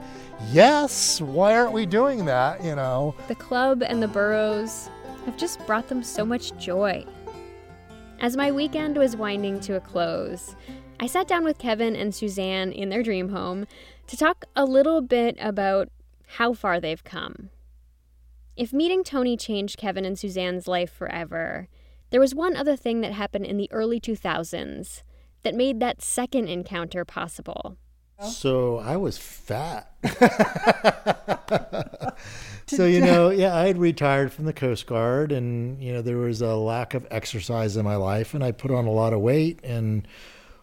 yes. 0.50 1.20
Why 1.20 1.54
aren't 1.56 1.72
we 1.72 1.86
doing 1.86 2.24
that? 2.24 2.64
You 2.64 2.74
know. 2.74 3.14
The 3.28 3.34
club 3.34 3.82
and 3.82 4.02
the 4.02 4.08
burros 4.08 4.88
have 5.26 5.36
just 5.36 5.64
brought 5.66 5.88
them 5.88 6.02
so 6.02 6.24
much 6.24 6.56
joy. 6.56 7.04
As 8.20 8.36
my 8.36 8.52
weekend 8.52 8.96
was 8.96 9.16
winding 9.16 9.60
to 9.60 9.74
a 9.76 9.80
close, 9.80 10.54
I 11.02 11.06
sat 11.06 11.26
down 11.26 11.42
with 11.42 11.58
Kevin 11.58 11.96
and 11.96 12.14
Suzanne 12.14 12.70
in 12.70 12.88
their 12.88 13.02
dream 13.02 13.30
home 13.30 13.66
to 14.06 14.16
talk 14.16 14.44
a 14.54 14.64
little 14.64 15.00
bit 15.00 15.36
about 15.40 15.88
how 16.36 16.52
far 16.52 16.78
they've 16.78 17.02
come. 17.02 17.50
If 18.56 18.72
meeting 18.72 19.02
Tony 19.02 19.36
changed 19.36 19.78
Kevin 19.78 20.04
and 20.04 20.16
Suzanne's 20.16 20.68
life 20.68 20.92
forever, 20.92 21.66
there 22.10 22.20
was 22.20 22.36
one 22.36 22.56
other 22.56 22.76
thing 22.76 23.00
that 23.00 23.14
happened 23.14 23.46
in 23.46 23.56
the 23.56 23.68
early 23.72 23.98
2000s 23.98 25.02
that 25.42 25.56
made 25.56 25.80
that 25.80 26.02
second 26.02 26.46
encounter 26.46 27.04
possible. 27.04 27.76
So 28.20 28.78
I 28.78 28.96
was 28.96 29.18
fat. 29.18 29.90
so 32.68 32.86
you 32.86 33.00
know, 33.00 33.30
yeah, 33.30 33.56
I 33.56 33.66
had 33.66 33.78
retired 33.78 34.32
from 34.32 34.44
the 34.44 34.52
Coast 34.52 34.86
Guard, 34.86 35.32
and 35.32 35.82
you 35.82 35.92
know 35.92 36.02
there 36.02 36.18
was 36.18 36.40
a 36.40 36.54
lack 36.54 36.94
of 36.94 37.04
exercise 37.10 37.76
in 37.76 37.84
my 37.84 37.96
life, 37.96 38.34
and 38.34 38.44
I 38.44 38.52
put 38.52 38.70
on 38.70 38.86
a 38.86 38.92
lot 38.92 39.12
of 39.12 39.18
weight. 39.18 39.58
And 39.64 40.06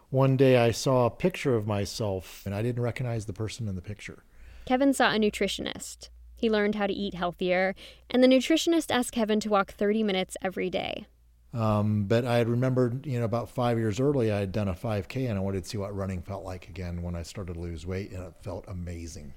one 0.09 0.37
day 0.37 0.57
I 0.57 0.71
saw 0.71 1.05
a 1.05 1.11
picture 1.11 1.55
of 1.55 1.67
myself, 1.67 2.43
and 2.45 2.55
I 2.55 2.61
didn't 2.61 2.81
recognize 2.81 3.25
the 3.25 3.33
person 3.33 3.67
in 3.67 3.75
the 3.75 3.81
picture. 3.81 4.23
Kevin 4.65 4.93
saw 4.93 5.11
a 5.13 5.17
nutritionist. 5.17 6.09
He 6.35 6.49
learned 6.49 6.75
how 6.75 6.87
to 6.87 6.93
eat 6.93 7.13
healthier, 7.13 7.75
and 8.09 8.23
the 8.23 8.27
nutritionist 8.27 8.91
asked 8.91 9.11
Kevin 9.11 9.39
to 9.41 9.49
walk 9.49 9.71
30 9.71 10.03
minutes 10.03 10.37
every 10.41 10.69
day. 10.69 11.05
Um, 11.53 12.05
but 12.05 12.25
I 12.25 12.37
had 12.37 12.47
remembered, 12.47 13.05
you 13.05 13.19
know, 13.19 13.25
about 13.25 13.49
five 13.49 13.77
years 13.77 13.99
early, 13.99 14.31
I 14.31 14.39
had 14.39 14.51
done 14.51 14.67
a 14.67 14.73
5K 14.73 15.27
and 15.29 15.37
I 15.37 15.41
wanted 15.41 15.63
to 15.63 15.69
see 15.69 15.79
what 15.79 15.95
running 15.95 16.21
felt 16.21 16.43
like 16.43 16.69
again 16.69 17.01
when 17.01 17.15
I 17.15 17.23
started 17.23 17.55
to 17.55 17.59
lose 17.59 17.85
weight, 17.85 18.11
and 18.11 18.23
it 18.23 18.33
felt 18.41 18.65
amazing. 18.67 19.33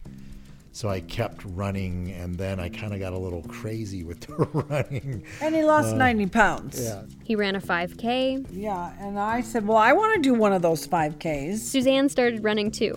So 0.75 0.89
I 0.89 1.01
kept 1.01 1.45
running, 1.45 2.13
and 2.13 2.35
then 2.35 2.59
I 2.59 2.71
kind 2.71 2.95
of 2.95 2.99
got 2.99 3.13
a 3.13 3.19
little 3.19 3.43
crazy 3.43 4.05
with 4.05 4.21
the 4.21 4.35
running. 4.71 5.23
And 5.43 5.55
he 5.55 5.63
lost 5.65 5.95
Uh, 5.95 5.99
90 5.99 6.27
pounds. 6.29 6.81
Yeah. 6.83 7.03
He 7.25 7.37
ran 7.37 7.57
a 7.57 7.61
5K. 7.61 8.47
Yeah, 8.51 8.93
and 8.99 9.19
I 9.19 9.43
said, 9.43 9.67
Well, 9.67 9.77
I 9.77 9.93
want 9.93 10.15
to 10.15 10.21
do 10.23 10.33
one 10.33 10.53
of 10.55 10.63
those 10.63 10.87
5Ks. 10.89 11.59
Suzanne 11.59 12.09
started 12.09 12.43
running 12.43 12.71
too. 12.71 12.95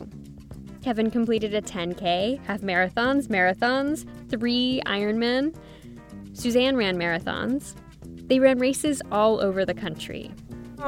Kevin 0.84 1.12
completed 1.12 1.54
a 1.54 1.62
10K, 1.62 2.40
half 2.46 2.62
marathons, 2.62 3.28
marathons, 3.28 4.06
three 4.30 4.82
Ironman. 4.86 5.54
Suzanne 6.34 6.78
ran 6.78 6.96
marathons. 6.98 7.76
They 8.28 8.40
ran 8.40 8.58
races 8.60 9.02
all 9.12 9.42
over 9.42 9.66
the 9.66 9.74
country. 9.74 10.32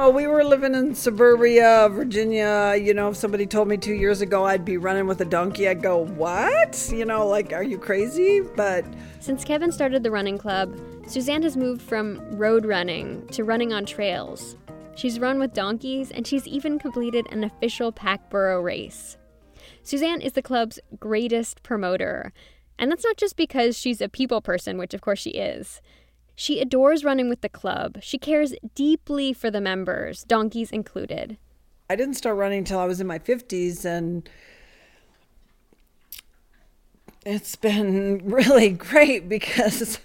Oh, 0.00 0.10
we 0.10 0.28
were 0.28 0.44
living 0.44 0.76
in 0.76 0.94
suburbia, 0.94 1.88
Virginia. 1.90 2.76
You 2.80 2.94
know, 2.94 3.08
if 3.08 3.16
somebody 3.16 3.46
told 3.48 3.66
me 3.66 3.76
two 3.76 3.94
years 3.94 4.20
ago 4.20 4.44
I'd 4.44 4.64
be 4.64 4.76
running 4.76 5.08
with 5.08 5.20
a 5.20 5.24
donkey, 5.24 5.68
I'd 5.68 5.82
go, 5.82 6.04
What? 6.04 6.88
You 6.94 7.04
know, 7.04 7.26
like, 7.26 7.52
are 7.52 7.64
you 7.64 7.78
crazy? 7.78 8.40
But 8.54 8.84
Since 9.18 9.44
Kevin 9.44 9.72
started 9.72 10.04
the 10.04 10.12
running 10.12 10.38
club, 10.38 10.78
Suzanne 11.08 11.42
has 11.42 11.56
moved 11.56 11.82
from 11.82 12.20
road 12.30 12.64
running 12.64 13.26
to 13.32 13.42
running 13.42 13.72
on 13.72 13.84
trails. 13.84 14.54
She's 14.94 15.18
run 15.18 15.40
with 15.40 15.52
donkeys, 15.52 16.12
and 16.12 16.24
she's 16.24 16.46
even 16.46 16.78
completed 16.78 17.26
an 17.32 17.42
official 17.42 17.90
pack 17.90 18.30
burro 18.30 18.60
race. 18.62 19.16
Suzanne 19.82 20.20
is 20.20 20.34
the 20.34 20.42
club's 20.42 20.78
greatest 21.00 21.64
promoter. 21.64 22.32
And 22.78 22.88
that's 22.88 23.04
not 23.04 23.16
just 23.16 23.36
because 23.36 23.76
she's 23.76 24.00
a 24.00 24.08
people 24.08 24.42
person, 24.42 24.78
which 24.78 24.94
of 24.94 25.00
course 25.00 25.18
she 25.18 25.30
is. 25.30 25.80
She 26.40 26.60
adores 26.60 27.02
running 27.02 27.28
with 27.28 27.40
the 27.40 27.48
club. 27.48 27.98
She 28.00 28.16
cares 28.16 28.54
deeply 28.76 29.32
for 29.32 29.50
the 29.50 29.60
members, 29.60 30.22
donkeys 30.22 30.70
included. 30.70 31.36
I 31.90 31.96
didn't 31.96 32.14
start 32.14 32.36
running 32.36 32.58
until 32.58 32.78
I 32.78 32.84
was 32.84 33.00
in 33.00 33.08
my 33.08 33.18
50s, 33.18 33.84
and 33.84 34.30
it's 37.26 37.56
been 37.56 38.20
really 38.24 38.70
great 38.70 39.28
because 39.28 39.98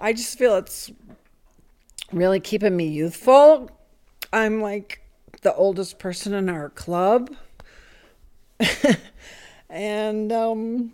I 0.00 0.14
just 0.14 0.38
feel 0.38 0.56
it's 0.56 0.90
really 2.10 2.40
keeping 2.40 2.74
me 2.74 2.88
youthful. 2.88 3.70
I'm 4.32 4.62
like 4.62 5.02
the 5.42 5.54
oldest 5.54 5.98
person 5.98 6.32
in 6.32 6.48
our 6.48 6.70
club. 6.70 7.36
and 9.68 10.32
um, 10.32 10.92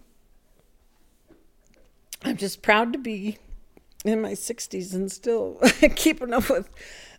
I'm 2.24 2.36
just 2.36 2.62
proud 2.62 2.92
to 2.94 2.98
be 2.98 3.38
in 4.04 4.20
my 4.20 4.32
60s 4.32 4.94
and 4.94 5.10
still 5.10 5.60
keeping 5.96 6.32
up 6.32 6.48
with 6.50 6.68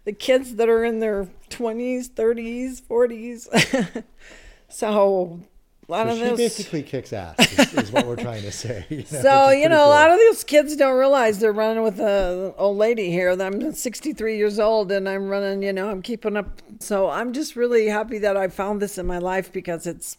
the 0.06 0.14
kids 0.14 0.56
that 0.56 0.68
are 0.70 0.84
in 0.84 1.00
their 1.00 1.30
20s, 1.50 2.10
30s, 2.10 2.82
40s. 2.82 4.04
so 4.70 5.40
a 5.88 5.92
lot 5.92 6.08
So 6.08 6.12
of 6.14 6.18
she 6.18 6.24
those. 6.24 6.38
basically 6.38 6.84
kicks 6.84 7.14
ass, 7.14 7.36
is, 7.58 7.74
is 7.76 7.92
what 7.92 8.06
we're 8.06 8.16
trying 8.16 8.42
to 8.44 8.52
say. 8.52 8.86
you 8.90 8.98
know, 8.98 9.04
So 9.22 9.50
you 9.52 9.70
know, 9.70 9.86
a 9.86 9.90
lot 9.90 10.12
of 10.12 10.18
those 10.18 10.44
kids 10.44 10.76
don't 10.76 10.98
realize 10.98 11.40
they're 11.40 11.54
running 11.54 11.84
with 11.84 12.00
a 12.00 12.54
old 12.58 12.78
lady 12.78 13.10
here. 13.12 13.36
That 13.36 13.54
I'm 13.54 13.74
63 13.74 14.38
years 14.38 14.60
old 14.60 14.92
and 14.92 15.08
I'm 15.08 15.28
running. 15.30 15.62
You 15.64 15.74
know, 15.74 15.90
I'm 15.90 16.02
keeping 16.02 16.36
up. 16.38 16.62
So 16.80 17.10
I'm 17.10 17.34
just 17.34 17.56
really 17.56 17.88
happy 17.88 18.18
that 18.20 18.36
I 18.38 18.48
found 18.48 18.82
this 18.82 18.98
in 18.98 19.06
my 19.06 19.20
life 19.20 19.52
because 19.52 19.86
it's. 19.88 20.18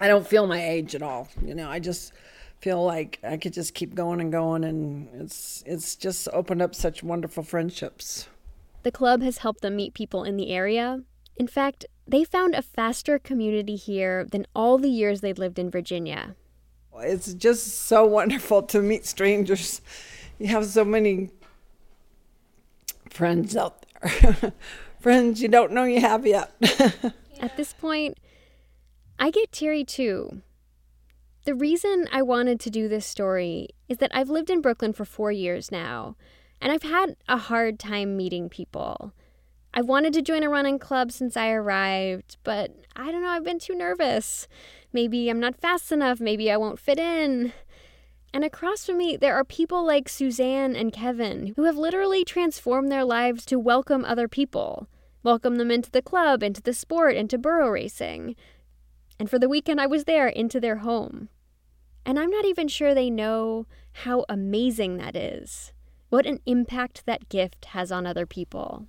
I 0.00 0.08
don't 0.08 0.26
feel 0.26 0.46
my 0.46 0.62
age 0.66 0.94
at 0.94 1.02
all. 1.02 1.28
You 1.44 1.54
know, 1.54 1.68
I 1.70 1.78
just 1.78 2.12
feel 2.60 2.84
like 2.84 3.18
I 3.22 3.36
could 3.36 3.52
just 3.52 3.74
keep 3.74 3.94
going 3.94 4.20
and 4.20 4.30
going, 4.30 4.64
and 4.64 5.08
it's 5.14 5.62
it's 5.66 5.96
just 5.96 6.28
opened 6.32 6.62
up 6.62 6.74
such 6.74 7.02
wonderful 7.02 7.42
friendships. 7.42 8.28
The 8.82 8.92
club 8.92 9.22
has 9.22 9.38
helped 9.38 9.62
them 9.62 9.76
meet 9.76 9.94
people 9.94 10.24
in 10.24 10.36
the 10.36 10.50
area. 10.50 11.02
In 11.36 11.46
fact, 11.46 11.86
they 12.06 12.24
found 12.24 12.54
a 12.54 12.62
faster 12.62 13.18
community 13.18 13.76
here 13.76 14.26
than 14.30 14.46
all 14.54 14.78
the 14.78 14.90
years 14.90 15.20
they'd 15.20 15.38
lived 15.38 15.58
in 15.58 15.70
Virginia. 15.70 16.34
It's 16.98 17.32
just 17.34 17.86
so 17.86 18.04
wonderful 18.04 18.62
to 18.64 18.82
meet 18.82 19.06
strangers. 19.06 19.80
You 20.38 20.48
have 20.48 20.66
so 20.66 20.84
many 20.84 21.30
friends 23.10 23.56
out 23.56 23.86
there. 24.02 24.52
friends 25.00 25.40
you 25.40 25.48
don't 25.48 25.72
know 25.72 25.84
you 25.84 26.00
have 26.00 26.26
yet. 26.26 26.52
At 27.40 27.56
this 27.56 27.72
point, 27.72 28.18
I 29.18 29.30
get 29.30 29.52
teary 29.52 29.84
too. 29.84 30.42
The 31.50 31.56
reason 31.56 32.06
I 32.12 32.22
wanted 32.22 32.60
to 32.60 32.70
do 32.70 32.86
this 32.86 33.04
story 33.04 33.70
is 33.88 33.98
that 33.98 34.12
I've 34.14 34.30
lived 34.30 34.50
in 34.50 34.60
Brooklyn 34.60 34.92
for 34.92 35.04
four 35.04 35.32
years 35.32 35.72
now, 35.72 36.14
and 36.60 36.70
I've 36.70 36.84
had 36.84 37.16
a 37.26 37.38
hard 37.38 37.80
time 37.80 38.16
meeting 38.16 38.48
people. 38.48 39.12
I've 39.74 39.88
wanted 39.88 40.12
to 40.12 40.22
join 40.22 40.44
a 40.44 40.48
running 40.48 40.78
club 40.78 41.10
since 41.10 41.36
I 41.36 41.50
arrived, 41.50 42.36
but 42.44 42.70
I 42.94 43.10
don't 43.10 43.22
know, 43.22 43.30
I've 43.30 43.42
been 43.42 43.58
too 43.58 43.74
nervous. 43.74 44.46
Maybe 44.92 45.28
I'm 45.28 45.40
not 45.40 45.60
fast 45.60 45.90
enough, 45.90 46.20
maybe 46.20 46.52
I 46.52 46.56
won't 46.56 46.78
fit 46.78 47.00
in. 47.00 47.52
And 48.32 48.44
across 48.44 48.86
from 48.86 48.98
me, 48.98 49.16
there 49.16 49.34
are 49.34 49.42
people 49.42 49.84
like 49.84 50.08
Suzanne 50.08 50.76
and 50.76 50.92
Kevin 50.92 51.54
who 51.56 51.64
have 51.64 51.76
literally 51.76 52.24
transformed 52.24 52.92
their 52.92 53.04
lives 53.04 53.44
to 53.46 53.58
welcome 53.58 54.04
other 54.04 54.28
people, 54.28 54.86
welcome 55.24 55.56
them 55.56 55.72
into 55.72 55.90
the 55.90 56.00
club, 56.00 56.44
into 56.44 56.62
the 56.62 56.72
sport, 56.72 57.16
into 57.16 57.38
burro 57.38 57.70
racing. 57.70 58.36
And 59.18 59.28
for 59.28 59.40
the 59.40 59.48
weekend 59.48 59.80
I 59.80 59.88
was 59.88 60.04
there, 60.04 60.28
into 60.28 60.60
their 60.60 60.76
home. 60.76 61.28
And 62.04 62.18
I'm 62.18 62.30
not 62.30 62.44
even 62.44 62.68
sure 62.68 62.94
they 62.94 63.10
know 63.10 63.66
how 63.92 64.24
amazing 64.28 64.96
that 64.96 65.16
is. 65.16 65.72
What 66.08 66.26
an 66.26 66.40
impact 66.46 67.04
that 67.06 67.28
gift 67.28 67.66
has 67.66 67.92
on 67.92 68.06
other 68.06 68.26
people. 68.26 68.86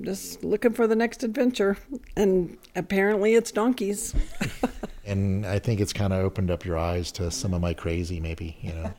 Just 0.00 0.42
looking 0.42 0.72
for 0.72 0.86
the 0.86 0.96
next 0.96 1.22
adventure, 1.22 1.78
and 2.16 2.58
apparently 2.74 3.34
it's 3.34 3.52
donkeys. 3.52 4.14
And 5.06 5.44
I 5.44 5.58
think 5.58 5.80
it's 5.80 5.92
kind 5.92 6.12
of 6.12 6.24
opened 6.24 6.50
up 6.50 6.64
your 6.64 6.78
eyes 6.78 7.12
to 7.12 7.30
some 7.30 7.52
of 7.52 7.60
my 7.60 7.74
crazy, 7.74 8.20
maybe, 8.20 8.56
you 8.62 8.72
know. 8.72 8.94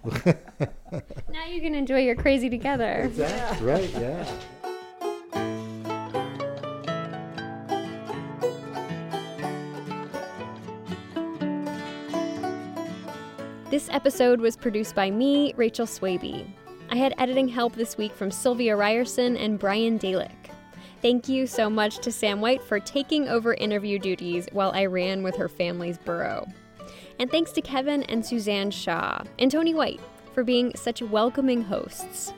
Now 1.30 1.46
you 1.48 1.62
can 1.62 1.76
enjoy 1.76 2.00
your 2.00 2.16
crazy 2.16 2.50
together. 2.50 3.02
Exactly, 3.06 3.68
right, 3.68 3.90
yeah. 3.90 4.26
This 13.72 13.90
episode 13.90 14.40
was 14.40 14.56
produced 14.56 14.94
by 14.94 15.10
me, 15.10 15.52
Rachel 15.58 15.88
Swaby. 15.88 16.46
I 16.92 16.98
had 16.98 17.16
editing 17.18 17.48
help 17.48 17.74
this 17.74 17.98
week 17.98 18.14
from 18.14 18.30
Sylvia 18.30 18.76
Ryerson 18.76 19.36
and 19.38 19.58
Brian 19.58 19.98
Dalick. 19.98 20.52
Thank 21.02 21.28
you 21.28 21.48
so 21.48 21.68
much 21.68 21.98
to 22.00 22.12
Sam 22.12 22.42
White 22.42 22.62
for 22.62 22.80
taking 22.80 23.28
over 23.28 23.56
interview 23.56 23.98
duties 23.98 24.48
while 24.52 24.72
I 24.76 24.86
ran 24.86 25.24
with 25.24 25.36
her 25.38 25.50
family's 25.50 25.98
burro. 25.98 26.46
And 27.18 27.32
thanks 27.32 27.52
to 27.54 27.62
Kevin 27.62 28.04
and 28.04 28.24
Suzanne 28.24 28.70
Shaw 28.70 29.24
and 29.40 29.50
Tony 29.50 29.74
White 29.74 30.00
for 30.36 30.44
being 30.44 30.72
such 30.76 31.02
welcoming 31.02 31.64
hosts. 31.64 32.34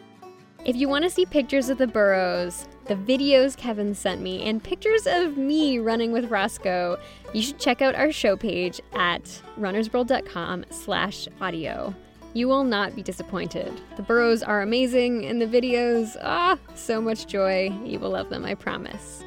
If 0.63 0.78
you 0.78 0.88
want 0.88 1.03
to 1.03 1.09
see 1.09 1.25
pictures 1.25 1.67
of 1.67 1.78
the 1.78 1.88
burros, 1.88 2.69
the 2.88 2.95
videos 2.95 3.55
Kevin 3.57 3.93
sent 3.93 4.21
me, 4.21 4.43
and 4.43 4.63
pictures 4.63 5.07
of 5.07 5.38
me 5.38 5.79
running 5.79 6.11
with 6.11 6.31
Roscoe, 6.31 6.97
you 7.33 7.41
should 7.41 7.59
check 7.59 7.81
out 7.81 7.95
our 7.95 8.11
show 8.11 8.38
page 8.38 8.79
at 8.93 9.23
runnersworld.com 9.59 10.65
slash 10.69 11.27
audio. 11.41 11.93
You 12.33 12.47
will 12.47 12.63
not 12.63 12.95
be 12.95 13.01
disappointed. 13.01 13.73
The 13.95 14.03
burros 14.03 14.43
are 14.43 14.61
amazing, 14.61 15.25
and 15.25 15.41
the 15.41 15.47
videos, 15.47 16.15
ah, 16.21 16.57
so 16.75 17.01
much 17.01 17.27
joy. 17.27 17.71
You 17.83 17.99
will 17.99 18.11
love 18.11 18.29
them, 18.29 18.45
I 18.45 18.55
promise. 18.55 19.23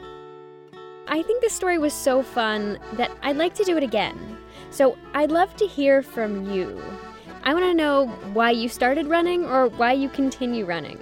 I 1.08 1.22
think 1.22 1.42
this 1.42 1.52
story 1.52 1.78
was 1.78 1.92
so 1.92 2.22
fun 2.22 2.78
that 2.92 3.11
I'd 3.22 3.36
like 3.36 3.54
to 3.54 3.64
do 3.64 3.76
it 3.76 3.82
again. 3.82 4.38
So 4.70 4.96
I'd 5.12 5.32
love 5.32 5.56
to 5.56 5.66
hear 5.66 6.02
from 6.02 6.50
you. 6.52 6.80
I 7.42 7.52
want 7.52 7.64
to 7.64 7.74
know 7.74 8.06
why 8.32 8.50
you 8.52 8.68
started 8.68 9.06
running 9.06 9.44
or 9.44 9.68
why 9.68 9.92
you 9.92 10.08
continue 10.08 10.64
running. 10.64 10.98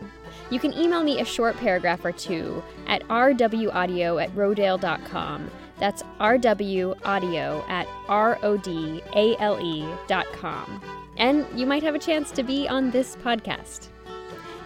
You 0.51 0.59
can 0.59 0.73
email 0.73 1.03
me 1.03 1.21
a 1.21 1.25
short 1.25 1.57
paragraph 1.57 2.05
or 2.05 2.13
two 2.13 2.63
at 2.87 3.07
rwaudio 3.09 4.23
at 4.23 4.35
rodale.com. 4.35 5.51
That's 5.79 6.03
rwaudio 6.21 7.69
at 7.69 7.87
r-o-d-a-l-e 8.09 9.85
dot 10.07 10.27
com. 10.33 10.83
And 11.17 11.47
you 11.59 11.67
might 11.67 11.83
have 11.83 11.95
a 11.95 11.99
chance 11.99 12.31
to 12.33 12.43
be 12.43 12.69
on 12.69 12.91
this 12.91 13.17
podcast. 13.17 13.89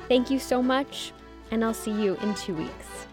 Thank 0.08 0.30
you 0.30 0.38
so 0.38 0.62
much, 0.62 1.12
and 1.50 1.64
I'll 1.64 1.74
see 1.74 1.92
you 1.92 2.16
in 2.16 2.34
two 2.34 2.54
weeks. 2.54 3.06